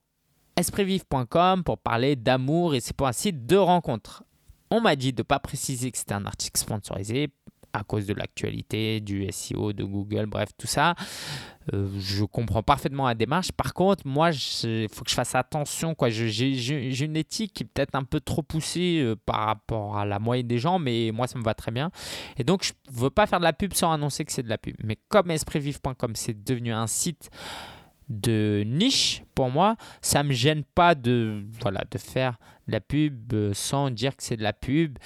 espritvive.com 0.55 1.63
pour 1.63 1.77
parler 1.77 2.15
d'amour 2.15 2.75
et 2.75 2.79
c'est 2.79 2.95
pour 2.95 3.07
un 3.07 3.13
site 3.13 3.45
de 3.45 3.57
rencontre. 3.57 4.23
On 4.71 4.81
m'a 4.81 4.95
dit 4.95 5.13
de 5.13 5.21
ne 5.21 5.23
pas 5.23 5.39
préciser 5.39 5.91
que 5.91 5.97
c'était 5.97 6.13
un 6.13 6.25
article 6.25 6.59
sponsorisé 6.59 7.29
à 7.75 7.83
cause 7.83 8.05
de 8.05 8.13
l'actualité, 8.13 9.01
du 9.01 9.29
SEO, 9.31 9.73
de 9.73 9.83
Google, 9.83 10.25
bref, 10.25 10.49
tout 10.57 10.67
ça. 10.67 10.95
Euh, 11.73 11.89
je 11.99 12.23
comprends 12.23 12.63
parfaitement 12.63 13.07
la 13.07 13.15
démarche. 13.15 13.51
Par 13.51 13.73
contre, 13.73 14.07
moi, 14.07 14.31
il 14.63 14.87
faut 14.89 15.03
que 15.03 15.09
je 15.09 15.15
fasse 15.15 15.35
attention. 15.35 15.93
Quoi. 15.93 16.09
J'ai 16.09 17.05
une 17.05 17.17
éthique 17.17 17.53
qui 17.53 17.63
est 17.63 17.65
peut-être 17.65 17.95
un 17.95 18.03
peu 18.03 18.19
trop 18.19 18.43
poussée 18.43 19.01
euh, 19.01 19.15
par 19.25 19.45
rapport 19.45 19.97
à 19.97 20.05
la 20.05 20.19
moyenne 20.19 20.47
des 20.47 20.59
gens, 20.59 20.79
mais 20.79 21.11
moi, 21.13 21.27
ça 21.27 21.37
me 21.37 21.43
va 21.43 21.53
très 21.53 21.71
bien. 21.71 21.91
Et 22.37 22.43
donc, 22.43 22.63
je 22.63 22.71
ne 22.91 23.01
veux 23.01 23.09
pas 23.09 23.25
faire 23.25 23.39
de 23.39 23.45
la 23.45 23.53
pub 23.53 23.73
sans 23.73 23.91
annoncer 23.91 24.25
que 24.25 24.31
c'est 24.31 24.43
de 24.43 24.49
la 24.49 24.57
pub. 24.57 24.75
Mais 24.83 24.97
comme 25.09 25.31
espritvive.com, 25.31 26.11
c'est 26.15 26.43
devenu 26.43 26.71
un 26.71 26.87
site 26.87 27.29
de 28.09 28.63
niche 28.65 29.23
pour 29.33 29.49
moi. 29.49 29.75
Ça 30.01 30.23
me 30.23 30.31
gêne 30.31 30.63
pas 30.63 30.95
de, 30.95 31.43
voilà, 31.61 31.83
de 31.89 31.97
faire 31.97 32.37
de 32.67 32.73
la 32.73 32.81
pub 32.81 33.33
euh, 33.33 33.53
sans 33.53 33.89
dire 33.89 34.15
que 34.15 34.23
c'est 34.23 34.37
de 34.37 34.43
la 34.43 34.53
pub, 34.53 34.97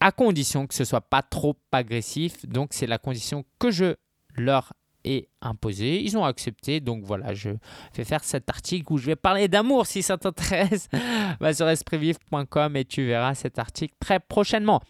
à 0.00 0.12
condition 0.12 0.66
que 0.66 0.74
ce 0.74 0.84
soit 0.84 1.00
pas 1.00 1.22
trop 1.22 1.56
agressif. 1.72 2.46
Donc 2.46 2.70
c'est 2.72 2.86
la 2.86 2.98
condition 2.98 3.44
que 3.58 3.70
je 3.70 3.94
leur 4.36 4.72
ai 5.04 5.28
imposée. 5.40 6.02
Ils 6.02 6.16
ont 6.16 6.24
accepté. 6.24 6.80
Donc 6.80 7.04
voilà, 7.04 7.34
je 7.34 7.50
vais 7.94 8.04
faire 8.04 8.24
cet 8.24 8.48
article 8.48 8.92
où 8.92 8.98
je 8.98 9.06
vais 9.06 9.16
parler 9.16 9.48
d'amour 9.48 9.86
si 9.86 10.02
ça 10.02 10.18
t'intéresse. 10.18 10.88
Va 11.40 11.54
sur 11.54 11.68
espritvive.com 11.68 12.76
et 12.76 12.84
tu 12.84 13.06
verras 13.06 13.34
cet 13.34 13.58
article 13.58 13.94
très 13.98 14.20
prochainement. 14.20 14.80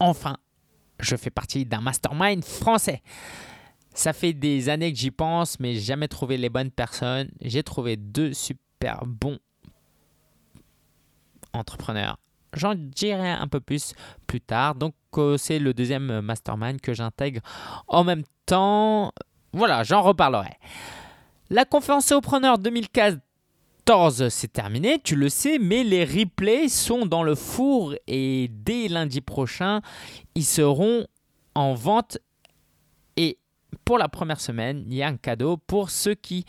Enfin, 0.00 0.36
je 1.00 1.16
fais 1.16 1.30
partie 1.30 1.64
d'un 1.64 1.80
mastermind 1.80 2.44
français. 2.44 3.02
Ça 3.94 4.12
fait 4.12 4.32
des 4.32 4.68
années 4.68 4.92
que 4.92 4.98
j'y 4.98 5.12
pense, 5.12 5.60
mais 5.60 5.76
jamais 5.76 6.08
trouvé 6.08 6.36
les 6.36 6.48
bonnes 6.48 6.72
personnes. 6.72 7.30
J'ai 7.40 7.62
trouvé 7.62 7.96
deux 7.96 8.32
super 8.32 9.06
bons 9.06 9.38
entrepreneurs. 11.52 12.18
J'en 12.54 12.74
dirai 12.74 13.30
un 13.30 13.46
peu 13.46 13.60
plus 13.60 13.94
plus 14.26 14.40
tard. 14.40 14.74
Donc, 14.74 14.94
euh, 15.16 15.36
c'est 15.36 15.58
le 15.60 15.72
deuxième 15.74 16.20
mastermind 16.20 16.80
que 16.80 16.92
j'intègre 16.92 17.40
en 17.86 18.02
même 18.04 18.24
temps. 18.46 19.12
Voilà, 19.52 19.84
j'en 19.84 20.02
reparlerai. 20.02 20.58
La 21.50 21.64
conférence 21.64 22.12
Preneur 22.22 22.58
2014, 22.58 24.28
c'est 24.28 24.52
terminé, 24.52 24.98
tu 24.98 25.14
le 25.14 25.28
sais, 25.28 25.58
mais 25.60 25.84
les 25.84 26.04
replays 26.04 26.68
sont 26.68 27.06
dans 27.06 27.22
le 27.22 27.36
four 27.36 27.94
et 28.08 28.48
dès 28.50 28.88
lundi 28.88 29.20
prochain, 29.20 29.82
ils 30.34 30.44
seront 30.44 31.06
en 31.54 31.74
vente 31.74 32.18
pour 33.84 33.98
la 33.98 34.08
première 34.08 34.40
semaine, 34.40 34.84
il 34.86 34.94
y 34.94 35.02
a 35.02 35.08
un 35.08 35.16
cadeau 35.16 35.56
pour 35.56 35.90
ceux 35.90 36.14
qui 36.14 36.44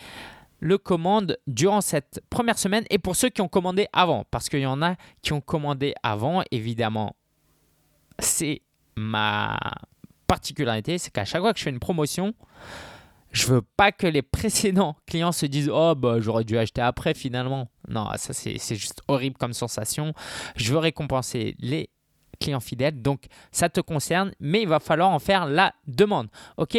le 0.59 0.77
commandent 0.77 1.37
durant 1.47 1.81
cette 1.81 2.21
première 2.29 2.57
semaine 2.57 2.85
et 2.89 2.97
pour 2.97 3.15
ceux 3.15 3.29
qui 3.29 3.41
ont 3.41 3.47
commandé 3.47 3.87
avant. 3.93 4.25
Parce 4.31 4.49
qu'il 4.49 4.61
y 4.61 4.65
en 4.65 4.81
a 4.81 4.95
qui 5.21 5.33
ont 5.33 5.41
commandé 5.41 5.93
avant, 6.03 6.43
évidemment. 6.51 7.15
C'est 8.19 8.61
ma 8.95 9.57
particularité, 10.27 10.97
c'est 10.97 11.11
qu'à 11.11 11.25
chaque 11.25 11.41
fois 11.41 11.53
que 11.53 11.59
je 11.59 11.65
fais 11.65 11.69
une 11.69 11.79
promotion, 11.79 12.33
je 13.31 13.47
veux 13.47 13.61
pas 13.61 13.91
que 13.91 14.07
les 14.07 14.21
précédents 14.23 14.95
clients 15.05 15.31
se 15.31 15.45
disent 15.45 15.69
oh 15.71 15.93
bah 15.95 16.19
j'aurais 16.19 16.45
dû 16.45 16.57
acheter 16.57 16.81
après 16.81 17.13
finalement. 17.13 17.69
Non, 17.87 18.07
ça 18.15 18.33
c'est 18.33 18.75
juste 18.75 19.01
horrible 19.07 19.37
comme 19.37 19.53
sensation. 19.53 20.13
Je 20.55 20.71
veux 20.71 20.79
récompenser 20.79 21.55
les 21.59 21.89
clients 22.39 22.59
fidèles, 22.59 23.01
donc 23.01 23.25
ça 23.51 23.69
te 23.69 23.81
concerne, 23.81 24.31
mais 24.39 24.61
il 24.61 24.67
va 24.67 24.79
falloir 24.79 25.09
en 25.09 25.19
faire 25.19 25.45
la 25.45 25.73
demande. 25.87 26.27
Ok? 26.57 26.77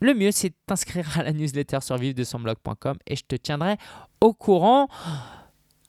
Le 0.00 0.14
mieux, 0.14 0.30
c'est 0.30 0.50
de 0.50 0.54
t'inscrire 0.66 1.18
à 1.18 1.22
la 1.22 1.32
newsletter 1.32 1.80
sur 1.80 1.96
vive-de-son-blog.com 1.96 2.96
et 3.06 3.16
je 3.16 3.24
te 3.24 3.36
tiendrai 3.36 3.76
au 4.20 4.32
courant. 4.32 4.88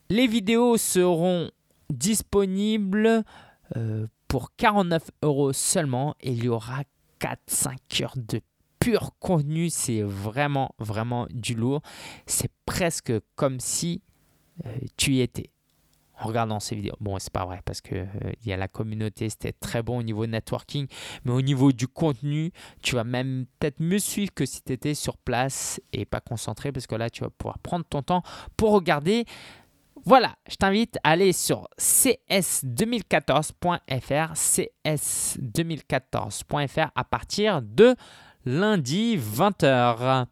Les 0.10 0.28
vidéos 0.28 0.78
seront 0.78 1.50
disponibles 1.90 3.24
euh, 3.78 4.06
pour 4.28 4.56
49 4.56 5.12
euros 5.24 5.54
seulement 5.54 6.16
il 6.22 6.44
y 6.44 6.50
aura 6.50 6.84
4-5 7.20 8.04
heures 8.04 8.14
de 8.18 8.42
pur 8.80 9.12
contenu. 9.20 9.70
C'est 9.70 10.02
vraiment, 10.02 10.76
vraiment 10.80 11.28
du 11.30 11.56
lourd. 11.56 11.82
C'est 12.26 12.52
presque 12.66 13.14
comme 13.36 13.60
si 13.60 14.02
euh, 14.66 14.70
tu 14.98 15.14
y 15.14 15.22
étais 15.22 15.50
en 16.22 16.28
regardant 16.28 16.60
ces 16.60 16.76
vidéos. 16.76 16.96
Bon, 17.00 17.18
c'est 17.20 17.34
pas 17.34 17.46
vrai 17.46 17.62
parce 17.66 17.82
que 17.82 17.96
euh, 17.96 18.06
il 18.42 18.50
y 18.50 18.54
a 18.54 18.58
la 18.58 18.68
communauté, 18.68 19.28
c'était 19.30 19.54
très 19.54 19.82
bon 19.82 19.98
au 20.00 20.04
niveau 20.04 20.28
networking, 20.28 20.86
mais 21.26 21.32
au 21.32 21.42
niveau 21.42 21.72
du 21.72 21.88
contenu, 21.88 22.52
tu 22.82 22.96
vas 22.96 23.04
même 23.04 23.46
peut-être 23.60 23.80
mieux 23.80 24.00
suivre 24.00 24.34
que 24.34 24.46
si 24.46 24.62
tu 24.62 24.74
étais 24.74 24.94
sur 24.94 25.18
place 25.18 25.82
et 25.94 26.06
pas 26.06 26.22
concentré 26.22 26.72
parce 26.72 26.86
que 26.88 26.96
là, 26.96 27.10
tu 27.10 27.24
vas 27.24 27.30
pouvoir 27.30 27.60
prendre 27.60 27.86
ton 27.86 28.04
temps 28.04 28.24
pour 28.56 28.72
regarder. 28.72 29.26
Voilà, 30.04 30.36
je 30.50 30.56
t'invite 30.56 30.98
à 31.04 31.12
aller 31.12 31.34
sur 31.34 31.68
cs2014.fr, 31.78 34.34
cs2014.fr 34.34 36.90
à 36.96 37.04
partir 37.04 37.62
de 37.62 37.96
lundi 38.46 39.18
20h. 39.18 40.26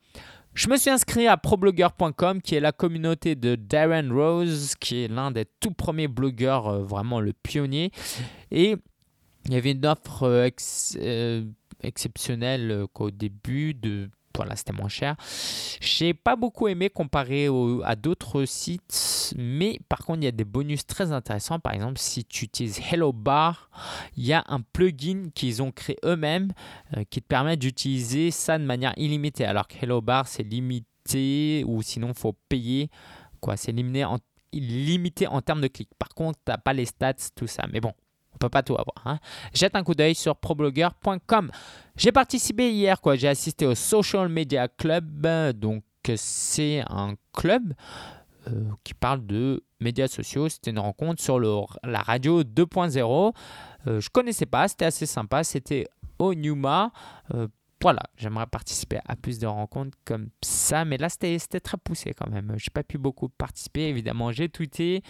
Je 0.60 0.68
me 0.68 0.76
suis 0.76 0.90
inscrit 0.90 1.26
à 1.26 1.38
problogger.com 1.38 2.42
qui 2.42 2.54
est 2.54 2.60
la 2.60 2.74
communauté 2.74 3.36
de 3.36 3.56
Darren 3.56 4.12
Rose, 4.12 4.76
qui 4.78 5.06
est 5.06 5.08
l'un 5.08 5.32
des 5.32 5.46
tout 5.62 5.72
premiers 5.72 6.10
blogueurs, 6.10 6.68
euh, 6.68 6.84
vraiment 6.84 7.22
le 7.22 7.32
pionnier. 7.32 7.94
Et 8.52 8.76
il 9.46 9.54
y 9.54 9.56
avait 9.56 9.72
une 9.72 9.86
offre 9.86 10.24
euh, 10.24 10.50
euh, 10.98 11.46
exceptionnelle 11.82 12.88
qu'au 12.92 13.10
début 13.10 13.74
de 13.74 14.10
voilà, 14.36 14.56
c'était 14.56 14.74
moins 14.74 14.90
cher. 14.90 15.16
J'ai 15.82 16.14
pas 16.14 16.36
beaucoup 16.36 16.68
aimé 16.68 16.90
comparé 16.90 17.50
à 17.84 17.96
d'autres 17.96 18.46
sites, 18.46 19.34
mais 19.38 19.80
par 19.90 20.00
contre, 20.00 20.20
il 20.20 20.26
y 20.26 20.28
a 20.28 20.32
des 20.32 20.46
bonus 20.46 20.86
très 20.86 21.12
intéressants. 21.12 21.60
Par 21.60 21.74
exemple, 21.74 21.98
si 21.98 22.24
tu 22.24 22.46
utilises 22.46 22.80
Hello 22.92 23.12
Bar, 23.12 23.70
il 24.16 24.26
y 24.26 24.34
a 24.34 24.44
un 24.48 24.62
plugin 24.62 25.30
qu'ils 25.34 25.62
ont 25.62 25.72
créé 25.72 25.98
eux-mêmes 26.06 26.52
euh, 26.96 27.04
qui 27.10 27.22
te 27.22 27.28
permet 27.28 27.58
d'utiliser 27.58 28.32
ça 28.32 28.58
de 28.58 28.64
manière 28.64 28.94
illimitée. 28.98 29.46
Alors 29.46 29.68
que 29.68 29.76
Hello 29.82 30.02
Bar, 30.02 30.28
c'est 30.28 30.44
limité 30.44 31.64
ou 31.68 31.82
sinon, 31.82 32.14
faut 32.14 32.36
payer. 32.48 32.90
Quoi, 33.42 33.58
c'est 33.58 33.72
limité 33.72 34.06
en, 34.06 34.20
limité 34.54 35.28
en 35.28 35.42
termes 35.42 35.62
de 35.62 35.68
clics. 35.68 35.90
Par 35.98 36.10
contre, 36.10 36.40
tu 36.46 36.52
n'as 36.52 36.58
pas 36.58 36.74
les 36.74 36.86
stats, 36.86 37.14
tout 37.36 37.48
ça. 37.48 37.66
Mais 37.72 37.82
bon, 37.82 37.94
peut 38.40 38.50
pas 38.50 38.64
tout 38.64 38.76
avoir. 38.76 39.02
Hein. 39.06 39.20
Jette 39.54 39.76
un 39.76 39.84
coup 39.84 39.94
d'œil 39.94 40.16
sur 40.16 40.36
problogger.com. 40.36 41.52
J'ai 41.96 42.12
participé 42.12 42.72
hier, 42.72 43.02
quoi. 43.02 43.16
J'ai 43.16 43.28
assisté 43.28 43.66
au 43.66 43.76
Social 43.76 44.30
Media 44.30 44.68
Club. 44.68 45.28
Donc, 45.54 45.84
c'est 46.16 46.84
un 46.90 47.16
club 47.34 47.74
euh, 48.48 48.64
qui 48.84 48.94
parle 48.94 49.26
de 49.26 49.64
médias 49.80 50.08
sociaux. 50.08 50.50
C'était 50.50 50.72
une 50.72 50.80
rencontre 50.80 51.22
sur 51.22 51.40
la 51.40 52.02
radio 52.02 52.44
2.0. 52.44 53.34
Euh, 53.88 54.00
je 54.00 54.10
connaissais 54.10 54.46
pas, 54.46 54.68
c'était 54.68 54.86
assez 54.86 55.06
sympa. 55.06 55.44
C'était 55.44 55.88
au 56.18 56.34
Numa. 56.34 56.92
Euh, 57.34 57.48
voilà, 57.82 58.02
j'aimerais 58.18 58.46
participer 58.46 59.00
à 59.08 59.16
plus 59.16 59.40
de 59.40 59.48
rencontres 59.48 59.98
comme 60.04 60.30
ça, 60.42 60.84
mais 60.84 60.98
là 60.98 61.08
c'était 61.08 61.38
très 61.38 61.78
poussé 61.78 62.14
quand 62.14 62.30
même. 62.30 62.54
J'ai 62.58 62.72
pas 62.72 62.84
pu 62.84 62.98
beaucoup 62.98 63.30
participer, 63.30 63.88
évidemment. 63.88 64.32
J'ai 64.32 64.50
tweeté, 64.50 65.02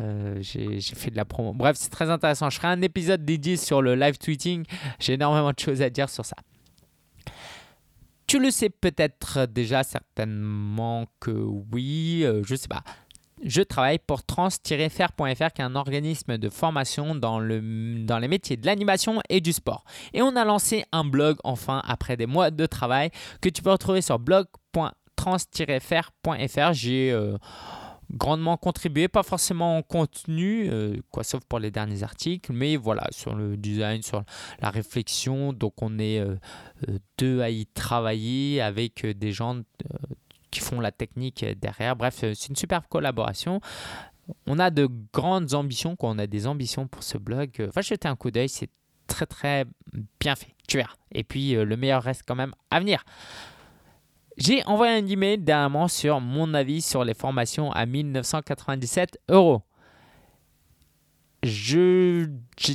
euh, 0.00 0.36
j'ai 0.40 0.80
fait 0.80 1.10
de 1.10 1.16
la 1.16 1.24
promo. 1.24 1.52
Bref, 1.52 1.76
c'est 1.78 1.90
très 1.90 2.10
intéressant. 2.10 2.50
Je 2.50 2.56
ferai 2.56 2.68
un 2.68 2.82
épisode 2.82 3.24
dédié 3.24 3.56
sur 3.56 3.82
le 3.82 3.96
live 3.96 4.18
tweeting. 4.18 4.64
J'ai 5.00 5.14
énormément 5.14 5.50
de 5.50 5.58
choses 5.58 5.82
à 5.82 5.90
dire 5.90 6.08
sur 6.08 6.24
ça. 6.24 6.36
Tu 8.26 8.38
le 8.38 8.50
sais 8.50 8.70
peut-être 8.70 9.46
déjà 9.46 9.82
certainement 9.82 11.06
que 11.20 11.30
oui, 11.30 12.22
euh, 12.24 12.42
je 12.44 12.54
sais 12.54 12.68
pas 12.68 12.82
je 13.42 13.62
travaille 13.62 13.98
pour 13.98 14.24
trans-faire.fr 14.24 15.52
qui 15.52 15.60
est 15.60 15.64
un 15.64 15.74
organisme 15.74 16.38
de 16.38 16.48
formation 16.48 17.14
dans, 17.14 17.38
le, 17.38 18.04
dans 18.04 18.18
les 18.18 18.28
métiers 18.28 18.56
de 18.56 18.66
l'animation 18.66 19.20
et 19.28 19.40
du 19.40 19.52
sport. 19.52 19.84
Et 20.12 20.22
on 20.22 20.36
a 20.36 20.44
lancé 20.44 20.84
un 20.92 21.04
blog 21.04 21.38
enfin 21.44 21.82
après 21.84 22.16
des 22.16 22.26
mois 22.26 22.50
de 22.50 22.66
travail 22.66 23.10
que 23.40 23.48
tu 23.48 23.62
peux 23.62 23.70
retrouver 23.70 24.02
sur 24.02 24.18
blog.trans-faire.fr. 24.18 26.72
J'ai 26.72 27.12
euh, 27.12 27.36
grandement 28.12 28.56
contribué, 28.56 29.08
pas 29.08 29.22
forcément 29.22 29.78
en 29.78 29.82
contenu, 29.82 30.68
euh, 30.70 30.96
quoi, 31.10 31.24
sauf 31.24 31.44
pour 31.44 31.58
les 31.58 31.70
derniers 31.70 32.02
articles, 32.02 32.52
mais 32.52 32.76
voilà, 32.76 33.06
sur 33.10 33.34
le 33.34 33.56
design, 33.56 34.02
sur 34.02 34.22
la 34.60 34.70
réflexion. 34.70 35.52
Donc 35.52 35.82
on 35.82 35.98
est 35.98 36.20
euh, 36.20 36.36
deux 37.18 37.40
à 37.40 37.50
y 37.50 37.66
travailler 37.66 38.60
avec 38.60 39.06
des 39.06 39.32
gens 39.32 39.60
qui 40.54 40.60
font 40.60 40.80
la 40.80 40.92
technique 40.92 41.44
derrière. 41.60 41.96
Bref, 41.96 42.20
euh, 42.22 42.32
c'est 42.34 42.48
une 42.48 42.56
superbe 42.56 42.84
collaboration. 42.88 43.60
On 44.46 44.58
a 44.58 44.70
de 44.70 44.88
grandes 45.12 45.52
ambitions, 45.52 45.96
quand 45.96 46.14
on 46.14 46.18
a 46.18 46.26
des 46.26 46.46
ambitions 46.46 46.86
pour 46.86 47.02
ce 47.02 47.18
blog. 47.18 47.50
Euh, 47.60 47.70
va 47.74 47.82
jeter 47.82 48.08
un 48.08 48.16
coup 48.16 48.30
d'œil, 48.30 48.48
c'est 48.48 48.70
très 49.06 49.26
très 49.26 49.64
bien 50.20 50.36
fait, 50.36 50.54
tu 50.68 50.76
verras. 50.78 50.94
Et 51.12 51.24
puis 51.24 51.56
euh, 51.56 51.64
le 51.64 51.76
meilleur 51.76 52.02
reste 52.02 52.22
quand 52.26 52.36
même 52.36 52.54
à 52.70 52.78
venir. 52.78 53.04
J'ai 54.36 54.64
envoyé 54.64 54.96
un 54.96 55.06
email 55.06 55.38
dernièrement 55.38 55.88
sur 55.88 56.20
mon 56.20 56.54
avis 56.54 56.80
sur 56.80 57.04
les 57.04 57.14
formations 57.14 57.70
à 57.72 57.84
1997 57.84 59.18
euros. 59.28 59.62
J'ai 61.42 62.26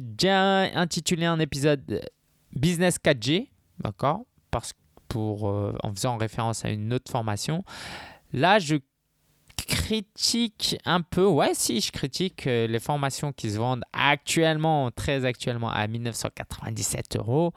déjà 0.01 0.61
intitulé 0.79 1.25
un 1.25 1.39
épisode 1.39 2.01
Business 2.53 2.97
4G, 3.03 3.49
d'accord 3.79 4.25
Parce 4.51 4.73
que 4.73 4.78
pour, 5.09 5.49
euh, 5.49 5.75
en 5.83 5.93
faisant 5.93 6.15
référence 6.15 6.63
à 6.63 6.69
une 6.69 6.93
autre 6.93 7.11
formation. 7.11 7.65
Là, 8.31 8.59
je 8.59 8.75
critique 9.67 10.77
un 10.85 11.01
peu, 11.01 11.25
ouais, 11.25 11.51
si, 11.53 11.81
je 11.81 11.91
critique 11.91 12.47
euh, 12.47 12.67
les 12.67 12.79
formations 12.79 13.33
qui 13.33 13.51
se 13.51 13.57
vendent 13.57 13.83
actuellement, 13.91 14.89
très 14.91 15.25
actuellement, 15.25 15.69
à 15.69 15.85
1997 15.87 17.17
euros. 17.17 17.53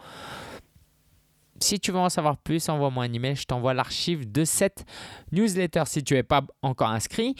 Si 1.60 1.78
tu 1.78 1.92
veux 1.92 1.98
en 1.98 2.08
savoir 2.08 2.38
plus, 2.38 2.68
envoie-moi 2.68 3.04
un 3.04 3.12
email, 3.12 3.36
je 3.36 3.44
t'envoie 3.44 3.72
l'archive 3.72 4.30
de 4.30 4.44
cette 4.44 4.84
newsletter 5.30 5.84
si 5.86 6.02
tu 6.02 6.14
n'es 6.14 6.24
pas 6.24 6.42
encore 6.62 6.88
inscrit. 6.90 7.36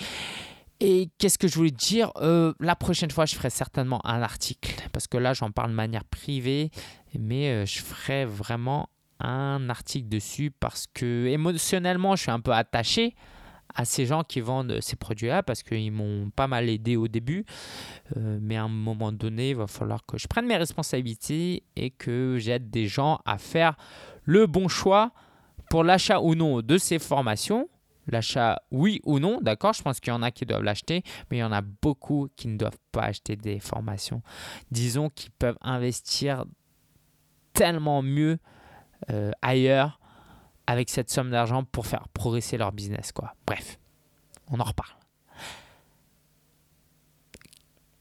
Et 0.78 1.10
qu'est-ce 1.18 1.38
que 1.38 1.48
je 1.48 1.54
voulais 1.56 1.70
dire? 1.70 2.12
Euh, 2.16 2.52
La 2.60 2.76
prochaine 2.76 3.10
fois, 3.10 3.24
je 3.24 3.34
ferai 3.34 3.50
certainement 3.50 4.04
un 4.06 4.22
article, 4.22 4.88
parce 4.92 5.06
que 5.06 5.16
là, 5.16 5.32
j'en 5.32 5.50
parle 5.50 5.70
de 5.70 5.76
manière 5.76 6.04
privée, 6.04 6.70
mais 7.18 7.66
je 7.66 7.80
ferai 7.82 8.24
vraiment 8.24 8.88
un 9.22 9.68
article 9.70 10.08
dessus 10.08 10.50
parce 10.50 10.86
que 10.92 11.26
émotionnellement, 11.26 12.16
je 12.16 12.22
suis 12.22 12.30
un 12.30 12.40
peu 12.40 12.52
attaché 12.52 13.14
à 13.74 13.84
ces 13.84 14.06
gens 14.06 14.22
qui 14.22 14.40
vendent 14.40 14.78
ces 14.80 14.96
produits-là 14.96 15.42
parce 15.42 15.62
qu'ils 15.62 15.92
m'ont 15.92 16.30
pas 16.30 16.46
mal 16.46 16.68
aidé 16.68 16.96
au 16.96 17.08
début. 17.08 17.44
Euh, 18.16 18.38
mais 18.40 18.56
à 18.56 18.64
un 18.64 18.68
moment 18.68 19.12
donné, 19.12 19.50
il 19.50 19.56
va 19.56 19.66
falloir 19.66 20.04
que 20.04 20.18
je 20.18 20.26
prenne 20.26 20.46
mes 20.46 20.56
responsabilités 20.56 21.62
et 21.76 21.90
que 21.90 22.36
j'aide 22.38 22.70
des 22.70 22.86
gens 22.86 23.20
à 23.24 23.38
faire 23.38 23.76
le 24.24 24.46
bon 24.46 24.68
choix 24.68 25.12
pour 25.70 25.84
l'achat 25.84 26.20
ou 26.20 26.34
non 26.34 26.60
de 26.60 26.78
ces 26.78 26.98
formations. 26.98 27.68
L'achat, 28.08 28.60
oui 28.72 29.00
ou 29.04 29.20
non, 29.20 29.38
d'accord, 29.40 29.72
je 29.74 29.82
pense 29.82 30.00
qu'il 30.00 30.12
y 30.12 30.16
en 30.16 30.22
a 30.22 30.32
qui 30.32 30.44
doivent 30.44 30.64
l'acheter, 30.64 31.04
mais 31.30 31.36
il 31.36 31.40
y 31.40 31.44
en 31.44 31.52
a 31.52 31.60
beaucoup 31.62 32.28
qui 32.34 32.48
ne 32.48 32.58
doivent 32.58 32.78
pas 32.90 33.02
acheter 33.02 33.36
des 33.36 33.60
formations. 33.60 34.22
Disons 34.72 35.08
qu'ils 35.08 35.30
peuvent 35.30 35.58
investir 35.60 36.44
tellement 37.52 38.02
mieux 38.02 38.38
ailleurs 39.42 39.98
avec 40.66 40.90
cette 40.90 41.10
somme 41.10 41.30
d'argent 41.30 41.64
pour 41.64 41.86
faire 41.86 42.08
progresser 42.08 42.56
leur 42.56 42.72
business. 42.72 43.12
Quoi. 43.12 43.34
Bref, 43.46 43.78
on 44.50 44.60
en 44.60 44.64
reparle. 44.64 44.94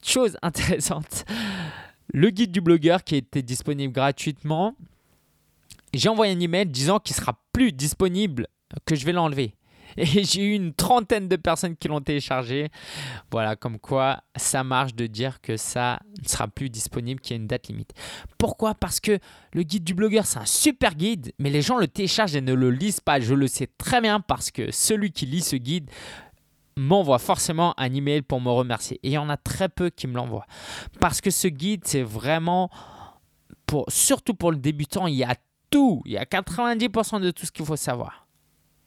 Chose 0.03 0.37
intéressante, 0.41 1.25
le 2.13 2.29
guide 2.29 2.51
du 2.51 2.61
blogueur 2.61 3.03
qui 3.03 3.15
était 3.15 3.43
disponible 3.43 3.93
gratuitement, 3.93 4.75
j'ai 5.93 6.09
envoyé 6.09 6.33
un 6.33 6.39
email 6.39 6.65
disant 6.65 6.99
qu'il 6.99 7.15
sera 7.15 7.39
plus 7.53 7.71
disponible, 7.71 8.47
que 8.85 8.95
je 8.95 9.05
vais 9.05 9.11
l'enlever. 9.11 9.53
Et 9.97 10.05
j'ai 10.23 10.43
eu 10.43 10.55
une 10.55 10.73
trentaine 10.73 11.27
de 11.27 11.35
personnes 11.35 11.75
qui 11.75 11.87
l'ont 11.87 12.01
téléchargé. 12.01 12.69
Voilà, 13.31 13.55
comme 13.55 13.79
quoi 13.79 14.23
ça 14.35 14.63
marche 14.63 14.95
de 14.95 15.07
dire 15.07 15.41
que 15.41 15.57
ça 15.57 15.99
ne 16.21 16.27
sera 16.27 16.47
plus 16.47 16.69
disponible, 16.69 17.19
qu'il 17.21 17.35
y 17.35 17.39
a 17.39 17.41
une 17.41 17.47
date 17.47 17.67
limite. 17.67 17.93
Pourquoi? 18.37 18.75
Parce 18.75 18.99
que 18.99 19.19
le 19.53 19.63
guide 19.63 19.83
du 19.83 19.93
blogueur, 19.93 20.25
c'est 20.25 20.39
un 20.39 20.45
super 20.45 20.95
guide, 20.95 21.33
mais 21.39 21.49
les 21.49 21.61
gens 21.61 21.77
le 21.77 21.87
téléchargent 21.87 22.35
et 22.35 22.41
ne 22.41 22.53
le 22.53 22.71
lisent 22.71 22.99
pas. 22.99 23.19
Je 23.19 23.33
le 23.33 23.47
sais 23.47 23.67
très 23.77 24.01
bien 24.01 24.19
parce 24.19 24.51
que 24.51 24.71
celui 24.71 25.11
qui 25.11 25.25
lit 25.25 25.41
ce 25.41 25.55
guide 25.55 25.89
m'envoie 26.77 27.19
forcément 27.19 27.73
un 27.77 27.93
email 27.93 28.21
pour 28.21 28.41
me 28.41 28.49
remercier. 28.49 28.99
Et 29.03 29.09
il 29.09 29.13
y 29.13 29.17
en 29.17 29.29
a 29.29 29.37
très 29.37 29.69
peu 29.69 29.89
qui 29.89 30.07
me 30.07 30.15
l'envoient. 30.15 30.45
Parce 30.99 31.21
que 31.21 31.29
ce 31.29 31.47
guide, 31.47 31.81
c'est 31.85 32.03
vraiment, 32.03 32.69
pour, 33.65 33.85
surtout 33.89 34.33
pour 34.33 34.51
le 34.51 34.57
débutant, 34.57 35.07
il 35.07 35.15
y 35.15 35.23
a 35.23 35.35
tout. 35.69 36.01
Il 36.05 36.13
y 36.13 36.17
a 36.17 36.25
90% 36.25 37.21
de 37.21 37.31
tout 37.31 37.45
ce 37.45 37.51
qu'il 37.51 37.65
faut 37.65 37.75
savoir 37.75 38.27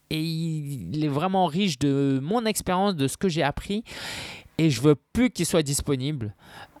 et 0.09 0.21
il 0.21 1.03
est 1.03 1.09
vraiment 1.09 1.45
riche 1.45 1.79
de 1.79 2.19
mon 2.21 2.45
expérience, 2.45 2.95
de 2.95 3.07
ce 3.07 3.17
que 3.17 3.29
j'ai 3.29 3.43
appris. 3.43 3.83
Et 4.57 4.69
je 4.69 4.81
veux 4.81 4.95
plus 4.95 5.31
qu'il 5.31 5.45
soit 5.45 5.63
disponible, 5.63 6.33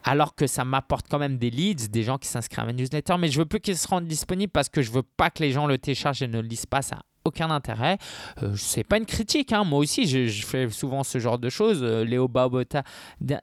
alors 0.03 0.35
que 0.35 0.47
ça 0.47 0.63
m'apporte 0.63 1.07
quand 1.09 1.19
même 1.19 1.37
des 1.37 1.49
leads, 1.49 1.89
des 1.89 2.03
gens 2.03 2.17
qui 2.17 2.27
s'inscrivent 2.27 2.63
à 2.63 2.65
ma 2.65 2.73
newsletter. 2.73 3.15
Mais 3.19 3.27
je 3.27 3.39
veux 3.39 3.45
plus 3.45 3.59
qu'il 3.59 3.77
se 3.77 3.87
rende 3.87 4.07
disponible 4.07 4.51
parce 4.51 4.69
que 4.69 4.81
je 4.81 4.91
veux 4.91 5.03
pas 5.03 5.29
que 5.29 5.43
les 5.43 5.51
gens 5.51 5.67
le 5.67 5.77
téléchargent 5.77 6.21
et 6.21 6.27
ne 6.27 6.39
le 6.41 6.47
lisent 6.47 6.65
pas. 6.65 6.81
Ça 6.81 7.01
aucun 7.25 7.49
intérêt. 7.51 7.97
Euh, 8.43 8.53
c'est 8.55 8.83
pas 8.83 8.97
une 8.97 9.05
critique, 9.05 9.51
hein. 9.51 9.63
moi 9.63 9.79
aussi 9.79 10.07
je, 10.07 10.45
fais 10.45 10.69
souvent 10.69 11.03
ce 11.03 11.19
genre 11.19 11.39
de 11.39 11.49
choses. 11.49 11.83
Euh, 11.83 12.05
Léo 12.05 12.27
Babota 12.27 12.83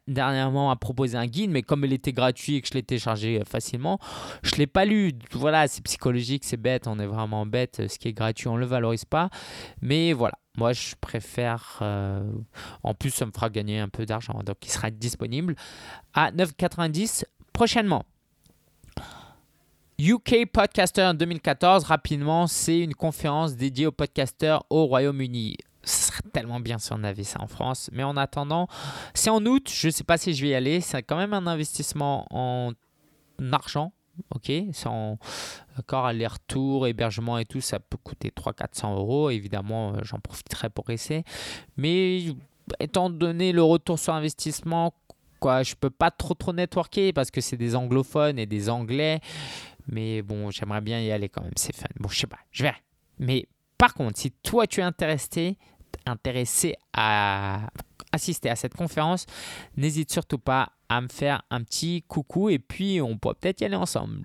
dernièrement 0.06 0.70
a 0.70 0.76
proposé 0.76 1.18
un 1.18 1.26
guide, 1.26 1.50
mais 1.50 1.62
comme 1.62 1.84
il 1.84 1.92
était 1.92 2.12
gratuit 2.12 2.56
et 2.56 2.60
que 2.62 2.68
je 2.68 2.74
l'ai 2.74 2.82
téléchargé 2.82 3.40
euh, 3.40 3.44
facilement, 3.44 3.98
je 4.42 4.54
l'ai 4.56 4.66
pas 4.66 4.84
lu. 4.84 5.12
Voilà, 5.32 5.68
c'est 5.68 5.82
psychologique, 5.82 6.44
c'est 6.44 6.56
bête, 6.56 6.86
on 6.86 6.98
est 6.98 7.06
vraiment 7.06 7.44
bête. 7.44 7.82
Ce 7.88 7.98
qui 7.98 8.08
est 8.08 8.12
gratuit, 8.12 8.48
on 8.48 8.56
le 8.56 8.66
valorise 8.66 9.04
pas. 9.04 9.28
Mais 9.80 10.12
voilà, 10.12 10.38
moi 10.56 10.72
je 10.72 10.94
préfère. 11.00 11.82
en 12.82 12.94
plus, 12.94 13.10
ça 13.10 13.26
me 13.26 13.32
fera 13.32 13.50
gagner 13.50 13.80
un 13.80 13.88
peu 13.88 14.06
d'argent, 14.06 14.40
donc 14.44 14.56
il 14.64 14.70
sera 14.70 14.90
disponible 14.90 15.56
à 16.14 16.30
9,90 16.30 17.24
prochainement. 17.52 18.04
UK 20.04 20.46
Podcaster 20.52 21.12
2014, 21.14 21.84
rapidement, 21.84 22.48
c'est 22.48 22.80
une 22.80 22.92
conférence 22.92 23.54
dédiée 23.54 23.86
aux 23.86 23.92
podcasters 23.92 24.64
au 24.68 24.86
Royaume-Uni. 24.86 25.56
Ce 25.84 26.08
serait 26.08 26.28
tellement 26.32 26.58
bien 26.58 26.78
si 26.78 26.92
on 26.92 27.04
avait 27.04 27.22
ça 27.22 27.40
en 27.40 27.46
France. 27.46 27.88
Mais 27.92 28.02
en 28.02 28.16
attendant, 28.16 28.66
c'est 29.14 29.30
en 29.30 29.46
août. 29.46 29.70
Je 29.72 29.86
ne 29.86 29.92
sais 29.92 30.02
pas 30.02 30.18
si 30.18 30.34
je 30.34 30.42
vais 30.42 30.48
y 30.48 30.54
aller. 30.56 30.80
C'est 30.80 31.04
quand 31.04 31.16
même 31.16 31.32
un 31.32 31.46
investissement 31.46 32.26
en 32.30 32.72
argent. 33.52 33.92
Ok, 34.34 34.50
sans 34.72 35.18
encore 35.78 36.06
aller-retour, 36.06 36.88
hébergement 36.88 37.38
et 37.38 37.44
tout, 37.44 37.60
ça 37.60 37.78
peut 37.78 37.96
coûter 37.96 38.30
300-400 38.30 38.96
euros. 38.96 39.30
Évidemment, 39.30 39.92
euh, 39.92 40.00
j'en 40.02 40.18
profiterai 40.18 40.68
pour 40.68 40.90
essayer. 40.90 41.22
Mais 41.76 42.24
étant 42.80 43.08
donné 43.08 43.52
le 43.52 43.62
retour 43.62 44.00
sur 44.00 44.14
investissement, 44.14 44.94
quoi, 45.42 45.62
je 45.62 45.74
peux 45.74 45.90
pas 45.90 46.10
trop 46.10 46.34
trop 46.34 46.52
networker 46.52 47.12
parce 47.12 47.30
que 47.30 47.40
c'est 47.40 47.56
des 47.56 47.74
anglophones 47.76 48.38
et 48.38 48.46
des 48.46 48.70
anglais. 48.70 49.20
Mais 49.88 50.22
bon, 50.22 50.50
j'aimerais 50.50 50.80
bien 50.80 51.00
y 51.00 51.10
aller 51.10 51.28
quand 51.28 51.42
même, 51.42 51.52
c'est 51.56 51.74
fun. 51.74 51.86
Bon, 51.98 52.08
je 52.08 52.18
sais 52.18 52.26
pas, 52.26 52.38
je 52.50 52.62
vais. 52.62 52.74
Mais 53.18 53.46
par 53.78 53.94
contre, 53.94 54.18
si 54.18 54.30
toi 54.30 54.66
tu 54.66 54.80
es 54.80 54.82
intéressé, 54.82 55.58
intéressé 56.06 56.76
à 56.92 57.70
assister 58.12 58.50
à 58.50 58.56
cette 58.56 58.74
conférence, 58.74 59.26
n'hésite 59.76 60.12
surtout 60.12 60.38
pas 60.38 60.72
à 60.88 61.00
me 61.00 61.08
faire 61.08 61.42
un 61.50 61.62
petit 61.62 62.04
coucou 62.06 62.50
et 62.50 62.58
puis 62.58 63.00
on 63.00 63.16
pourrait 63.16 63.34
peut-être 63.40 63.60
y 63.60 63.64
aller 63.64 63.76
ensemble. 63.76 64.22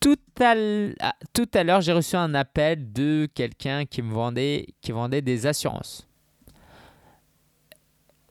Tout 0.00 0.18
à, 0.40 0.50
à 0.52 1.64
l'heure, 1.64 1.80
j'ai 1.80 1.92
reçu 1.92 2.16
un 2.16 2.34
appel 2.34 2.92
de 2.92 3.28
quelqu'un 3.34 3.86
qui 3.86 4.02
me 4.02 4.12
vendait, 4.12 4.66
qui 4.80 4.92
vendait 4.92 5.22
des 5.22 5.46
assurances 5.46 6.06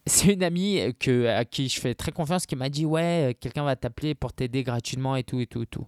c'est 0.06 0.34
une 0.34 0.44
amie 0.44 0.94
que, 1.00 1.28
à 1.28 1.46
qui 1.46 1.70
je 1.70 1.80
fais 1.80 1.96
très 1.96 2.12
confiance 2.12 2.46
qui 2.46 2.56
m'a 2.56 2.70
dit 2.70 2.86
ouais 2.86 3.38
quelqu'un 3.40 3.64
va 3.64 3.76
t'appeler 3.76 4.16
pour 4.16 4.34
t'aider 4.34 4.64
gratuitement 4.64 5.16
et 5.16 5.24
tout 5.24 5.40
et 5.40 5.48
tout 5.48 5.64
et 5.64 5.68
tout. 5.68 5.88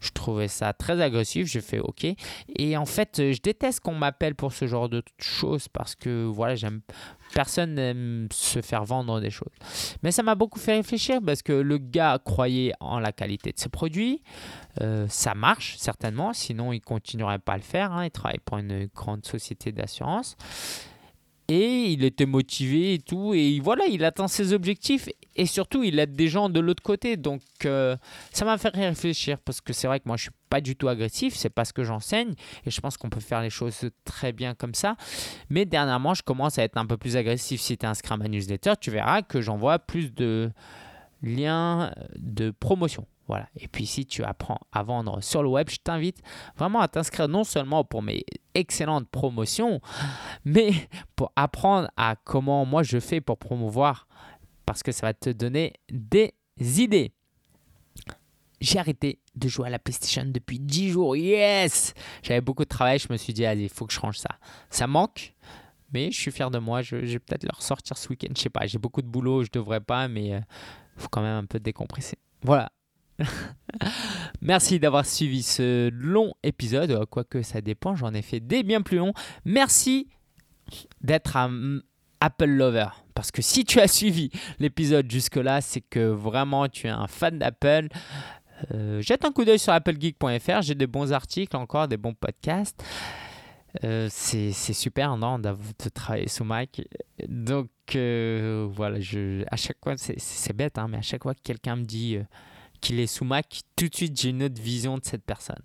Je 0.00 0.10
trouvais 0.10 0.48
ça 0.48 0.72
très 0.72 1.00
agressif, 1.00 1.46
j'ai 1.46 1.60
fait 1.60 1.80
ok 1.80 2.06
et 2.56 2.76
en 2.76 2.86
fait 2.86 3.32
je 3.32 3.40
déteste 3.40 3.80
qu'on 3.80 3.94
m'appelle 3.94 4.34
pour 4.34 4.52
ce 4.52 4.66
genre 4.66 4.88
de 4.88 5.02
choses 5.18 5.68
parce 5.68 5.94
que 5.94 6.24
voilà 6.24 6.54
j'aime 6.54 6.80
personne 7.32 7.74
n'aime 7.74 8.28
se 8.32 8.60
faire 8.60 8.84
vendre 8.84 9.20
des 9.20 9.30
choses. 9.30 9.52
Mais 10.02 10.12
ça 10.12 10.22
m'a 10.22 10.34
beaucoup 10.34 10.58
fait 10.58 10.74
réfléchir 10.74 11.20
parce 11.24 11.42
que 11.42 11.52
le 11.52 11.78
gars 11.78 12.18
croyait 12.24 12.72
en 12.80 13.00
la 13.00 13.12
qualité 13.12 13.52
de 13.52 13.58
ses 13.58 13.68
produits, 13.68 14.22
euh, 14.80 15.06
ça 15.08 15.34
marche 15.34 15.76
certainement, 15.78 16.32
sinon 16.32 16.72
il 16.72 16.80
continuerait 16.80 17.38
pas 17.38 17.54
à 17.54 17.56
le 17.56 17.62
faire. 17.62 17.92
Hein. 17.92 18.04
Il 18.04 18.10
travaille 18.10 18.40
pour 18.44 18.58
une 18.58 18.88
grande 18.94 19.24
société 19.26 19.72
d'assurance 19.72 20.36
et 21.48 21.92
il 21.92 22.04
était 22.04 22.26
motivé 22.26 22.94
et 22.94 22.98
tout. 22.98 23.34
Et 23.34 23.60
voilà 23.60 23.84
il 23.86 24.04
atteint 24.04 24.28
ses 24.28 24.52
objectifs. 24.52 25.08
Et 25.36 25.46
surtout 25.46 25.82
il 25.82 25.98
aide 25.98 26.14
des 26.14 26.28
gens 26.28 26.48
de 26.48 26.60
l'autre 26.60 26.82
côté. 26.82 27.16
Donc 27.16 27.42
euh, 27.64 27.96
ça 28.32 28.44
m'a 28.44 28.58
fait 28.58 28.68
réfléchir 28.68 29.38
parce 29.38 29.60
que 29.60 29.72
c'est 29.72 29.86
vrai 29.86 30.00
que 30.00 30.04
moi 30.06 30.16
je 30.16 30.22
suis 30.22 30.30
pas 30.48 30.60
du 30.60 30.76
tout 30.76 30.88
agressif. 30.88 31.34
C'est 31.34 31.50
pas 31.50 31.64
ce 31.64 31.72
que 31.72 31.84
j'enseigne. 31.84 32.34
Et 32.66 32.70
je 32.70 32.80
pense 32.80 32.96
qu'on 32.96 33.10
peut 33.10 33.20
faire 33.20 33.42
les 33.42 33.50
choses 33.50 33.90
très 34.04 34.32
bien 34.32 34.54
comme 34.54 34.74
ça. 34.74 34.96
Mais 35.50 35.64
dernièrement 35.64 36.14
je 36.14 36.22
commence 36.22 36.58
à 36.58 36.62
être 36.62 36.76
un 36.76 36.86
peu 36.86 36.96
plus 36.96 37.16
agressif. 37.16 37.60
Si 37.60 37.76
tu 37.76 37.84
es 37.84 37.88
inscrit 37.88 38.14
à 38.14 38.16
ma 38.16 38.24
tu 38.80 38.90
verras 38.90 39.22
que 39.22 39.40
j'envoie 39.40 39.78
plus 39.78 40.12
de 40.12 40.50
liens 41.22 41.92
de 42.16 42.50
promotion 42.50 43.06
voilà. 43.26 43.48
Et 43.56 43.68
puis 43.68 43.86
si 43.86 44.04
tu 44.06 44.22
apprends 44.22 44.58
à 44.72 44.82
vendre 44.82 45.22
sur 45.22 45.42
le 45.42 45.48
web, 45.48 45.68
je 45.70 45.76
t'invite 45.76 46.20
vraiment 46.56 46.80
à 46.80 46.88
t'inscrire 46.88 47.28
non 47.28 47.44
seulement 47.44 47.84
pour 47.84 48.02
mes 48.02 48.24
excellentes 48.54 49.08
promotions, 49.08 49.80
mais 50.44 50.72
pour 51.16 51.32
apprendre 51.36 51.90
à 51.96 52.16
comment 52.16 52.64
moi 52.64 52.82
je 52.82 53.00
fais 53.00 53.20
pour 53.20 53.38
promouvoir, 53.38 54.06
parce 54.66 54.82
que 54.82 54.92
ça 54.92 55.06
va 55.06 55.14
te 55.14 55.30
donner 55.30 55.72
des 55.90 56.32
idées. 56.58 57.12
J'ai 58.60 58.78
arrêté 58.78 59.20
de 59.34 59.48
jouer 59.48 59.66
à 59.66 59.70
la 59.70 59.78
PlayStation 59.78 60.24
depuis 60.26 60.58
10 60.58 60.90
jours. 60.90 61.16
Yes 61.16 61.92
J'avais 62.22 62.40
beaucoup 62.40 62.64
de 62.64 62.68
travail, 62.68 62.98
je 62.98 63.08
me 63.10 63.16
suis 63.16 63.32
dit, 63.32 63.44
allez, 63.44 63.64
il 63.64 63.68
faut 63.68 63.86
que 63.86 63.92
je 63.92 64.00
change 64.00 64.18
ça. 64.18 64.38
Ça 64.70 64.86
manque, 64.86 65.34
mais 65.92 66.10
je 66.10 66.18
suis 66.18 66.30
fier 66.30 66.50
de 66.50 66.58
moi. 66.58 66.80
Je, 66.80 66.96
vais 66.96 67.18
peut-être 67.18 67.44
le 67.44 67.54
ressortir 67.54 67.98
ce 67.98 68.08
week-end. 68.08 68.32
Je 68.34 68.40
sais 68.40 68.50
pas, 68.50 68.66
j'ai 68.66 68.78
beaucoup 68.78 69.02
de 69.02 69.06
boulot, 69.06 69.44
je 69.44 69.50
devrais 69.52 69.80
pas, 69.80 70.08
mais 70.08 70.26
il 70.26 70.32
euh, 70.34 70.40
faut 70.96 71.08
quand 71.08 71.20
même 71.20 71.36
un 71.36 71.46
peu 71.46 71.58
décompresser. 71.58 72.16
Voilà, 72.42 72.70
Merci 74.40 74.78
d'avoir 74.78 75.06
suivi 75.06 75.42
ce 75.42 75.90
long 75.90 76.34
épisode, 76.42 77.04
quoique 77.06 77.42
ça 77.42 77.60
dépend, 77.60 77.94
j'en 77.94 78.12
ai 78.14 78.22
fait 78.22 78.40
des 78.40 78.62
bien 78.62 78.82
plus 78.82 78.98
longs. 78.98 79.14
Merci 79.44 80.08
d'être 81.00 81.36
un 81.36 81.80
Apple 82.20 82.46
Lover. 82.46 82.88
Parce 83.14 83.30
que 83.30 83.42
si 83.42 83.64
tu 83.64 83.80
as 83.80 83.88
suivi 83.88 84.30
l'épisode 84.58 85.10
jusque-là, 85.10 85.60
c'est 85.60 85.80
que 85.80 86.06
vraiment 86.08 86.68
tu 86.68 86.86
es 86.86 86.90
un 86.90 87.06
fan 87.06 87.38
d'Apple. 87.38 87.88
Euh, 88.72 89.00
jette 89.00 89.24
un 89.24 89.32
coup 89.32 89.44
d'œil 89.44 89.58
sur 89.58 89.72
applegeek.fr, 89.72 90.62
j'ai 90.62 90.74
des 90.74 90.86
bons 90.86 91.12
articles 91.12 91.56
encore, 91.56 91.86
des 91.86 91.96
bons 91.96 92.14
podcasts. 92.14 92.82
Euh, 93.82 94.08
c'est 94.10 94.52
super 94.52 95.16
non, 95.16 95.38
de 95.38 95.54
travailler 95.92 96.28
sous 96.28 96.44
Mac. 96.44 96.80
Donc 97.28 97.68
euh, 97.94 98.68
voilà, 98.70 98.98
à 99.50 99.56
chaque 99.56 99.78
fois, 99.82 99.94
c'est 99.96 100.56
bête, 100.56 100.78
hein, 100.78 100.86
mais 100.88 100.98
à 100.98 101.02
chaque 101.02 101.22
fois 101.22 101.34
que 101.34 101.42
quelqu'un 101.42 101.76
me 101.76 101.84
dit 101.84 102.18
qu'il 102.84 103.00
est 103.00 103.06
sous 103.06 103.24
Mac, 103.24 103.62
tout 103.76 103.88
de 103.88 103.94
suite 103.94 104.20
j'ai 104.20 104.28
une 104.28 104.42
autre 104.42 104.60
vision 104.60 104.98
de 104.98 105.04
cette 105.04 105.24
personne. 105.24 105.62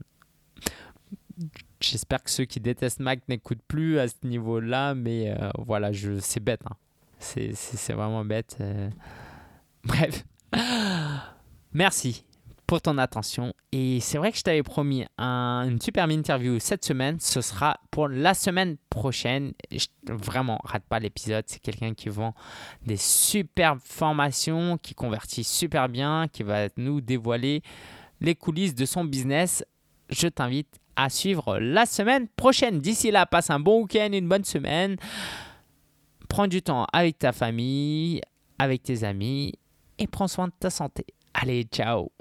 J'espère 1.81 2.23
que 2.23 2.29
ceux 2.29 2.45
qui 2.45 2.59
détestent 2.59 3.01
Mac 3.01 3.27
n'écoutent 3.27 3.61
plus 3.67 3.99
à 3.99 4.07
ce 4.07 4.15
niveau-là, 4.23 4.95
mais 4.95 5.29
euh, 5.29 5.49
voilà, 5.57 5.91
c'est 6.21 6.39
bête. 6.39 6.61
Hein. 6.65 6.75
C'est, 7.19 7.93
vraiment 7.93 8.23
bête. 8.25 8.57
Euh. 8.61 8.89
Bref. 9.83 10.25
Merci 11.73 12.25
pour 12.69 12.83
ton 12.83 12.99
attention. 12.99 13.51
Et 13.71 13.99
c'est 13.99 14.19
vrai 14.19 14.31
que 14.31 14.37
je 14.37 14.43
t'avais 14.43 14.61
promis 14.61 15.03
une 15.17 15.81
superbe 15.81 16.11
interview 16.11 16.59
cette 16.59 16.85
semaine. 16.85 17.19
Ce 17.19 17.41
sera 17.41 17.79
pour 17.89 18.07
la 18.07 18.35
semaine 18.35 18.77
prochaine. 18.91 19.53
vraiment, 20.05 20.59
rate 20.63 20.83
pas 20.87 20.99
l'épisode. 20.99 21.45
C'est 21.47 21.63
quelqu'un 21.63 21.95
qui 21.95 22.09
vend 22.09 22.35
des 22.85 22.95
superbes 22.95 23.79
formations, 23.83 24.77
qui 24.77 24.93
convertit 24.93 25.43
super 25.43 25.89
bien, 25.89 26.27
qui 26.31 26.43
va 26.43 26.67
nous 26.77 27.01
dévoiler 27.01 27.63
les 28.21 28.35
coulisses 28.35 28.75
de 28.75 28.85
son 28.85 29.03
business. 29.03 29.65
Je 30.11 30.27
t'invite 30.27 30.79
à 30.95 31.09
suivre 31.09 31.57
la 31.57 31.87
semaine 31.87 32.27
prochaine. 32.27 32.77
D'ici 32.77 33.09
là, 33.09 33.25
passe 33.25 33.49
un 33.49 33.59
bon 33.59 33.81
week-end, 33.81 34.09
une 34.13 34.29
bonne 34.29 34.43
semaine. 34.43 34.95
Prends 36.27 36.45
du 36.45 36.61
temps 36.61 36.85
avec 36.93 37.17
ta 37.17 37.31
famille, 37.31 38.21
avec 38.59 38.83
tes 38.83 39.03
amis 39.03 39.53
et 39.97 40.05
prends 40.05 40.27
soin 40.27 40.49
de 40.49 40.53
ta 40.59 40.69
santé. 40.69 41.07
Allez, 41.33 41.63
ciao 41.63 42.11